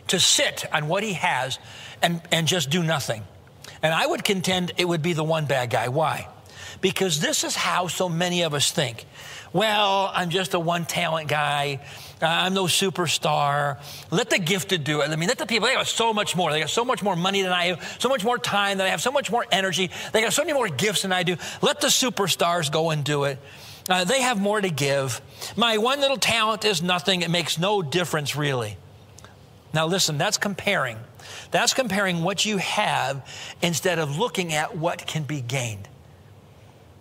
to 0.08 0.18
sit 0.18 0.64
on 0.72 0.88
what 0.88 1.04
he 1.04 1.12
has 1.12 1.60
and, 2.02 2.22
and 2.32 2.48
just 2.48 2.70
do 2.70 2.84
nothing? 2.84 3.22
And 3.84 3.94
I 3.94 4.08
would 4.08 4.24
contend 4.24 4.72
it 4.78 4.88
would 4.88 5.02
be 5.02 5.12
the 5.12 5.26
one 5.26 5.46
bag 5.46 5.72
guy. 5.72 5.90
Why? 5.90 6.30
Because 6.80 7.20
this 7.20 7.44
is 7.44 7.58
how 7.58 7.88
so 7.88 8.08
many 8.08 8.44
of 8.44 8.54
us 8.54 8.72
think. 8.72 9.06
Well, 9.52 10.10
I'm 10.14 10.30
just 10.30 10.54
a 10.54 10.60
one 10.60 10.86
talent 10.86 11.28
guy. 11.28 11.82
I'm 12.22 12.54
no 12.54 12.66
superstar. 12.66 13.78
Let 14.12 14.30
the 14.30 14.40
gifted 14.40 14.84
do 14.84 15.02
it. 15.02 15.10
I 15.10 15.16
mean, 15.16 15.28
let 15.28 15.38
the 15.38 15.46
people, 15.46 15.68
they 15.68 15.74
got 15.74 15.88
so 15.88 16.14
much 16.14 16.36
more. 16.36 16.52
They 16.52 16.62
got 16.62 16.70
so 16.70 16.86
much 16.86 17.04
more 17.04 17.16
money 17.16 17.42
than 17.42 17.52
I 17.52 17.66
have, 17.66 17.98
so 18.00 18.10
much 18.10 18.24
more 18.24 18.38
time 18.38 18.78
than 18.78 18.88
I 18.88 18.92
have, 18.92 19.02
so 19.02 19.12
much 19.12 19.30
more 19.30 19.46
energy. 19.52 19.92
They 20.14 20.22
got 20.22 20.34
so 20.34 20.44
many 20.44 20.54
more 20.54 20.70
gifts 20.70 21.02
than 21.02 21.12
I 21.12 21.24
do. 21.24 21.36
Let 21.62 21.82
the 21.82 21.88
superstars 21.88 22.72
go 22.72 22.92
and 22.92 23.04
do 23.04 23.26
it. 23.26 23.40
Uh, 23.90 24.04
they 24.04 24.22
have 24.22 24.40
more 24.40 24.60
to 24.60 24.70
give. 24.70 25.22
My 25.56 25.78
one 25.78 26.00
little 26.00 26.18
talent 26.18 26.66
is 26.66 26.82
nothing. 26.82 27.22
It 27.22 27.30
makes 27.30 27.60
no 27.60 27.82
difference, 27.82 28.36
really. 28.36 28.78
Now, 29.74 29.86
listen, 29.86 30.18
that's 30.18 30.38
comparing. 30.38 30.98
That's 31.52 31.74
comparing 31.74 32.24
what 32.24 32.46
you 32.46 32.58
have 32.58 33.28
instead 33.62 34.00
of 34.00 34.18
looking 34.18 34.54
at 34.54 34.78
what 34.78 35.06
can 35.06 35.24
be 35.24 35.42
gained. 35.42 35.88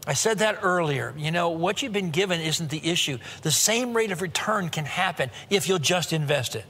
I 0.06 0.12
said 0.12 0.38
that 0.38 0.58
earlier. 0.62 1.14
You 1.16 1.30
know, 1.30 1.50
what 1.50 1.82
you've 1.82 1.92
been 1.92 2.10
given 2.10 2.40
isn't 2.40 2.70
the 2.70 2.86
issue. 2.86 3.18
The 3.42 3.50
same 3.50 3.94
rate 3.94 4.12
of 4.12 4.20
return 4.20 4.68
can 4.68 4.84
happen 4.84 5.30
if 5.50 5.68
you'll 5.68 5.78
just 5.78 6.12
invest 6.12 6.54
it. 6.56 6.64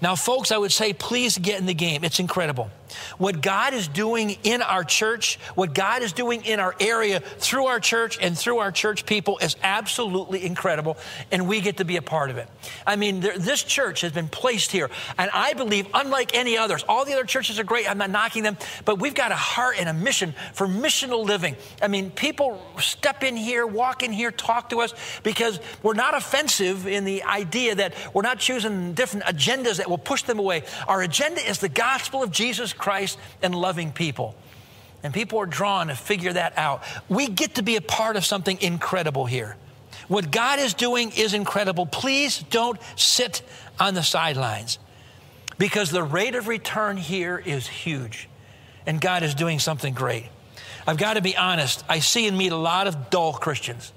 Now, 0.00 0.14
folks, 0.14 0.52
I 0.52 0.58
would 0.58 0.72
say 0.72 0.92
please 0.92 1.38
get 1.38 1.58
in 1.58 1.66
the 1.66 1.74
game. 1.74 2.04
It's 2.04 2.20
incredible. 2.20 2.70
What 3.18 3.42
God 3.42 3.74
is 3.74 3.88
doing 3.88 4.36
in 4.44 4.62
our 4.62 4.84
church, 4.84 5.38
what 5.54 5.74
God 5.74 6.02
is 6.02 6.12
doing 6.12 6.44
in 6.44 6.60
our 6.60 6.74
area 6.80 7.20
through 7.20 7.66
our 7.66 7.80
church 7.80 8.18
and 8.20 8.36
through 8.36 8.58
our 8.58 8.72
church 8.72 9.06
people 9.06 9.38
is 9.38 9.56
absolutely 9.62 10.44
incredible, 10.44 10.96
and 11.30 11.48
we 11.48 11.60
get 11.60 11.78
to 11.78 11.84
be 11.84 11.96
a 11.96 12.02
part 12.02 12.30
of 12.30 12.36
it. 12.36 12.48
I 12.86 12.96
mean, 12.96 13.20
there, 13.20 13.38
this 13.38 13.62
church 13.62 14.00
has 14.02 14.12
been 14.12 14.28
placed 14.28 14.72
here, 14.72 14.90
and 15.18 15.30
I 15.32 15.52
believe, 15.54 15.86
unlike 15.94 16.34
any 16.34 16.56
others, 16.56 16.84
all 16.88 17.04
the 17.04 17.12
other 17.12 17.24
churches 17.24 17.58
are 17.58 17.64
great. 17.64 17.90
I'm 17.90 17.98
not 17.98 18.10
knocking 18.10 18.42
them, 18.42 18.56
but 18.84 18.98
we've 18.98 19.14
got 19.14 19.32
a 19.32 19.36
heart 19.36 19.76
and 19.78 19.88
a 19.88 19.94
mission 19.94 20.34
for 20.54 20.66
missional 20.66 21.24
living. 21.24 21.56
I 21.82 21.88
mean, 21.88 22.10
people 22.10 22.62
step 22.78 23.22
in 23.22 23.36
here, 23.36 23.66
walk 23.66 24.02
in 24.02 24.12
here, 24.12 24.30
talk 24.30 24.70
to 24.70 24.80
us 24.80 24.94
because 25.22 25.60
we're 25.82 25.94
not 25.94 26.16
offensive 26.16 26.86
in 26.86 27.04
the 27.04 27.24
idea 27.24 27.74
that 27.74 27.94
we're 28.14 28.22
not 28.22 28.38
choosing 28.38 28.94
different 28.94 29.26
agendas 29.26 29.76
that 29.76 29.87
that 29.88 29.90
will 29.90 29.98
push 29.98 30.22
them 30.22 30.38
away. 30.38 30.64
Our 30.86 31.00
agenda 31.00 31.40
is 31.40 31.58
the 31.58 31.68
gospel 31.68 32.22
of 32.22 32.30
Jesus 32.30 32.74
Christ 32.74 33.18
and 33.42 33.54
loving 33.54 33.90
people. 33.90 34.34
And 35.02 35.14
people 35.14 35.38
are 35.38 35.46
drawn 35.46 35.86
to 35.86 35.94
figure 35.94 36.32
that 36.32 36.58
out. 36.58 36.82
We 37.08 37.28
get 37.28 37.54
to 37.54 37.62
be 37.62 37.76
a 37.76 37.80
part 37.80 38.16
of 38.16 38.24
something 38.24 38.60
incredible 38.60 39.24
here. 39.24 39.56
What 40.08 40.30
God 40.30 40.58
is 40.58 40.74
doing 40.74 41.12
is 41.16 41.32
incredible. 41.32 41.86
Please 41.86 42.44
don't 42.50 42.78
sit 42.96 43.42
on 43.80 43.94
the 43.94 44.02
sidelines 44.02 44.78
because 45.56 45.90
the 45.90 46.02
rate 46.02 46.34
of 46.34 46.48
return 46.48 46.96
here 46.96 47.38
is 47.38 47.66
huge. 47.66 48.28
And 48.86 49.00
God 49.00 49.22
is 49.22 49.34
doing 49.34 49.58
something 49.58 49.94
great. 49.94 50.26
I've 50.86 50.96
got 50.96 51.14
to 51.14 51.22
be 51.22 51.36
honest, 51.36 51.84
I 51.88 52.00
see 52.00 52.26
and 52.26 52.36
meet 52.36 52.52
a 52.52 52.56
lot 52.56 52.86
of 52.86 53.10
dull 53.10 53.32
Christians. 53.34 53.92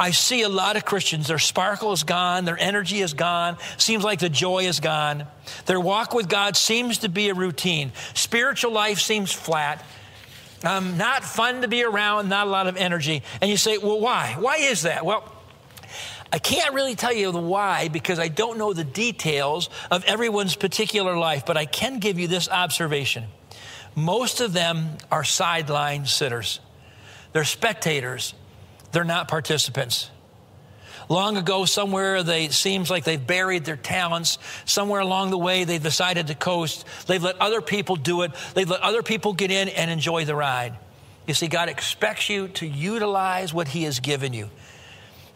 I 0.00 0.12
see 0.12 0.40
a 0.40 0.48
lot 0.48 0.76
of 0.76 0.86
Christians, 0.86 1.28
their 1.28 1.38
sparkle 1.38 1.92
is 1.92 2.04
gone, 2.04 2.46
their 2.46 2.58
energy 2.58 3.02
is 3.02 3.12
gone, 3.12 3.58
seems 3.76 4.02
like 4.02 4.18
the 4.18 4.30
joy 4.30 4.64
is 4.64 4.80
gone. 4.80 5.26
Their 5.66 5.78
walk 5.78 6.14
with 6.14 6.26
God 6.26 6.56
seems 6.56 6.98
to 6.98 7.10
be 7.10 7.28
a 7.28 7.34
routine. 7.34 7.92
Spiritual 8.14 8.72
life 8.72 8.98
seems 8.98 9.30
flat. 9.30 9.84
Um, 10.64 10.96
not 10.96 11.22
fun 11.22 11.60
to 11.60 11.68
be 11.68 11.84
around, 11.84 12.30
not 12.30 12.46
a 12.46 12.50
lot 12.50 12.66
of 12.66 12.78
energy. 12.78 13.22
And 13.42 13.50
you 13.50 13.58
say, 13.58 13.76
well, 13.76 14.00
why? 14.00 14.36
Why 14.38 14.56
is 14.56 14.82
that? 14.82 15.04
Well, 15.04 15.30
I 16.32 16.38
can't 16.38 16.72
really 16.72 16.94
tell 16.94 17.12
you 17.12 17.30
the 17.30 17.38
why 17.38 17.88
because 17.88 18.18
I 18.18 18.28
don't 18.28 18.56
know 18.56 18.72
the 18.72 18.84
details 18.84 19.68
of 19.90 20.02
everyone's 20.04 20.56
particular 20.56 21.14
life, 21.14 21.44
but 21.44 21.58
I 21.58 21.66
can 21.66 21.98
give 21.98 22.18
you 22.18 22.26
this 22.26 22.48
observation. 22.48 23.24
Most 23.94 24.40
of 24.40 24.54
them 24.54 24.96
are 25.10 25.24
sideline 25.24 26.06
sitters, 26.06 26.58
they're 27.34 27.44
spectators. 27.44 28.32
They're 28.92 29.04
not 29.04 29.28
participants. 29.28 30.10
Long 31.08 31.36
ago, 31.36 31.64
somewhere 31.64 32.22
they 32.22 32.50
seems 32.50 32.88
like 32.88 33.02
they've 33.02 33.24
buried 33.24 33.64
their 33.64 33.76
talents. 33.76 34.38
Somewhere 34.64 35.00
along 35.00 35.30
the 35.30 35.38
way, 35.38 35.64
they've 35.64 35.82
decided 35.82 36.28
to 36.28 36.36
coast. 36.36 36.86
They've 37.06 37.22
let 37.22 37.40
other 37.40 37.60
people 37.60 37.96
do 37.96 38.22
it. 38.22 38.30
They've 38.54 38.70
let 38.70 38.80
other 38.80 39.02
people 39.02 39.32
get 39.32 39.50
in 39.50 39.68
and 39.68 39.90
enjoy 39.90 40.24
the 40.24 40.36
ride. 40.36 40.76
You 41.26 41.34
see, 41.34 41.48
God 41.48 41.68
expects 41.68 42.28
you 42.28 42.48
to 42.48 42.66
utilize 42.66 43.52
what 43.52 43.66
He 43.66 43.82
has 43.84 43.98
given 43.98 44.32
you. 44.32 44.50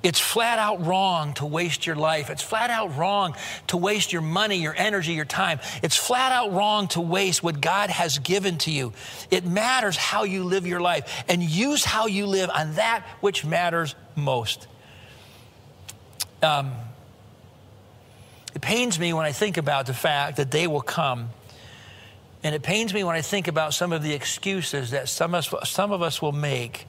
It's 0.05 0.21
flat 0.21 0.59
out 0.59 0.85
wrong 0.85 1.33
to 1.35 1.47
waste 1.47 1.87
your 1.87 1.97
life. 1.97 2.29
It's 2.29 2.43
flat 2.43 2.69
out 2.69 2.95
wrong 2.95 3.35
to 3.69 3.79
waste 3.79 4.13
your 4.13 4.21
money, 4.21 4.59
your 4.59 4.75
energy, 4.77 5.15
your 5.15 5.25
time. 5.25 5.61
It's 5.83 5.97
flat 5.97 6.31
out 6.31 6.53
wrong 6.53 6.89
to 6.89 7.01
waste 7.01 7.43
what 7.43 7.59
God 7.59 7.89
has 7.89 8.19
given 8.19 8.59
to 8.59 8.71
you. 8.71 8.93
It 9.31 9.47
matters 9.47 9.97
how 9.97 10.25
you 10.25 10.45
live 10.45 10.67
your 10.67 10.81
life 10.81 11.25
and 11.27 11.43
use 11.43 11.87
how 11.87 12.07
you 12.07 12.27
live 12.27 12.51
on 12.51 12.75
that 12.75 13.07
which 13.21 13.47
matters 13.47 13.95
most. 14.15 14.67
Um, 16.43 16.73
it 18.55 18.61
pains 18.61 19.01
me 19.01 19.15
when 19.15 19.25
I 19.25 19.33
think 19.33 19.57
about 19.57 19.87
the 19.87 19.95
fact 19.95 20.37
that 20.37 20.51
they 20.51 20.67
will 20.67 20.83
come. 20.83 21.31
And 22.43 22.55
it 22.55 22.63
pains 22.63 22.93
me 22.93 23.05
when 23.05 23.17
I 23.17 23.23
think 23.23 23.49
about 23.49 23.73
some 23.73 23.91
of 23.91 24.03
the 24.03 24.13
excuses 24.13 24.91
that 24.91 25.09
some 25.09 25.35
of 25.35 25.55
us, 25.55 25.71
some 25.71 25.93
of 25.93 26.03
us 26.03 26.21
will 26.21 26.33
make 26.33 26.87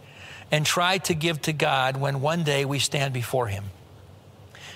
and 0.52 0.66
try 0.66 0.98
to 1.00 1.14
give 1.14 1.42
to 1.44 1.54
God 1.54 1.98
when 1.98 2.22
one 2.22 2.44
day 2.44 2.66
we 2.66 2.80
stand 2.80 3.14
before 3.14 3.48
Him. 3.48 3.66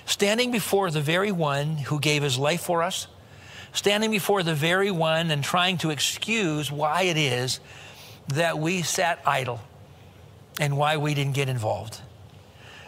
Standing 0.06 0.52
before 0.52 0.90
the 0.90 1.02
very 1.02 1.32
one 1.32 1.78
who 1.78 2.00
gave 2.00 2.24
His 2.24 2.38
life 2.38 2.62
for 2.62 2.82
us, 2.82 3.08
standing 3.74 4.12
before 4.12 4.44
the 4.44 4.56
very 4.56 4.92
one 4.92 5.30
and 5.32 5.44
trying 5.44 5.78
to 5.80 5.92
excuse 5.92 6.72
why 6.72 7.04
it 7.04 7.18
is 7.18 7.60
that 8.30 8.58
we 8.58 8.82
sat 8.82 9.22
idle 9.26 9.60
and 10.60 10.78
why 10.78 10.98
we 10.98 11.14
didn't 11.14 11.34
get 11.34 11.50
involved. 11.50 12.02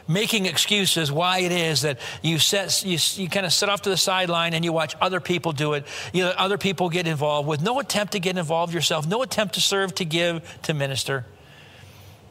Making 0.08 0.46
excuses 0.48 1.12
why 1.12 1.40
it 1.40 1.52
is 1.52 1.84
that 1.84 2.00
you 2.22 2.40
set 2.40 2.84
you, 2.84 2.98
you 3.16 3.30
kind 3.30 3.46
of 3.46 3.54
sit 3.54 3.70
off 3.70 3.84
to 3.84 3.90
the 3.90 3.96
sideline 3.96 4.54
and 4.54 4.66
you 4.66 4.74
watch 4.74 4.96
other 5.00 5.20
people 5.20 5.52
do 5.52 5.74
it. 5.74 5.86
You 6.12 6.26
other 6.26 6.58
people 6.58 6.90
get 6.90 7.08
involved 7.08 7.48
with 7.48 7.62
no 7.62 7.80
attempt 7.80 8.14
to 8.14 8.20
get 8.20 8.38
involved 8.38 8.74
yourself, 8.74 9.08
no 9.08 9.22
attempt 9.22 9.54
to 9.54 9.62
serve, 9.62 9.94
to 9.96 10.06
give, 10.06 10.62
to 10.64 10.74
minister 10.74 11.26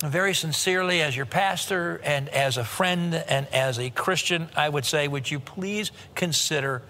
very 0.00 0.34
sincerely, 0.34 1.02
as 1.02 1.14
your 1.14 1.26
pastor 1.26 2.00
and 2.04 2.28
as 2.30 2.56
a 2.56 2.64
friend 2.64 3.14
and 3.14 3.46
as 3.48 3.78
a 3.78 3.90
Christian, 3.90 4.48
I 4.56 4.68
would 4.68 4.84
say, 4.84 5.08
would 5.08 5.30
you 5.30 5.40
please 5.40 5.92
consider 6.14 6.82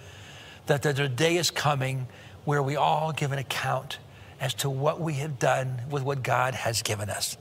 that 0.66 0.82
the 0.82 1.08
day 1.08 1.36
is 1.36 1.50
coming 1.50 2.06
where 2.44 2.62
we 2.62 2.76
all 2.76 3.12
give 3.12 3.32
an 3.32 3.38
account 3.38 3.98
as 4.40 4.54
to 4.54 4.70
what 4.70 5.00
we 5.00 5.14
have 5.14 5.38
done 5.38 5.82
with 5.90 6.02
what 6.02 6.22
God 6.22 6.54
has 6.54 6.82
given 6.82 7.10
us. 7.10 7.36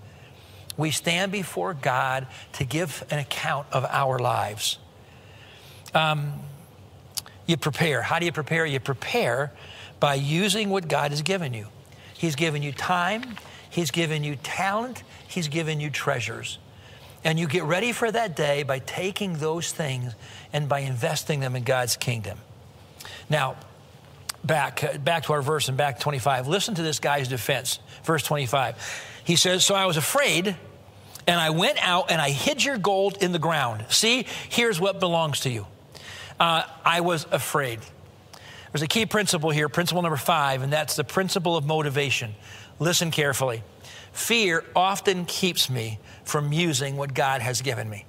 We 0.76 0.92
stand 0.92 1.32
before 1.32 1.74
God 1.74 2.28
to 2.54 2.66
give 2.66 3.06
an 3.10 3.20
account 3.20 3.68
of 3.72 3.86
our 3.86 4.20
lives. 4.20 4.80
Um, 5.94 6.34
you 7.46 7.58
prepare. 7.58 8.02
How 8.02 8.20
do 8.20 8.26
you 8.26 8.32
prepare? 8.32 8.66
You 8.66 8.80
prepare 8.80 9.52
by 10.00 10.16
using 10.16 10.70
what 10.70 10.88
God 10.88 11.12
has 11.12 11.22
given 11.22 11.54
you. 11.54 11.68
He's 12.14 12.36
given 12.36 12.62
you 12.62 12.72
time, 12.72 13.24
He's 13.70 13.92
given 13.92 14.24
you 14.24 14.36
talent, 14.36 15.04
He's 15.30 15.48
given 15.48 15.80
you 15.80 15.92
treasures. 15.92 16.58
And 17.24 17.40
you 17.40 17.48
get 17.48 17.64
ready 17.64 17.92
for 17.92 18.12
that 18.12 18.36
day 18.36 18.64
by 18.64 18.80
taking 18.80 19.38
those 19.38 19.72
things 19.72 20.14
and 20.52 20.68
by 20.68 20.80
investing 20.80 21.40
them 21.40 21.56
in 21.56 21.64
God's 21.64 21.96
kingdom. 21.96 22.40
Now, 23.30 23.58
back, 24.44 25.04
back 25.04 25.24
to 25.26 25.34
our 25.34 25.44
verse 25.44 25.68
and 25.68 25.78
back 25.78 26.00
25. 26.00 26.48
Listen 26.48 26.74
to 26.76 26.82
this 26.82 27.00
guy's 27.00 27.28
defense. 27.28 27.80
Verse 28.04 28.24
25. 28.24 29.22
He 29.24 29.36
says, 29.36 29.64
So 29.64 29.76
I 29.76 29.86
was 29.86 29.98
afraid, 29.98 30.56
and 31.28 31.40
I 31.40 31.52
went 31.52 31.78
out 31.86 32.10
and 32.10 32.20
I 32.20 32.32
hid 32.32 32.66
your 32.66 32.80
gold 32.80 33.22
in 33.22 33.32
the 33.32 33.40
ground. 33.40 33.86
See, 33.90 34.26
here's 34.50 34.80
what 34.80 35.00
belongs 35.00 35.42
to 35.42 35.52
you. 35.52 35.68
Uh, 36.40 36.64
I 36.84 37.02
was 37.02 37.28
afraid. 37.32 37.80
There's 38.72 38.82
a 38.82 38.88
key 38.88 39.06
principle 39.06 39.52
here, 39.52 39.70
principle 39.70 40.02
number 40.02 40.18
five, 40.18 40.64
and 40.64 40.74
that's 40.74 40.96
the 40.96 41.04
principle 41.04 41.56
of 41.56 41.66
motivation. 41.66 42.34
Listen 42.80 43.12
carefully. 43.12 43.62
Fear 44.12 44.64
often 44.76 45.26
keeps 45.26 45.70
me 45.70 46.00
from 46.24 46.52
using 46.54 46.98
what 46.98 47.14
God 47.14 47.42
has 47.42 47.62
given 47.62 47.90
me. 47.90 48.06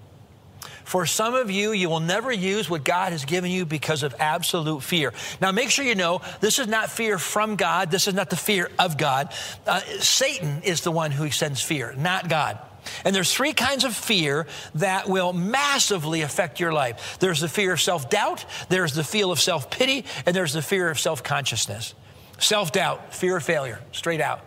For 0.84 1.06
some 1.06 1.34
of 1.34 1.52
you, 1.52 1.70
you 1.70 1.88
will 1.88 2.00
never 2.00 2.32
use 2.32 2.68
what 2.68 2.82
God 2.82 3.12
has 3.12 3.24
given 3.24 3.50
you 3.50 3.64
because 3.64 4.02
of 4.02 4.12
absolute 4.18 4.82
fear. 4.82 5.12
Now, 5.40 5.52
make 5.52 5.70
sure 5.70 5.84
you 5.84 5.94
know 5.94 6.20
this 6.40 6.58
is 6.58 6.66
not 6.66 6.90
fear 6.90 7.16
from 7.16 7.54
God. 7.54 7.92
This 7.92 8.08
is 8.08 8.14
not 8.14 8.28
the 8.28 8.36
fear 8.36 8.68
of 8.76 8.98
God. 8.98 9.32
Uh, 9.66 9.80
Satan 10.00 10.62
is 10.64 10.80
the 10.80 10.90
one 10.90 11.12
who 11.12 11.30
sends 11.30 11.62
fear, 11.62 11.94
not 11.96 12.28
God. 12.28 12.58
And 13.04 13.14
there's 13.14 13.32
three 13.32 13.52
kinds 13.52 13.84
of 13.84 13.94
fear 13.94 14.48
that 14.74 15.08
will 15.08 15.32
massively 15.32 16.22
affect 16.22 16.58
your 16.58 16.72
life. 16.72 17.18
There's 17.20 17.40
the 17.40 17.48
fear 17.48 17.74
of 17.74 17.80
self-doubt, 17.80 18.44
there's 18.68 18.94
the 18.94 19.04
fear 19.04 19.26
of 19.26 19.40
self-pity, 19.40 20.06
and 20.26 20.34
there's 20.34 20.54
the 20.54 20.62
fear 20.62 20.90
of 20.90 20.98
self-consciousness. 20.98 21.94
Self-doubt, 22.38 23.14
fear 23.14 23.36
of 23.36 23.44
failure, 23.44 23.78
straight 23.92 24.20
out. 24.20 24.40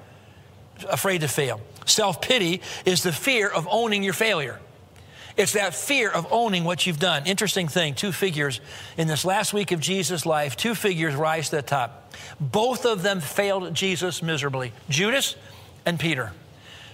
Afraid 0.90 1.22
to 1.22 1.28
fail. 1.28 1.62
Self-pity 1.86 2.62
is 2.86 3.04
the 3.04 3.12
fear 3.12 3.50
of 3.50 3.68
owning 3.70 4.04
your 4.04 4.14
failure. 4.14 4.60
It's 5.36 5.54
that 5.54 5.74
fear 5.74 6.12
of 6.12 6.28
owning 6.32 6.64
what 6.64 6.86
you've 6.86 7.00
done. 7.00 7.26
Interesting 7.26 7.68
thing 7.68 7.96
two 7.96 8.12
figures 8.12 8.62
in 8.98 9.08
this 9.08 9.26
last 9.26 9.54
week 9.54 9.72
of 9.72 9.80
Jesus' 9.80 10.26
life, 10.26 10.56
two 10.56 10.76
figures 10.76 11.16
rise 11.16 11.50
to 11.50 11.58
the 11.58 11.62
top. 11.64 12.14
Both 12.40 12.86
of 12.86 13.02
them 13.02 13.20
failed 13.20 13.74
Jesus 13.74 14.22
miserably 14.22 14.74
Judas 14.90 15.36
and 15.86 16.00
Peter. 16.00 16.34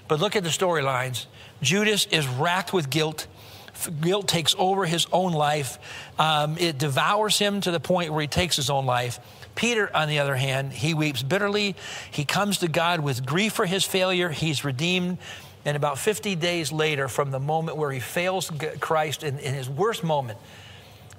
But 0.07 0.19
look 0.19 0.35
at 0.35 0.43
the 0.43 0.49
storylines. 0.49 1.25
Judas 1.61 2.05
is 2.07 2.27
racked 2.27 2.71
with 2.71 2.89
guilt. 2.89 3.27
Guilt 4.01 4.27
takes 4.27 4.55
over 4.57 4.85
his 4.85 5.05
own 5.11 5.33
life. 5.33 5.77
Um, 6.17 6.57
it 6.57 6.77
devours 6.77 7.37
him 7.37 7.61
to 7.61 7.71
the 7.71 7.79
point 7.79 8.11
where 8.11 8.21
he 8.21 8.27
takes 8.27 8.55
his 8.55 8.69
own 8.69 8.85
life. 8.85 9.19
Peter, 9.55 9.89
on 9.95 10.07
the 10.07 10.19
other 10.19 10.35
hand, 10.35 10.71
he 10.71 10.93
weeps 10.93 11.21
bitterly. 11.21 11.75
He 12.11 12.23
comes 12.23 12.59
to 12.59 12.67
God 12.67 13.01
with 13.01 13.25
grief 13.25 13.53
for 13.53 13.65
his 13.65 13.83
failure. 13.83 14.29
He's 14.29 14.63
redeemed 14.63 15.17
and 15.65 15.75
about 15.75 15.99
50 15.99 16.35
days 16.35 16.71
later, 16.71 17.07
from 17.07 17.31
the 17.31 17.39
moment 17.39 17.77
where 17.77 17.91
he 17.91 17.99
fails 17.99 18.51
Christ 18.79 19.23
in, 19.23 19.39
in 19.39 19.53
his 19.53 19.69
worst 19.69 20.03
moment, 20.03 20.39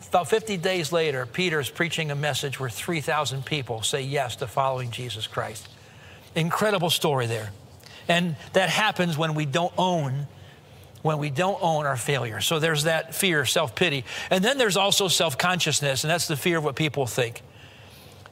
about 0.08 0.28
50 0.28 0.56
days 0.56 0.90
later, 0.92 1.26
Peter 1.26 1.60
is 1.60 1.70
preaching 1.70 2.10
a 2.10 2.14
message 2.14 2.58
where 2.58 2.70
3,000 2.70 3.44
people 3.44 3.82
say 3.82 4.02
yes 4.02 4.36
to 4.36 4.46
following 4.46 4.90
Jesus 4.90 5.26
Christ. 5.26 5.68
Incredible 6.34 6.90
story 6.90 7.26
there. 7.26 7.52
And 8.08 8.34
that 8.54 8.70
happens 8.70 9.16
when 9.16 9.34
we 9.34 9.46
don't 9.46 9.72
own 9.78 10.26
when 11.02 11.16
we 11.16 11.30
don't 11.30 11.58
own 11.62 11.86
our 11.86 11.96
failure. 11.96 12.42
So 12.42 12.58
there's 12.58 12.82
that 12.84 13.14
fear, 13.14 13.46
self-pity. 13.46 14.04
And 14.28 14.44
then 14.44 14.58
there's 14.58 14.76
also 14.76 15.08
self-consciousness, 15.08 16.04
and 16.04 16.10
that's 16.10 16.28
the 16.28 16.36
fear 16.36 16.58
of 16.58 16.64
what 16.64 16.76
people 16.76 17.06
think 17.06 17.40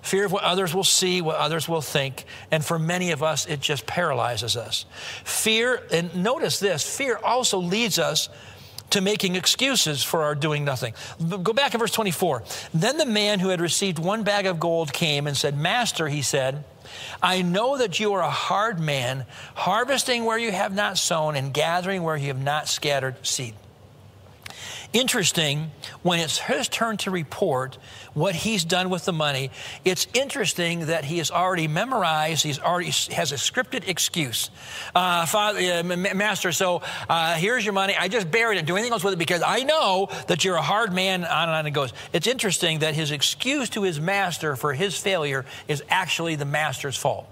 fear 0.02 0.24
of 0.24 0.32
what 0.32 0.44
others 0.44 0.74
will 0.74 0.84
see, 0.84 1.20
what 1.20 1.36
others 1.36 1.68
will 1.68 1.80
think. 1.80 2.24
And 2.50 2.64
for 2.64 2.78
many 2.78 3.10
of 3.10 3.22
us, 3.22 3.46
it 3.46 3.60
just 3.60 3.86
paralyzes 3.86 4.56
us. 4.56 4.86
Fear, 5.24 5.82
and 5.92 6.14
notice 6.16 6.58
this 6.58 6.96
fear 6.96 7.18
also 7.22 7.58
leads 7.58 7.98
us 7.98 8.28
to 8.90 9.00
making 9.00 9.34
excuses 9.34 10.02
for 10.02 10.22
our 10.22 10.34
doing 10.34 10.64
nothing. 10.64 10.94
Go 11.42 11.52
back 11.52 11.74
in 11.74 11.80
verse 11.80 11.92
24. 11.92 12.42
Then 12.72 12.96
the 12.96 13.06
man 13.06 13.38
who 13.38 13.48
had 13.48 13.60
received 13.60 13.98
one 13.98 14.22
bag 14.22 14.46
of 14.46 14.58
gold 14.58 14.92
came 14.92 15.26
and 15.26 15.36
said, 15.36 15.56
Master, 15.58 16.08
he 16.08 16.22
said, 16.22 16.64
I 17.22 17.42
know 17.42 17.76
that 17.76 18.00
you 18.00 18.14
are 18.14 18.22
a 18.22 18.30
hard 18.30 18.80
man, 18.80 19.26
harvesting 19.54 20.24
where 20.24 20.38
you 20.38 20.52
have 20.52 20.74
not 20.74 20.96
sown 20.96 21.36
and 21.36 21.52
gathering 21.52 22.02
where 22.02 22.16
you 22.16 22.28
have 22.28 22.42
not 22.42 22.66
scattered 22.66 23.26
seed. 23.26 23.54
Interesting, 24.94 25.70
when 26.02 26.18
it's 26.18 26.38
his 26.38 26.66
turn 26.66 26.96
to 26.98 27.10
report 27.10 27.76
what 28.14 28.34
he's 28.34 28.64
done 28.64 28.88
with 28.88 29.04
the 29.04 29.12
money, 29.12 29.50
it's 29.84 30.06
interesting 30.14 30.86
that 30.86 31.04
he 31.04 31.18
has 31.18 31.30
already 31.30 31.68
memorized, 31.68 32.42
he's 32.42 32.58
already 32.58 32.86
has 33.12 33.30
a 33.32 33.34
scripted 33.34 33.86
excuse. 33.86 34.48
Uh, 34.94 35.26
Father, 35.26 35.60
uh, 35.60 35.82
Master, 36.14 36.52
so 36.52 36.80
uh, 37.06 37.34
here's 37.34 37.66
your 37.66 37.74
money. 37.74 37.94
I 37.98 38.08
just 38.08 38.30
buried 38.30 38.58
it. 38.58 38.64
Do 38.64 38.76
anything 38.76 38.92
else 38.92 39.04
with 39.04 39.12
it 39.12 39.18
because 39.18 39.42
I 39.46 39.62
know 39.62 40.08
that 40.26 40.42
you're 40.42 40.56
a 40.56 40.62
hard 40.62 40.94
man. 40.94 41.22
On 41.22 41.48
and 41.48 41.50
on 41.50 41.66
it 41.66 41.72
goes. 41.72 41.92
It's 42.14 42.26
interesting 42.26 42.78
that 42.78 42.94
his 42.94 43.10
excuse 43.10 43.68
to 43.70 43.82
his 43.82 44.00
master 44.00 44.56
for 44.56 44.72
his 44.72 44.96
failure 44.96 45.44
is 45.68 45.82
actually 45.90 46.36
the 46.36 46.46
master's 46.46 46.96
fault. 46.96 47.28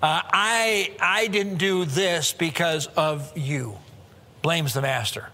Uh, 0.00 0.22
I, 0.24 0.94
I 1.00 1.26
didn't 1.26 1.58
do 1.58 1.84
this 1.84 2.32
because 2.32 2.86
of 2.96 3.36
you. 3.36 3.76
Blames 4.40 4.72
the 4.72 4.80
master 4.80 5.28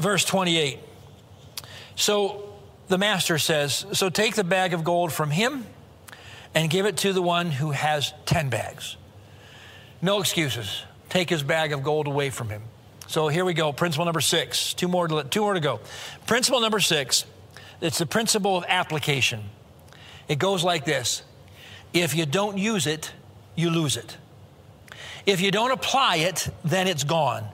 verse 0.00 0.24
28. 0.24 0.78
So 1.96 2.54
the 2.88 2.98
master 2.98 3.38
says, 3.38 3.86
So 3.92 4.08
take 4.08 4.34
the 4.34 4.44
bag 4.44 4.74
of 4.74 4.84
gold 4.84 5.12
from 5.12 5.30
him 5.30 5.66
and 6.54 6.70
give 6.70 6.86
it 6.86 6.98
to 6.98 7.12
the 7.12 7.22
one 7.22 7.50
who 7.50 7.70
has 7.70 8.12
10 8.26 8.50
bags. 8.50 8.96
No 10.00 10.20
excuses. 10.20 10.82
Take 11.08 11.30
his 11.30 11.42
bag 11.42 11.72
of 11.72 11.82
gold 11.82 12.06
away 12.06 12.30
from 12.30 12.48
him. 12.48 12.62
So 13.06 13.28
here 13.28 13.44
we 13.44 13.54
go. 13.54 13.72
Principle 13.72 14.04
number 14.04 14.20
six. 14.20 14.74
Two 14.74 14.88
more 14.88 15.06
to, 15.06 15.24
two 15.24 15.42
more 15.42 15.54
to 15.54 15.60
go. 15.60 15.80
Principle 16.26 16.60
number 16.60 16.80
six 16.80 17.24
it's 17.82 17.98
the 17.98 18.06
principle 18.06 18.56
of 18.56 18.64
application. 18.68 19.42
It 20.28 20.38
goes 20.38 20.64
like 20.64 20.84
this 20.84 21.22
If 21.92 22.14
you 22.14 22.24
don't 22.24 22.56
use 22.56 22.86
it, 22.86 23.12
you 23.54 23.70
lose 23.70 23.96
it. 23.96 24.16
If 25.26 25.40
you 25.40 25.50
don't 25.50 25.72
apply 25.72 26.16
it, 26.16 26.48
then 26.64 26.88
it's 26.88 27.04
gone. 27.04 27.44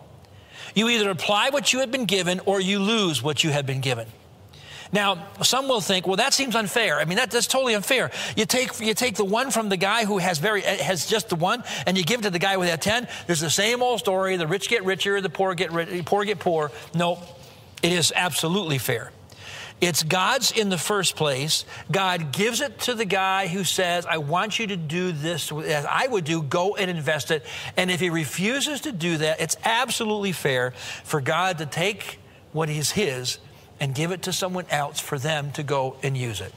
You 0.78 0.88
either 0.90 1.10
apply 1.10 1.50
what 1.50 1.72
you 1.72 1.80
have 1.80 1.90
been 1.90 2.04
given 2.04 2.40
or 2.46 2.60
you 2.60 2.78
lose 2.78 3.20
what 3.20 3.42
you 3.42 3.50
have 3.50 3.66
been 3.66 3.80
given. 3.80 4.06
Now, 4.92 5.26
some 5.42 5.66
will 5.66 5.80
think, 5.80 6.06
well, 6.06 6.14
that 6.18 6.32
seems 6.32 6.54
unfair. 6.54 7.00
I 7.00 7.04
mean, 7.04 7.16
that, 7.16 7.32
that's 7.32 7.48
totally 7.48 7.74
unfair. 7.74 8.12
You 8.36 8.46
take, 8.46 8.78
you 8.78 8.94
take 8.94 9.16
the 9.16 9.24
one 9.24 9.50
from 9.50 9.70
the 9.70 9.76
guy 9.76 10.04
who 10.04 10.18
has, 10.18 10.38
very, 10.38 10.62
eh, 10.64 10.80
has 10.80 11.06
just 11.06 11.30
the 11.30 11.34
one, 11.34 11.64
and 11.84 11.98
you 11.98 12.04
give 12.04 12.20
it 12.20 12.22
to 12.22 12.30
the 12.30 12.38
guy 12.38 12.58
with 12.58 12.68
that 12.68 12.80
10. 12.80 13.08
There's 13.26 13.40
the 13.40 13.50
same 13.50 13.82
old 13.82 13.98
story. 13.98 14.36
The 14.36 14.46
rich 14.46 14.68
get 14.68 14.84
richer, 14.84 15.20
the 15.20 15.28
poor 15.28 15.52
get, 15.56 15.72
rich, 15.72 16.04
poor, 16.04 16.24
get 16.24 16.38
poor. 16.38 16.70
No, 16.94 17.20
it 17.82 17.90
is 17.90 18.12
absolutely 18.14 18.78
fair. 18.78 19.10
It's 19.80 20.02
God's 20.02 20.50
in 20.50 20.70
the 20.70 20.78
first 20.78 21.14
place. 21.14 21.64
God 21.90 22.32
gives 22.32 22.60
it 22.60 22.80
to 22.80 22.94
the 22.94 23.04
guy 23.04 23.46
who 23.46 23.62
says, 23.62 24.06
I 24.06 24.18
want 24.18 24.58
you 24.58 24.66
to 24.68 24.76
do 24.76 25.12
this 25.12 25.52
as 25.52 25.86
I 25.86 26.06
would 26.06 26.24
do, 26.24 26.42
go 26.42 26.74
and 26.74 26.90
invest 26.90 27.30
it. 27.30 27.44
And 27.76 27.90
if 27.90 28.00
he 28.00 28.10
refuses 28.10 28.80
to 28.82 28.92
do 28.92 29.18
that, 29.18 29.40
it's 29.40 29.56
absolutely 29.64 30.32
fair 30.32 30.72
for 31.04 31.20
God 31.20 31.58
to 31.58 31.66
take 31.66 32.18
what 32.52 32.68
is 32.68 32.90
his 32.90 33.38
and 33.78 33.94
give 33.94 34.10
it 34.10 34.22
to 34.22 34.32
someone 34.32 34.66
else 34.70 34.98
for 34.98 35.18
them 35.18 35.52
to 35.52 35.62
go 35.62 35.96
and 36.02 36.16
use 36.16 36.40
it. 36.40 36.52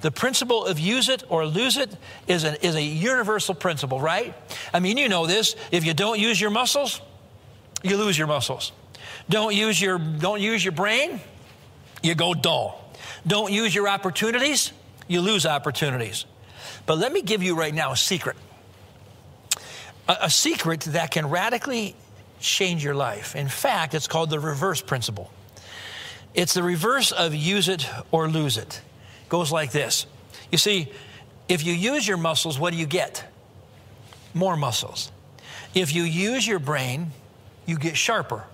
The 0.00 0.10
principle 0.10 0.64
of 0.64 0.78
use 0.78 1.08
it 1.08 1.24
or 1.28 1.46
lose 1.46 1.76
it 1.76 1.94
is, 2.26 2.44
is 2.44 2.74
a 2.74 2.82
universal 2.82 3.54
principle, 3.54 4.00
right? 4.00 4.34
I 4.72 4.80
mean, 4.80 4.96
you 4.96 5.08
know 5.08 5.26
this. 5.26 5.54
If 5.70 5.84
you 5.84 5.94
don't 5.94 6.18
use 6.18 6.40
your 6.40 6.50
muscles, 6.50 7.00
you 7.82 7.96
lose 7.96 8.16
your 8.16 8.26
muscles. 8.26 8.72
Don't 9.28 9.54
use 9.54 9.80
your, 9.80 9.98
don't 9.98 10.40
use 10.40 10.64
your 10.64 10.72
brain, 10.72 11.20
you 12.02 12.14
go 12.14 12.34
dull. 12.34 12.84
Don't 13.26 13.52
use 13.52 13.74
your 13.74 13.88
opportunities, 13.88 14.72
you 15.06 15.20
lose 15.20 15.46
opportunities. 15.46 16.24
But 16.86 16.98
let 16.98 17.12
me 17.12 17.22
give 17.22 17.42
you 17.42 17.54
right 17.54 17.74
now 17.74 17.92
a 17.92 17.96
secret 17.96 18.36
a, 20.08 20.16
a 20.22 20.30
secret 20.30 20.80
that 20.80 21.10
can 21.10 21.28
radically 21.28 21.94
change 22.40 22.82
your 22.82 22.94
life. 22.94 23.36
In 23.36 23.48
fact, 23.48 23.94
it's 23.94 24.08
called 24.08 24.30
the 24.30 24.40
reverse 24.40 24.80
principle. 24.80 25.30
It's 26.34 26.54
the 26.54 26.62
reverse 26.62 27.12
of 27.12 27.34
use 27.34 27.68
it 27.68 27.88
or 28.10 28.28
lose 28.28 28.56
it. 28.56 28.80
it 29.22 29.28
goes 29.28 29.52
like 29.52 29.72
this. 29.72 30.06
You 30.50 30.58
see, 30.58 30.90
if 31.48 31.64
you 31.64 31.72
use 31.72 32.06
your 32.06 32.16
muscles, 32.16 32.58
what 32.58 32.72
do 32.72 32.78
you 32.78 32.86
get? 32.86 33.24
More 34.34 34.56
muscles. 34.56 35.10
If 35.74 35.94
you 35.94 36.02
use 36.02 36.46
your 36.46 36.58
brain, 36.58 37.12
you 37.66 37.76
get 37.76 37.96
sharper. 37.96 38.44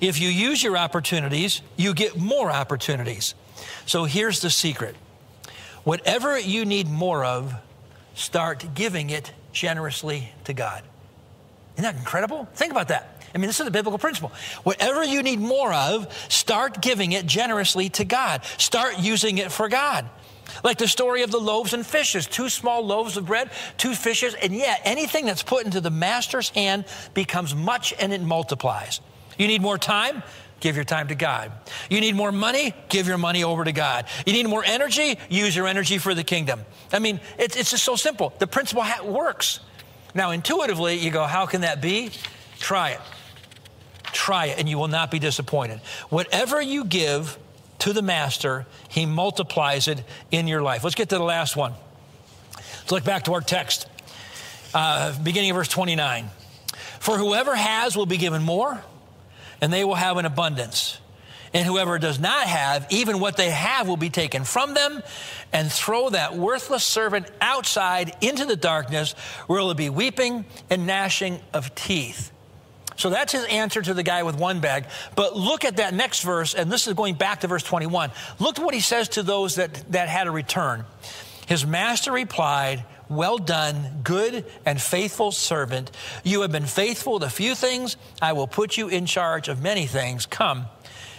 If 0.00 0.20
you 0.20 0.28
use 0.28 0.62
your 0.62 0.76
opportunities, 0.76 1.60
you 1.76 1.94
get 1.94 2.16
more 2.16 2.50
opportunities. 2.50 3.34
So 3.86 4.04
here's 4.04 4.40
the 4.40 4.50
secret 4.50 4.96
whatever 5.84 6.38
you 6.38 6.64
need 6.64 6.88
more 6.88 7.24
of, 7.24 7.54
start 8.14 8.74
giving 8.74 9.10
it 9.10 9.32
generously 9.52 10.32
to 10.44 10.52
God. 10.52 10.82
Isn't 11.74 11.84
that 11.84 11.98
incredible? 11.98 12.46
Think 12.54 12.72
about 12.72 12.88
that. 12.88 13.22
I 13.34 13.38
mean, 13.38 13.46
this 13.46 13.60
is 13.60 13.66
a 13.66 13.70
biblical 13.70 13.98
principle. 13.98 14.32
Whatever 14.64 15.04
you 15.04 15.22
need 15.22 15.38
more 15.38 15.72
of, 15.72 16.12
start 16.28 16.82
giving 16.82 17.12
it 17.12 17.26
generously 17.26 17.88
to 17.90 18.04
God. 18.04 18.44
Start 18.58 18.98
using 18.98 19.38
it 19.38 19.52
for 19.52 19.68
God. 19.68 20.08
Like 20.64 20.78
the 20.78 20.88
story 20.88 21.22
of 21.22 21.30
the 21.30 21.38
loaves 21.38 21.72
and 21.72 21.86
fishes 21.86 22.26
two 22.26 22.48
small 22.48 22.84
loaves 22.84 23.16
of 23.16 23.26
bread, 23.26 23.50
two 23.76 23.94
fishes, 23.94 24.34
and 24.34 24.52
yet 24.52 24.80
anything 24.84 25.26
that's 25.26 25.44
put 25.44 25.64
into 25.64 25.80
the 25.80 25.90
master's 25.90 26.48
hand 26.50 26.84
becomes 27.14 27.54
much 27.54 27.94
and 27.98 28.12
it 28.12 28.20
multiplies. 28.20 29.00
You 29.40 29.48
need 29.48 29.62
more 29.62 29.78
time? 29.78 30.22
Give 30.60 30.76
your 30.76 30.84
time 30.84 31.08
to 31.08 31.14
God. 31.14 31.50
You 31.88 32.02
need 32.02 32.14
more 32.14 32.30
money? 32.30 32.74
Give 32.90 33.08
your 33.08 33.16
money 33.16 33.42
over 33.42 33.64
to 33.64 33.72
God. 33.72 34.04
You 34.26 34.34
need 34.34 34.46
more 34.46 34.62
energy? 34.62 35.18
Use 35.30 35.56
your 35.56 35.66
energy 35.66 35.96
for 35.96 36.12
the 36.14 36.22
kingdom. 36.22 36.60
I 36.92 36.98
mean, 36.98 37.20
it's, 37.38 37.56
it's 37.56 37.70
just 37.70 37.82
so 37.82 37.96
simple. 37.96 38.34
The 38.38 38.46
principle 38.46 38.84
works. 39.02 39.60
Now, 40.14 40.32
intuitively, 40.32 40.98
you 40.98 41.10
go, 41.10 41.24
how 41.24 41.46
can 41.46 41.62
that 41.62 41.80
be? 41.80 42.10
Try 42.58 42.90
it. 42.90 43.00
Try 44.12 44.46
it, 44.46 44.58
and 44.58 44.68
you 44.68 44.76
will 44.76 44.88
not 44.88 45.10
be 45.10 45.18
disappointed. 45.18 45.78
Whatever 46.10 46.60
you 46.60 46.84
give 46.84 47.38
to 47.78 47.94
the 47.94 48.02
master, 48.02 48.66
he 48.90 49.06
multiplies 49.06 49.88
it 49.88 50.04
in 50.30 50.48
your 50.48 50.60
life. 50.60 50.84
Let's 50.84 50.96
get 50.96 51.08
to 51.08 51.16
the 51.16 51.24
last 51.24 51.56
one. 51.56 51.72
Let's 52.56 52.92
look 52.92 53.04
back 53.04 53.24
to 53.24 53.32
our 53.32 53.40
text, 53.40 53.88
uh, 54.74 55.18
beginning 55.22 55.52
of 55.52 55.56
verse 55.56 55.68
29. 55.68 56.28
For 56.98 57.16
whoever 57.16 57.54
has 57.54 57.96
will 57.96 58.04
be 58.04 58.18
given 58.18 58.42
more, 58.42 58.84
and 59.60 59.72
they 59.72 59.84
will 59.84 59.94
have 59.94 60.16
an 60.16 60.26
abundance. 60.26 60.98
And 61.52 61.66
whoever 61.66 61.98
does 61.98 62.20
not 62.20 62.46
have, 62.46 62.86
even 62.90 63.18
what 63.18 63.36
they 63.36 63.50
have 63.50 63.88
will 63.88 63.96
be 63.96 64.10
taken 64.10 64.44
from 64.44 64.74
them, 64.74 65.02
and 65.52 65.70
throw 65.70 66.10
that 66.10 66.36
worthless 66.36 66.84
servant 66.84 67.26
outside 67.40 68.16
into 68.20 68.44
the 68.44 68.54
darkness, 68.54 69.12
where 69.48 69.58
it 69.58 69.64
will 69.64 69.74
be 69.74 69.90
weeping 69.90 70.44
and 70.68 70.86
gnashing 70.86 71.40
of 71.52 71.74
teeth. 71.74 72.30
So 72.96 73.10
that's 73.10 73.32
his 73.32 73.46
answer 73.46 73.80
to 73.80 73.94
the 73.94 74.02
guy 74.02 74.22
with 74.22 74.36
one 74.36 74.60
bag. 74.60 74.84
But 75.16 75.34
look 75.34 75.64
at 75.64 75.78
that 75.78 75.94
next 75.94 76.20
verse, 76.22 76.54
and 76.54 76.70
this 76.70 76.86
is 76.86 76.94
going 76.94 77.14
back 77.14 77.40
to 77.40 77.48
verse 77.48 77.62
21. 77.62 78.10
Look 78.38 78.58
what 78.58 78.74
he 78.74 78.80
says 78.80 79.08
to 79.10 79.22
those 79.22 79.56
that, 79.56 79.90
that 79.92 80.08
had 80.08 80.26
a 80.26 80.30
return. 80.30 80.84
His 81.46 81.66
master 81.66 82.12
replied, 82.12 82.84
Well 83.10 83.38
done, 83.38 84.02
good 84.04 84.44
and 84.64 84.80
faithful 84.80 85.32
servant. 85.32 85.90
You 86.22 86.42
have 86.42 86.52
been 86.52 86.66
faithful 86.66 87.14
with 87.14 87.24
a 87.24 87.30
few 87.30 87.56
things. 87.56 87.96
I 88.22 88.34
will 88.34 88.46
put 88.46 88.76
you 88.76 88.86
in 88.86 89.04
charge 89.04 89.48
of 89.48 89.60
many 89.60 89.86
things. 89.86 90.26
Come 90.26 90.66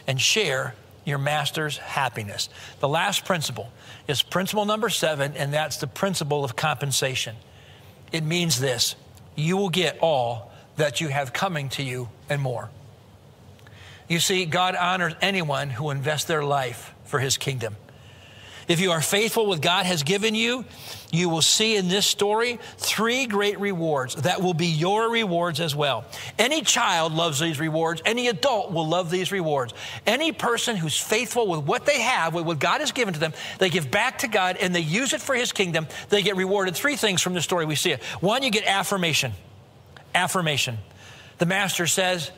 and 0.08 0.20
share 0.20 0.74
your 1.04 1.18
master's 1.18 1.78
happiness. 1.78 2.48
The 2.80 2.88
last 2.88 3.26
principle 3.26 3.70
is 4.08 4.24
principle 4.24 4.64
number 4.64 4.88
seven, 4.88 5.34
and 5.36 5.54
that's 5.54 5.78
the 5.78 5.88
principle 5.88 6.46
of 6.46 6.56
compensation. 6.56 7.36
It 8.14 8.24
means 8.24 8.58
this 8.58 8.96
you 9.36 9.58
will 9.58 9.70
get 9.70 10.00
all 10.00 10.54
that 10.78 11.02
you 11.02 11.10
have 11.10 11.34
coming 11.34 11.68
to 11.70 11.84
you 11.84 12.08
and 12.30 12.42
more. 12.42 12.70
You 14.08 14.22
see, 14.22 14.46
God 14.46 14.76
honors 14.76 15.14
anyone 15.22 15.70
who 15.70 15.90
invests 15.90 16.26
their 16.26 16.44
life 16.44 16.94
for 17.04 17.20
his 17.20 17.38
kingdom. 17.38 17.76
If 18.72 18.80
you 18.80 18.92
are 18.92 19.02
faithful 19.02 19.48
with 19.48 19.62
God 19.62 19.86
has 19.86 20.04
given 20.04 20.34
you, 20.34 20.64
you 21.12 21.28
will 21.28 21.42
see 21.42 21.76
in 21.76 21.90
this 21.90 22.08
story 22.08 22.58
three 22.78 23.26
great 23.26 23.60
rewards 23.60 24.16
that 24.16 24.42
will 24.42 24.54
be 24.54 24.68
your 24.68 25.12
rewards 25.12 25.60
as 25.60 25.76
well. 25.76 26.06
Any 26.40 26.62
child 26.62 27.12
loves 27.12 27.42
these 27.42 27.60
rewards. 27.60 28.02
Any 28.06 28.30
adult 28.30 28.72
will 28.72 28.88
love 28.88 29.12
these 29.12 29.30
rewards. 29.30 29.74
Any 30.08 30.32
person 30.32 30.78
who's 30.78 30.98
faithful 30.98 31.48
with 31.48 31.66
what 31.66 31.86
they 31.86 32.00
have, 32.00 32.34
with 32.34 32.46
what 32.46 32.60
God 32.60 32.80
has 32.80 32.94
given 32.94 33.14
to 33.14 33.20
them, 33.20 33.34
they 33.60 33.70
give 33.70 33.92
back 33.92 34.20
to 34.20 34.30
God 34.30 34.56
and 34.56 34.74
they 34.74 34.80
use 34.80 35.12
it 35.12 35.20
for 35.20 35.36
His 35.36 35.52
kingdom, 35.52 35.86
they 36.08 36.22
get 36.22 36.38
rewarded. 36.38 36.74
Three 36.74 36.96
things 36.96 37.22
from 37.22 37.34
the 37.34 37.42
story 37.42 37.66
we 37.66 37.76
see 37.76 37.92
it. 37.92 38.02
One, 38.22 38.42
you 38.42 38.52
get 38.52 38.66
affirmation 38.66 39.34
affirmation. 40.16 40.78
The 41.40 41.46
master 41.46 41.88
says, 41.88 42.32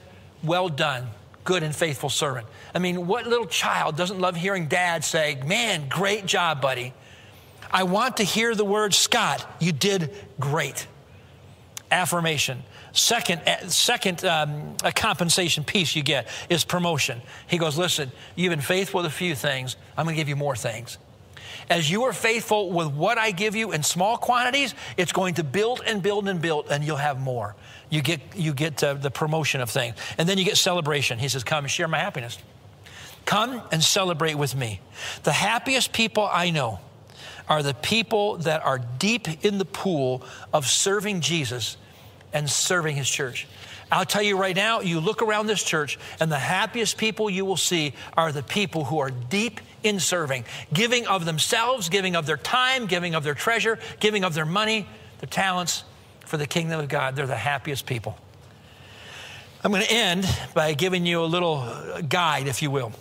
Well 0.44 0.70
done, 0.70 1.10
good 1.44 1.64
and 1.64 1.76
faithful 1.76 2.10
servant. 2.10 2.48
I 2.74 2.80
mean, 2.80 3.08
what 3.08 3.28
little 3.28 3.46
child 3.46 3.98
doesn't 3.98 4.20
love 4.20 4.36
hearing 4.36 4.68
dad 4.68 5.04
say, 5.04 5.42
Man, 5.46 5.88
great 5.90 6.26
job, 6.26 6.62
buddy? 6.62 6.94
I 7.72 7.84
want 7.84 8.18
to 8.18 8.24
hear 8.24 8.54
the 8.54 8.66
word, 8.66 8.94
Scott, 8.94 9.46
you 9.60 9.72
did 9.72 10.14
great. 10.40 10.88
Affirmation. 11.90 12.64
Second, 12.92 13.42
eh, 13.48 13.68
second 13.68 14.24
um, 14.24 14.76
a 14.84 14.92
compensation 14.92 15.64
piece 15.64 15.96
you 15.96 16.04
get 16.04 16.28
is 16.50 16.64
promotion. 16.64 17.22
He 17.48 17.58
goes, 17.58 17.78
Listen, 17.78 18.12
you've 18.36 18.52
been 18.52 18.62
faithful 18.62 19.00
with 19.00 19.08
a 19.08 19.14
few 19.14 19.36
things. 19.36 19.76
I'm 19.98 20.06
going 20.06 20.16
to 20.16 20.20
give 20.20 20.30
you 20.30 20.36
more 20.36 20.56
things. 20.56 20.98
As 21.74 21.90
you 21.90 22.04
are 22.04 22.14
faithful 22.14 22.70
with 22.70 22.90
what 22.90 23.18
I 23.18 23.32
give 23.32 23.56
you 23.56 23.72
in 23.72 23.82
small 23.82 24.16
quantities, 24.16 24.76
it's 24.96 25.12
going 25.12 25.34
to 25.34 25.44
build 25.44 25.82
and 25.84 26.04
build 26.04 26.28
and 26.28 26.40
build, 26.40 26.68
and 26.70 26.84
you'll 26.84 26.98
have 26.98 27.20
more. 27.20 27.56
You 27.90 28.04
get, 28.04 28.22
you 28.36 28.54
get 28.54 28.84
uh, 28.84 28.94
the 28.94 29.10
promotion 29.10 29.60
of 29.60 29.72
things. 29.72 29.96
And 30.20 30.30
then 30.30 30.38
you 30.38 30.46
get 30.46 30.58
celebration. 30.58 31.18
He 31.18 31.28
says, 31.30 31.44
Come 31.44 31.66
share 31.66 31.88
my 31.88 31.98
happiness. 31.98 32.38
Come 33.26 33.60
and 33.72 33.84
celebrate 33.84 34.36
with 34.36 34.56
me. 34.56 34.82
The 35.24 35.32
happiest 35.32 35.94
people 35.94 36.30
I 36.32 36.52
know 36.52 36.80
are 37.50 37.64
the 37.64 37.74
people 37.74 38.38
that 38.38 38.64
are 38.64 38.78
deep 38.78 39.44
in 39.44 39.58
the 39.58 39.66
pool 39.66 40.22
of 40.54 40.68
serving 40.68 41.22
Jesus 41.22 41.78
and 42.34 42.48
serving 42.48 42.98
his 42.98 43.10
church. 43.10 43.48
I'll 43.94 44.06
tell 44.06 44.24
you 44.24 44.38
right 44.38 44.56
now, 44.56 44.82
you 44.82 45.00
look 45.00 45.22
around 45.22 45.46
this 45.46 45.64
church, 45.64 46.00
and 46.20 46.32
the 46.32 46.40
happiest 46.40 46.98
people 46.98 47.30
you 47.30 47.46
will 47.46 47.58
see 47.58 47.94
are 48.18 48.32
the 48.32 48.42
people 48.42 48.86
who 48.86 48.98
are 49.00 49.12
deep 49.12 49.62
in 49.84 50.00
serving, 50.00 50.46
giving 50.74 51.06
of 51.06 51.26
themselves, 51.26 51.90
giving 51.90 52.16
of 52.16 52.26
their 52.26 52.38
time, 52.38 52.88
giving 52.88 53.14
of 53.14 53.24
their 53.24 53.36
treasure, 53.36 53.78
giving 54.00 54.24
of 54.24 54.34
their 54.34 54.46
money, 54.46 54.88
their 55.20 55.30
talents 55.30 55.84
for 56.26 56.38
the 56.38 56.48
kingdom 56.48 56.80
of 56.80 56.90
God. 56.90 57.16
They're 57.16 57.28
the 57.28 57.36
happiest 57.36 57.86
people. 57.86 58.18
I'm 59.64 59.72
going 59.72 59.84
to 59.84 59.92
end 59.92 60.28
by 60.56 60.74
giving 60.74 61.06
you 61.06 61.24
a 61.24 61.28
little 61.28 61.64
guide, 62.10 62.48
if 62.48 62.64
you 62.64 62.72
will. 62.72 62.92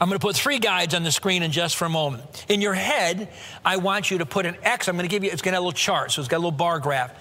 I'm 0.00 0.08
going 0.08 0.18
to 0.18 0.26
put 0.26 0.34
three 0.34 0.58
guides 0.58 0.94
on 0.94 1.04
the 1.04 1.12
screen 1.12 1.42
in 1.42 1.52
just 1.52 1.76
for 1.76 1.84
a 1.84 1.90
moment. 1.90 2.44
In 2.48 2.60
your 2.60 2.74
head, 2.74 3.28
I 3.64 3.76
want 3.76 4.10
you 4.10 4.18
to 4.18 4.26
put 4.26 4.46
an 4.46 4.56
X. 4.62 4.88
I'm 4.88 4.96
going 4.96 5.08
to 5.08 5.10
give 5.10 5.22
you, 5.22 5.30
it's 5.30 5.42
going 5.42 5.52
to 5.52 5.56
have 5.56 5.62
a 5.62 5.66
little 5.66 5.78
chart, 5.78 6.10
so 6.10 6.20
it's 6.20 6.28
got 6.28 6.38
a 6.38 6.38
little 6.38 6.50
bar 6.50 6.80
graph. 6.80 7.12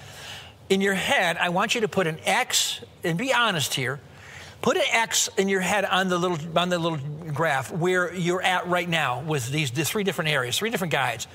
In 0.72 0.82
your 0.82 0.94
head, 0.96 1.38
I 1.38 1.50
want 1.50 1.76
you 1.76 1.82
to 1.82 1.88
put 1.88 2.08
an 2.08 2.18
X, 2.26 2.80
and 3.04 3.18
be 3.18 3.34
honest 3.34 3.74
here, 3.74 4.00
Put 4.62 4.78
an 4.78 4.84
X 4.92 5.28
in 5.38 5.50
your 5.50 5.62
head 5.62 5.86
on 5.86 6.08
the 6.08 6.20
little 6.20 6.38
on 6.58 6.70
the 6.70 6.78
little 6.78 7.00
graph 7.34 7.72
where 7.72 8.14
you're 8.14 8.44
at 8.44 8.68
right 8.68 8.88
now 8.88 9.22
with 9.22 9.50
these, 9.50 9.72
these 9.72 9.90
three 9.90 10.04
different 10.04 10.30
areas, 10.30 10.58
three 10.58 10.70
different 10.70 10.94
guides. 10.94 11.26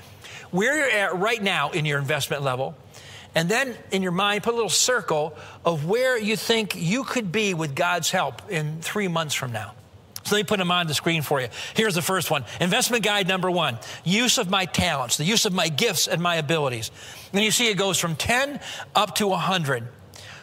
Where 0.51 0.77
you're 0.77 1.01
at 1.01 1.17
right 1.17 1.41
now 1.41 1.71
in 1.71 1.83
your 1.83 1.99
investment 1.99 2.41
level, 2.41 2.73
and 3.35 3.49
then 3.49 3.75
in 3.91 4.01
your 4.01 4.13
mind, 4.13 4.43
put 4.43 4.53
a 4.53 4.55
little 4.55 4.69
circle 4.69 5.35
of 5.65 5.85
where 5.85 6.17
you 6.17 6.37
think 6.37 6.75
you 6.77 7.03
could 7.03 7.33
be 7.33 7.53
with 7.53 7.75
God's 7.75 8.11
help 8.11 8.49
in 8.49 8.79
three 8.79 9.09
months 9.09 9.35
from 9.35 9.51
now. 9.51 9.73
So 10.27 10.35
let 10.35 10.41
me 10.41 10.43
put 10.43 10.59
them 10.59 10.71
on 10.71 10.87
the 10.87 10.93
screen 10.93 11.21
for 11.21 11.39
you. 11.39 11.47
Here's 11.73 11.95
the 11.95 12.01
first 12.01 12.29
one 12.29 12.43
Investment 12.59 13.03
guide 13.03 13.29
number 13.29 13.49
one 13.49 13.79
use 14.03 14.37
of 14.37 14.49
my 14.49 14.65
talents, 14.65 15.15
the 15.15 15.23
use 15.23 15.45
of 15.45 15.53
my 15.53 15.69
gifts 15.69 16.07
and 16.07 16.21
my 16.21 16.35
abilities. 16.35 16.91
And 17.31 17.41
you 17.41 17.51
see 17.51 17.69
it 17.69 17.77
goes 17.77 17.97
from 17.97 18.17
10 18.17 18.59
up 18.93 19.15
to 19.15 19.27
100. 19.27 19.87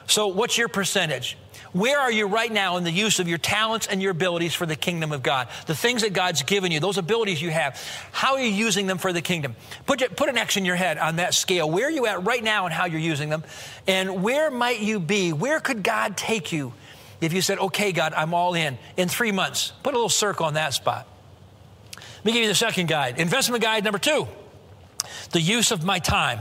So, 0.07 0.29
what's 0.29 0.57
your 0.57 0.69
percentage? 0.69 1.37
Where 1.75 1.99
are 1.99 2.11
you 2.11 2.29
right 2.29 2.51
now 2.51 2.77
in 2.77 2.85
the 2.85 2.91
use 2.91 3.19
of 3.19 3.29
your 3.29 3.37
talents 3.37 3.89
and 3.89 4.01
your 4.01 4.13
abilities 4.13 4.55
for 4.55 4.65
the 4.65 4.77
kingdom 4.77 5.13
of 5.13 5.23
God? 5.23 5.49
The 5.67 5.75
things 5.75 6.03
that 6.03 6.13
God's 6.13 6.43
given 6.45 6.71
you, 6.71 6.81
those 6.81 6.99
abilities 6.99 7.43
you 7.43 7.51
have, 7.51 7.79
how 8.13 8.35
are 8.35 8.41
you 8.41 8.51
using 8.51 8.87
them 8.87 8.97
for 8.97 9.13
the 9.13 9.21
kingdom? 9.21 9.57
Put, 9.85 10.17
put 10.17 10.29
an 10.29 10.39
X 10.39 10.57
in 10.57 10.65
your 10.65 10.77
head 10.77 10.99
on 10.99 11.17
that 11.17 11.35
scale. 11.35 11.69
Where 11.69 11.89
are 11.89 11.91
you 11.91 12.07
at 12.07 12.25
right 12.25 12.45
now 12.45 12.65
and 12.65 12.73
how 12.73 12.87
you're 12.87 13.01
using 13.01 13.29
them? 13.29 13.43
And 13.89 14.23
where 14.23 14.51
might 14.51 14.81
you 14.81 15.01
be? 15.01 15.33
Where 15.33 15.59
could 15.59 15.83
God 15.83 16.17
take 16.17 16.53
you 16.53 16.73
if 17.25 17.33
you 17.33 17.43
said, 17.43 17.59
okay, 17.59 17.93
God, 17.93 18.13
I'm 18.15 18.35
all 18.35 18.55
in 18.55 18.79
in 18.97 19.09
three 19.09 19.33
months? 19.33 19.73
Put 19.83 19.95
a 19.95 19.97
little 19.97 20.09
circle 20.09 20.47
on 20.47 20.55
that 20.55 20.75
spot. 20.75 21.07
Let 21.97 22.25
me 22.25 22.33
give 22.33 22.43
you 22.43 22.49
the 22.49 22.55
second 22.55 22.89
guide. 22.89 23.19
Investment 23.19 23.63
guide 23.63 23.85
number 23.85 23.99
two 23.99 24.27
the 25.33 25.41
use 25.41 25.71
of 25.71 25.85
my 25.85 25.99
time. 25.99 26.41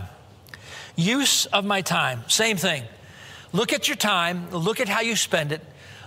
Use 0.95 1.45
of 1.47 1.65
my 1.65 1.81
time. 1.81 2.23
Same 2.27 2.57
thing. 2.57 2.84
Look 3.51 3.73
at 3.73 3.88
your 3.88 3.97
time, 3.97 4.49
look 4.51 4.79
at 4.79 4.89
how 4.89 5.01
you 5.01 5.15
spend 5.15 5.51
it, 5.51 5.61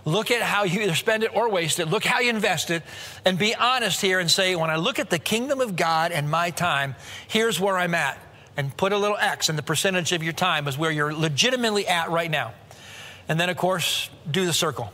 look 0.05 0.33
at 0.33 0.43
how 0.43 0.65
you 0.65 0.83
either 0.83 0.97
spend 0.97 1.23
it 1.23 1.35
or 1.35 1.49
waste 1.49 1.79
it, 1.79 1.87
look 1.87 2.05
how 2.05 2.19
you 2.19 2.31
invest 2.31 2.71
it, 2.71 2.83
and 3.25 3.39
be 3.39 3.55
honest 3.55 4.01
here 4.01 4.19
and 4.19 4.29
say, 4.29 4.57
when 4.57 4.69
I 4.69 4.77
look 4.77 4.99
at 4.99 5.11
the 5.11 5.19
kingdom 5.19 5.61
of 5.61 5.77
God 5.77 6.11
and 6.11 6.29
my 6.29 6.51
time, 6.51 6.97
here's 7.29 7.61
where 7.61 7.77
I'm 7.79 7.95
at. 7.95 8.19
And 8.57 8.75
put 8.77 8.93
a 8.93 8.99
little 8.99 9.19
X 9.19 9.49
in 9.49 9.57
the 9.57 9.63
percentage 9.63 10.13
of 10.13 10.23
your 10.23 10.33
time 10.33 10.67
is 10.67 10.79
where 10.79 10.91
you're 10.91 11.13
legitimately 11.13 11.87
at 11.87 12.11
right 12.11 12.31
now. 12.31 12.55
And 13.29 13.39
then, 13.41 13.49
of 13.49 13.57
course, 13.57 14.09
do 14.31 14.47
the 14.47 14.53
circle. 14.53 14.93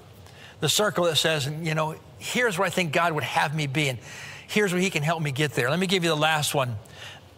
The 0.61 0.69
circle 0.69 1.05
that 1.05 1.17
says, 1.17 1.47
you 1.47 1.75
know, 1.75 1.97
here's 2.19 2.59
where 2.59 2.67
I 2.67 2.71
think 2.71 2.93
God 2.93 3.13
would 3.13 3.25
have 3.25 3.55
me 3.55 3.67
be, 3.67 3.89
and 3.89 3.99
here's 4.47 4.73
where 4.73 4.81
He 4.81 4.91
can 4.91 5.03
help 5.03 5.23
me 5.23 5.33
get 5.33 5.53
there. 5.53 5.71
Let 5.71 5.79
me 5.79 5.87
give 5.87 6.05
you 6.05 6.11
the 6.11 6.17
last 6.17 6.55
one. 6.55 6.77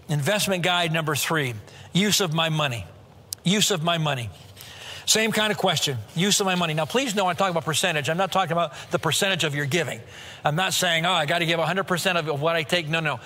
Investment 0.08 0.62
guide 0.62 0.92
number 0.92 1.14
three 1.14 1.54
use 1.92 2.20
of 2.20 2.34
my 2.34 2.48
money. 2.48 2.84
Use 3.44 3.70
of 3.70 3.82
my 3.82 3.98
money. 3.98 4.30
Same 5.06 5.32
kind 5.32 5.52
of 5.52 5.58
question, 5.58 5.98
use 6.14 6.40
of 6.40 6.46
my 6.46 6.54
money. 6.54 6.72
Now, 6.72 6.86
please 6.86 7.14
know 7.14 7.26
I'm 7.26 7.36
talking 7.36 7.50
about 7.50 7.64
percentage. 7.64 8.08
I'm 8.08 8.16
not 8.16 8.32
talking 8.32 8.52
about 8.52 8.72
the 8.90 8.98
percentage 8.98 9.44
of 9.44 9.54
your 9.54 9.66
giving. 9.66 10.00
I'm 10.44 10.56
not 10.56 10.72
saying, 10.72 11.04
oh, 11.04 11.12
I 11.12 11.26
got 11.26 11.40
to 11.40 11.46
give 11.46 11.60
100% 11.60 12.16
of 12.16 12.40
what 12.40 12.56
I 12.56 12.62
take. 12.62 12.88
No, 12.88 13.00
no. 13.00 13.20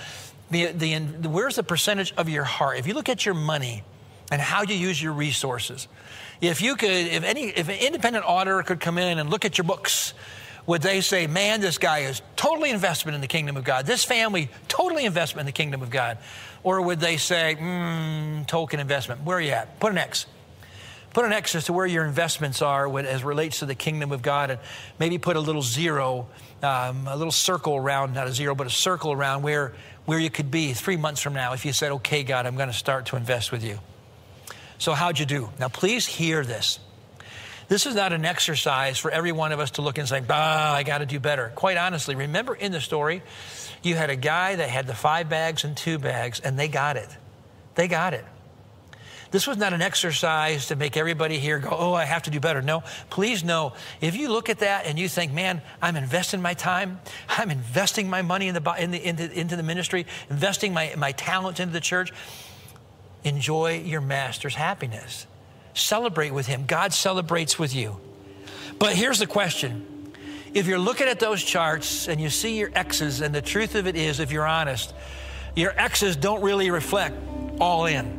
The, 0.51 0.73
the, 0.73 0.99
where's 1.29 1.57
the 1.57 1.63
percentage 1.63 2.13
of 2.17 2.29
your 2.29 2.43
heart? 2.43 2.79
If 2.79 2.87
you 2.89 2.95
look 2.95 3.09
at 3.09 3.25
your 3.25 3.35
money 3.35 3.85
and 4.31 4.41
how 4.41 4.63
you 4.63 4.75
use 4.75 5.03
your 5.03 5.13
resources, 5.13 5.89
if 6.41 6.63
you 6.63 6.77
could, 6.77 6.91
if 6.91 7.25
any, 7.25 7.47
if 7.47 7.69
an 7.69 7.79
independent 7.79 8.25
auditor 8.25 8.63
could 8.63 8.81
come 8.81 8.99
in 8.99 9.19
and 9.19 9.31
look 9.31 9.45
at 9.45 9.59
your 9.59 9.65
books, 9.65 10.15
would 10.69 10.83
they 10.83 11.01
say, 11.01 11.27
man, 11.27 11.63
this 11.63 11.79
guy 11.79 12.01
is 12.01 12.21
totally 12.37 12.71
investment 12.71 13.15
in 13.15 13.23
the 13.23 13.27
kingdom 13.27 13.57
of 13.57 13.65
God? 13.65 13.87
This 13.87 14.05
family, 14.05 14.51
totally 14.69 15.07
investment 15.07 15.41
in 15.41 15.47
the 15.47 15.57
kingdom 15.57 15.81
of 15.81 15.89
God? 15.89 16.19
Or 16.63 16.83
would 16.83 17.01
they 17.01 17.17
say, 17.17 17.55
hmm, 17.55 18.43
token 18.43 18.79
investment? 18.79 19.23
Where 19.25 19.39
are 19.39 19.41
you 19.41 19.53
at? 19.53 19.81
Put 19.81 19.93
an 19.93 19.99
X. 19.99 20.27
Put 21.15 21.25
an 21.25 21.33
X 21.33 21.55
as 21.55 21.65
to 21.65 21.73
where 21.73 21.87
your 21.87 22.05
investments 22.05 22.61
are 22.61 22.99
as 22.99 23.25
relates 23.25 23.61
to 23.61 23.67
the 23.67 23.75
kingdom 23.75 24.13
of 24.13 24.21
God, 24.21 24.51
and 24.51 24.61
maybe 24.99 25.17
put 25.17 25.37
a 25.37 25.41
little 25.41 25.63
zero, 25.63 26.29
um, 26.63 27.09
a 27.09 27.17
little 27.17 27.33
circle 27.33 27.75
around, 27.75 28.13
not 28.13 28.27
a 28.27 28.33
zero, 28.33 28.55
but 28.55 28.67
a 28.67 28.71
circle 28.71 29.11
around 29.11 29.43
where, 29.43 29.73
where 30.05 30.19
you 30.19 30.29
could 30.29 30.51
be 30.51 30.75
three 30.75 30.99
months 30.99 31.23
from 31.23 31.33
now 31.33 31.55
if 31.55 31.65
you 31.65 31.73
said, 31.73 31.93
okay, 31.93 32.23
God, 32.23 32.45
I'm 32.45 32.57
going 32.57 32.69
to 32.69 32.75
start 32.75 33.07
to 33.07 33.17
invest 33.17 33.53
with 33.53 33.65
you. 33.65 33.81
So, 34.79 34.95
how'd 34.95 35.19
you 35.19 35.27
do? 35.27 35.51
Now, 35.59 35.69
please 35.69 36.07
hear 36.07 36.45
this. 36.45 36.79
This 37.69 37.85
is 37.85 37.95
not 37.95 38.13
an 38.13 38.25
exercise 38.25 38.97
for 38.99 39.11
every 39.11 39.33
one 39.33 39.53
of 39.53 39.61
us 39.61 39.73
to 39.73 39.83
look 39.83 39.99
and 39.99 40.09
say, 40.09 40.21
bah, 40.21 40.73
I 40.75 40.85
got 40.85 40.99
to 40.99 41.07
do 41.07 41.21
better. 41.21 41.53
Quite 41.55 41.77
honestly, 41.77 42.15
remember 42.15 42.55
in 42.55 42.73
the 42.73 42.81
story, 42.81 43.23
you 43.83 43.95
had 43.95 44.09
a 44.09 44.17
guy 44.17 44.57
that 44.57 44.71
had 44.71 44.87
the 44.87 44.95
five 44.95 45.29
bags 45.29 45.65
and 45.65 45.77
two 45.77 45.99
bags, 45.99 46.41
and 46.41 46.59
they 46.59 46.69
got 46.69 46.97
it. 46.97 47.09
They 47.75 47.87
got 47.87 48.15
it. 48.15 48.25
This 49.31 49.47
was 49.47 49.59
not 49.59 49.75
an 49.75 49.83
exercise 49.83 50.69
to 50.69 50.77
make 50.77 50.97
everybody 50.97 51.39
here 51.39 51.59
go, 51.59 51.69
oh, 51.71 51.93
I 51.93 52.05
have 52.05 52.23
to 52.23 52.31
do 52.31 52.41
better. 52.41 52.63
No, 52.63 52.83
please 53.11 53.45
know, 53.45 53.75
if 54.01 54.17
you 54.17 54.31
look 54.31 54.49
at 54.49 54.61
that 54.61 54.87
and 54.87 54.99
you 54.99 55.07
think, 55.07 55.33
man, 55.33 55.61
I'm 55.83 55.97
investing 55.97 56.41
my 56.41 56.55
time, 56.55 57.01
I'm 57.29 57.51
investing 57.51 58.09
my 58.09 58.23
money 58.23 58.49
in 58.49 58.55
the, 58.55 58.75
in 58.79 58.91
the, 58.91 59.39
into, 59.39 59.57
the 59.57 59.63
ministry, 59.63 60.07
investing 60.31 60.73
my, 60.73 60.95
my 60.97 61.13
talent 61.13 61.61
into 61.61 61.75
the 61.75 61.81
church, 61.81 62.11
enjoy 63.25 63.81
your 63.81 64.01
master's 64.01 64.55
happiness. 64.55 65.27
Celebrate 65.75 66.31
with 66.31 66.47
him. 66.47 66.65
God 66.67 66.93
celebrates 66.93 67.59
with 67.59 67.75
you. 67.75 67.99
But 68.79 68.95
here's 68.95 69.19
the 69.19 69.27
question. 69.27 70.13
If 70.55 70.67
you're 70.67 70.79
looking 70.79 71.09
at 71.09 71.21
those 71.21 71.43
charts 71.43 72.09
and 72.09 72.21
you 72.21 72.31
see 72.31 72.59
your 72.59 72.71
X's, 72.75 73.21
and 73.21 73.35
the 73.35 73.43
truth 73.43 73.75
of 73.75 73.87
it 73.87 73.97
is, 73.97 74.19
if 74.21 74.33
you're 74.33 74.47
honest, 74.47 74.95
your 75.55 75.73
X's 75.79 76.17
don't 76.17 76.43
really 76.43 76.71
reflect 76.71 77.17
all 77.61 77.87
in. 77.87 78.19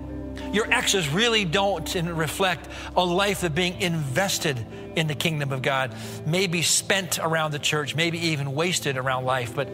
Your 0.53 0.71
X's 0.71 1.09
really 1.09 1.45
don't 1.45 1.93
reflect 1.95 2.67
a 2.95 3.03
life 3.03 3.43
of 3.43 3.55
being 3.55 3.81
invested 3.81 4.57
in 4.95 5.07
the 5.07 5.15
kingdom 5.15 5.51
of 5.51 5.61
God, 5.61 5.95
maybe 6.25 6.61
spent 6.61 7.19
around 7.19 7.51
the 7.51 7.59
church, 7.59 7.95
maybe 7.95 8.19
even 8.19 8.53
wasted 8.53 8.97
around 8.97 9.25
life, 9.25 9.55
but 9.55 9.69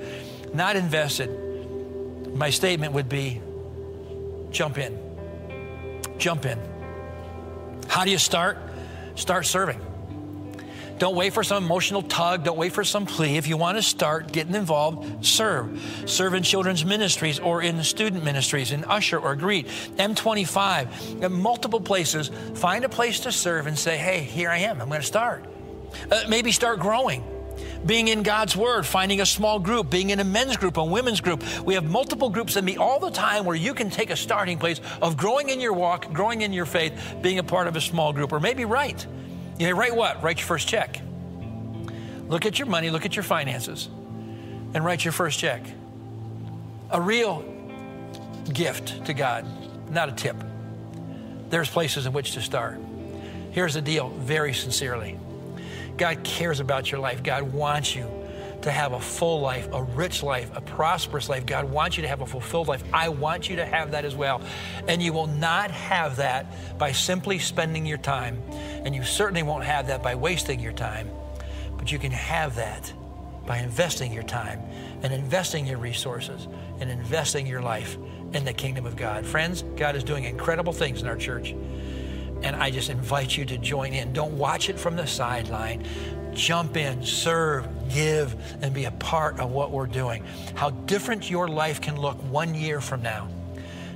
not 0.53 0.76
invested. 0.76 1.30
My 2.36 2.49
statement 2.49 2.93
would 2.93 3.09
be 3.09 3.41
jump 4.51 4.78
in. 4.78 5.05
Jump 6.18 6.45
in. 6.45 6.59
How 7.88 8.05
do 8.05 8.11
you 8.11 8.18
start? 8.18 8.57
Start 9.16 9.45
serving. 9.45 9.80
Don't 10.97 11.16
wait 11.16 11.34
for 11.34 11.43
some 11.43 11.63
emotional 11.63 12.01
tug. 12.01 12.45
Don't 12.45 12.57
wait 12.57 12.72
for 12.72 12.86
some 12.86 13.05
plea. 13.05 13.36
If 13.38 13.47
you 13.47 13.57
want 13.57 13.78
to 13.78 13.84
start 13.84 14.32
getting 14.32 14.55
involved, 14.55 15.26
serve. 15.26 16.03
Serve 16.05 16.34
in 16.36 16.43
children's 16.43 16.86
ministries 16.86 17.38
or 17.38 17.61
in 17.61 17.84
student 17.84 18.24
ministries, 18.24 18.72
in 18.72 18.86
usher 18.86 19.20
or 19.20 19.36
greet. 19.36 19.68
M25, 19.97 21.30
multiple 21.32 21.82
places. 21.82 22.32
Find 22.55 22.86
a 22.86 22.89
place 22.89 23.22
to 23.22 23.32
serve 23.32 23.68
and 23.68 23.78
say, 23.78 23.97
hey, 23.97 24.22
here 24.22 24.49
I 24.49 24.59
am. 24.59 24.82
I'm 24.82 24.88
going 24.88 25.01
to 25.01 25.07
start. 25.07 25.43
Uh, 26.09 26.24
maybe 26.30 26.51
start 26.51 26.80
growing 26.80 27.24
being 27.86 28.07
in 28.07 28.23
God's 28.23 28.55
Word, 28.55 28.86
finding 28.86 29.21
a 29.21 29.25
small 29.25 29.59
group, 29.59 29.89
being 29.89 30.09
in 30.09 30.19
a 30.19 30.23
men's 30.23 30.57
group, 30.57 30.77
a 30.77 30.83
women's 30.83 31.21
group. 31.21 31.43
We 31.63 31.75
have 31.75 31.83
multiple 31.83 32.29
groups 32.29 32.55
that 32.55 32.63
meet 32.63 32.77
all 32.77 32.99
the 32.99 33.11
time 33.11 33.45
where 33.45 33.55
you 33.55 33.73
can 33.73 33.89
take 33.89 34.09
a 34.09 34.15
starting 34.15 34.57
place 34.57 34.81
of 35.01 35.17
growing 35.17 35.49
in 35.49 35.59
your 35.59 35.73
walk, 35.73 36.11
growing 36.11 36.41
in 36.41 36.53
your 36.53 36.65
faith, 36.65 36.93
being 37.21 37.39
a 37.39 37.43
part 37.43 37.67
of 37.67 37.75
a 37.75 37.81
small 37.81 38.13
group, 38.13 38.31
or 38.31 38.39
maybe 38.39 38.65
write. 38.65 39.05
You 39.59 39.69
know, 39.69 39.73
write 39.73 39.95
what? 39.95 40.21
Write 40.23 40.39
your 40.39 40.47
first 40.47 40.67
check. 40.67 41.01
Look 42.27 42.45
at 42.45 42.57
your 42.57 42.67
money, 42.67 42.89
look 42.89 43.05
at 43.05 43.15
your 43.15 43.23
finances, 43.23 43.88
and 44.73 44.83
write 44.83 45.05
your 45.05 45.11
first 45.11 45.39
check. 45.39 45.61
A 46.89 46.99
real 46.99 47.45
gift 48.51 49.05
to 49.05 49.13
God, 49.13 49.45
not 49.91 50.09
a 50.09 50.11
tip. 50.11 50.36
There's 51.49 51.69
places 51.69 52.05
in 52.05 52.13
which 52.13 52.31
to 52.31 52.41
start. 52.41 52.79
Here's 53.51 53.75
the 53.75 53.81
deal, 53.81 54.09
very 54.09 54.53
sincerely. 54.53 55.17
God 55.97 56.23
cares 56.23 56.59
about 56.59 56.91
your 56.91 56.99
life. 56.99 57.23
God 57.23 57.43
wants 57.43 57.95
you 57.95 58.09
to 58.61 58.71
have 58.71 58.93
a 58.93 58.99
full 58.99 59.41
life, 59.41 59.69
a 59.71 59.83
rich 59.83 60.23
life, 60.23 60.49
a 60.55 60.61
prosperous 60.61 61.29
life. 61.29 61.45
God 61.45 61.65
wants 61.65 61.97
you 61.97 62.01
to 62.01 62.07
have 62.07 62.21
a 62.21 62.25
fulfilled 62.25 62.67
life. 62.67 62.83
I 62.91 63.09
want 63.09 63.47
you 63.47 63.57
to 63.57 63.65
have 63.65 63.91
that 63.91 64.05
as 64.05 64.15
well. 64.15 64.41
And 64.87 65.03
you 65.03 65.13
will 65.13 65.27
not 65.27 65.69
have 65.71 66.15
that 66.17 66.77
by 66.79 66.91
simply 66.91 67.37
spending 67.37 67.85
your 67.85 67.99
time. 67.99 68.41
And 68.83 68.95
you 68.95 69.03
certainly 69.03 69.43
won't 69.43 69.65
have 69.65 69.87
that 69.87 70.01
by 70.01 70.15
wasting 70.15 70.59
your 70.59 70.73
time. 70.73 71.09
But 71.77 71.91
you 71.91 71.99
can 71.99 72.11
have 72.11 72.55
that 72.55 72.91
by 73.45 73.59
investing 73.59 74.11
your 74.11 74.23
time 74.23 74.59
and 75.03 75.13
investing 75.13 75.67
your 75.67 75.77
resources 75.77 76.47
and 76.79 76.89
investing 76.89 77.45
your 77.45 77.61
life 77.61 77.97
in 78.33 78.43
the 78.45 78.53
kingdom 78.53 78.87
of 78.87 78.95
God. 78.95 79.25
Friends, 79.25 79.63
God 79.75 79.95
is 79.95 80.03
doing 80.03 80.23
incredible 80.23 80.73
things 80.73 81.01
in 81.01 81.07
our 81.07 81.15
church. 81.15 81.53
And 82.41 82.55
I 82.55 82.69
just 82.69 82.89
invite 82.89 83.38
you 83.38 83.45
to 83.45 83.57
join 83.57 83.93
in. 83.93 84.13
Don't 84.13 84.38
watch 84.38 84.69
it 84.69 84.79
from 84.79 84.95
the 84.95 85.07
sideline 85.07 85.86
jump 86.36 86.75
in, 86.75 87.01
serve, 87.01 87.65
give, 87.89 88.36
and 88.61 88.73
be 88.73 88.86
a 88.86 88.91
part 88.91 89.39
of 89.39 89.51
what 89.51 89.71
we're 89.71 89.88
doing. 89.88 90.23
How 90.53 90.69
different 90.69 91.29
your 91.29 91.47
life 91.47 91.81
can 91.81 91.95
look 91.95 92.17
one 92.29 92.53
year 92.53 92.81
from 92.81 93.01
now 93.01 93.29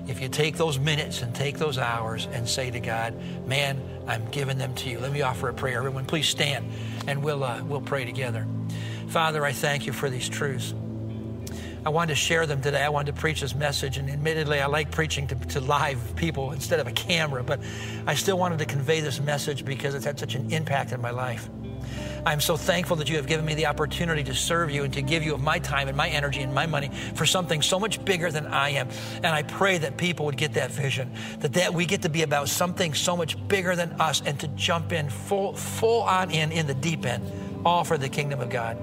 if 0.08 0.22
you 0.22 0.28
take 0.28 0.58
those 0.58 0.80
minutes 0.80 1.22
and 1.22 1.36
take 1.36 1.60
those 1.60 1.78
hours 1.78 2.28
and 2.32 2.50
say 2.50 2.72
to 2.72 2.80
God, 2.80 3.14
Man, 3.46 3.80
I'm 4.08 4.26
giving 4.32 4.58
them 4.58 4.74
to 4.76 4.90
you. 4.90 5.00
Let 5.00 5.12
me 5.12 5.22
offer 5.22 5.50
a 5.50 5.54
prayer. 5.54 5.78
Everyone, 5.78 6.06
please 6.06 6.28
stand 6.28 6.66
and 7.08 7.24
we'll, 7.24 7.44
uh, 7.44 7.64
we'll 7.64 7.82
pray 7.82 8.06
together. 8.06 8.48
Father, 9.10 9.46
I 9.46 9.52
thank 9.52 9.86
you 9.86 9.94
for 9.94 10.10
these 10.10 10.28
truths. 10.28 10.74
I 11.86 11.90
wanted 11.90 12.10
to 12.10 12.16
share 12.16 12.46
them 12.46 12.62
today. 12.62 12.84
I 12.84 12.90
wanted 12.90 13.16
to 13.16 13.22
preach 13.22 13.42
this 13.42 13.56
message, 13.56 13.98
and 13.98 14.10
admittedly, 14.10 14.60
I 14.60 14.66
like 14.68 14.92
preaching 14.92 15.28
to, 15.28 15.36
to, 15.36 15.62
live 15.62 16.16
people 16.16 16.52
instead 16.52 16.80
of 16.80 16.88
a 16.88 16.92
camera, 16.92 17.44
but 17.44 17.60
I 18.06 18.16
still 18.16 18.38
wanted 18.38 18.60
to 18.60 18.66
convey 18.66 19.02
this 19.02 19.20
message 19.20 19.64
because 19.64 19.96
it's 19.96 20.06
had 20.06 20.20
such 20.20 20.36
an 20.36 20.52
impact 20.52 20.92
in 20.92 21.02
my 21.02 21.12
life. 21.12 21.50
I'm 22.26 22.42
so 22.42 22.58
thankful 22.58 22.98
that 22.98 23.10
you 23.10 23.16
have 23.16 23.28
given 23.28 23.46
me 23.46 23.54
the 23.54 23.68
opportunity 23.68 24.24
to 24.26 24.36
serve 24.36 24.72
you 24.72 24.84
and 24.84 24.94
to 24.94 25.02
give 25.02 25.24
you 25.24 25.34
of 25.34 25.42
my 25.42 25.60
time 25.60 25.88
and 25.88 25.96
my 25.96 26.10
energy 26.10 26.42
and 26.42 26.54
my 26.54 26.66
money 26.66 26.90
for 27.16 27.26
something 27.26 27.62
so 27.62 27.80
much 27.80 28.04
bigger 28.04 28.30
than 28.30 28.48
I 28.48 28.72
am. 28.72 28.90
And 29.16 29.28
I 29.28 29.44
pray 29.44 29.78
that 29.78 29.98
people 29.98 30.26
would 30.26 30.38
get 30.38 30.54
that 30.54 30.72
vision, 30.72 31.12
that, 31.40 31.54
that 31.54 31.74
we 31.74 31.86
get 31.86 32.02
to 32.02 32.10
be 32.10 32.24
about 32.24 32.50
something 32.50 32.94
so 32.94 33.16
much 33.16 33.36
bigger 33.48 33.76
than 33.76 33.94
us 34.02 34.22
and 34.26 34.40
to 34.42 34.48
jump 34.50 34.92
in 34.92 35.10
full, 35.10 35.54
full 35.54 36.02
on 36.02 36.32
in, 36.32 36.52
in 36.52 36.68
the 36.68 36.74
deep 36.74 37.06
end, 37.06 37.32
all 37.66 37.84
for 37.84 37.98
the 37.98 38.10
kingdom 38.10 38.42
of 38.42 38.50
God. 38.50 38.78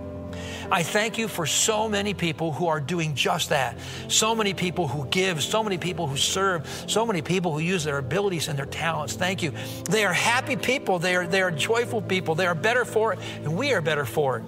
I 0.70 0.82
thank 0.82 1.16
you 1.16 1.28
for 1.28 1.46
so 1.46 1.88
many 1.88 2.12
people 2.12 2.52
who 2.52 2.66
are 2.66 2.80
doing 2.80 3.14
just 3.14 3.50
that. 3.50 3.78
So 4.08 4.34
many 4.34 4.52
people 4.52 4.88
who 4.88 5.06
give, 5.06 5.42
so 5.42 5.62
many 5.62 5.78
people 5.78 6.06
who 6.06 6.16
serve, 6.16 6.66
so 6.88 7.06
many 7.06 7.22
people 7.22 7.52
who 7.52 7.60
use 7.60 7.84
their 7.84 7.98
abilities 7.98 8.48
and 8.48 8.58
their 8.58 8.66
talents. 8.66 9.14
Thank 9.14 9.42
you. 9.42 9.52
They 9.88 10.04
are 10.04 10.12
happy 10.12 10.56
people, 10.56 10.98
they 10.98 11.14
are, 11.14 11.26
they 11.26 11.42
are 11.42 11.50
joyful 11.50 12.02
people, 12.02 12.34
they 12.34 12.46
are 12.46 12.54
better 12.54 12.84
for 12.84 13.12
it, 13.12 13.20
and 13.42 13.56
we 13.56 13.72
are 13.72 13.80
better 13.80 14.04
for 14.04 14.38
it. 14.38 14.44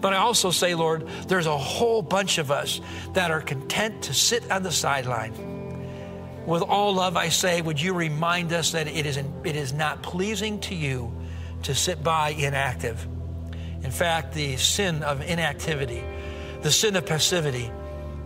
But 0.00 0.14
I 0.14 0.16
also 0.16 0.50
say, 0.50 0.74
Lord, 0.74 1.06
there's 1.28 1.46
a 1.46 1.56
whole 1.56 2.02
bunch 2.02 2.38
of 2.38 2.50
us 2.50 2.80
that 3.12 3.30
are 3.30 3.40
content 3.40 4.02
to 4.04 4.14
sit 4.14 4.50
on 4.50 4.64
the 4.64 4.72
sideline. 4.72 5.32
With 6.44 6.62
all 6.62 6.94
love, 6.94 7.16
I 7.16 7.28
say, 7.28 7.62
would 7.62 7.80
you 7.80 7.94
remind 7.94 8.52
us 8.52 8.72
that 8.72 8.88
it 8.88 9.06
is, 9.06 9.16
it 9.16 9.54
is 9.54 9.72
not 9.72 10.02
pleasing 10.02 10.58
to 10.60 10.74
you 10.74 11.12
to 11.62 11.74
sit 11.74 12.02
by 12.02 12.30
inactive? 12.30 13.06
In 13.82 13.90
fact, 13.90 14.34
the 14.34 14.56
sin 14.56 15.02
of 15.02 15.20
inactivity, 15.20 16.04
the 16.62 16.70
sin 16.70 16.96
of 16.96 17.06
passivity, 17.06 17.70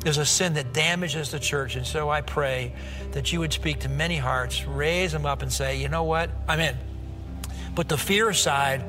is 0.05 0.19
a 0.19 0.27
sin 0.27 0.55
that 0.55 0.73
damages 0.73 1.31
the 1.31 1.41
church. 1.41 1.75
And 1.75 1.87
so 1.87 2.09
I 2.09 2.21
pray 2.21 2.75
that 3.13 3.33
you 3.33 3.41
would 3.41 3.53
speak 3.53 3.81
to 3.81 3.89
many 3.89 4.17
hearts, 4.17 4.65
raise 4.65 5.13
them 5.13 5.27
up, 5.27 5.43
and 5.43 5.53
say, 5.53 5.81
you 5.81 5.89
know 5.89 6.05
what? 6.05 6.31
I'm 6.47 6.61
in. 6.61 6.77
Put 7.75 7.89
the 7.89 7.99
fear 7.99 8.29
aside, 8.29 8.85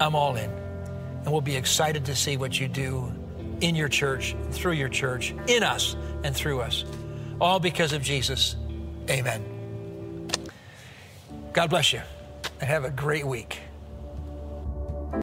I'm 0.00 0.14
all 0.14 0.36
in. 0.36 0.50
And 0.50 1.32
we'll 1.32 1.40
be 1.40 1.56
excited 1.56 2.04
to 2.06 2.14
see 2.14 2.36
what 2.36 2.58
you 2.58 2.68
do 2.68 3.12
in 3.60 3.74
your 3.74 3.88
church, 3.88 4.36
through 4.50 4.72
your 4.72 4.88
church, 4.88 5.34
in 5.46 5.62
us, 5.62 5.96
and 6.24 6.34
through 6.34 6.60
us. 6.60 6.84
All 7.40 7.58
because 7.58 7.92
of 7.92 8.02
Jesus. 8.02 8.56
Amen. 9.10 9.44
God 11.52 11.70
bless 11.70 11.92
you, 11.92 12.02
and 12.60 12.68
have 12.68 12.84
a 12.84 12.90
great 12.90 13.26
week. 13.26 13.58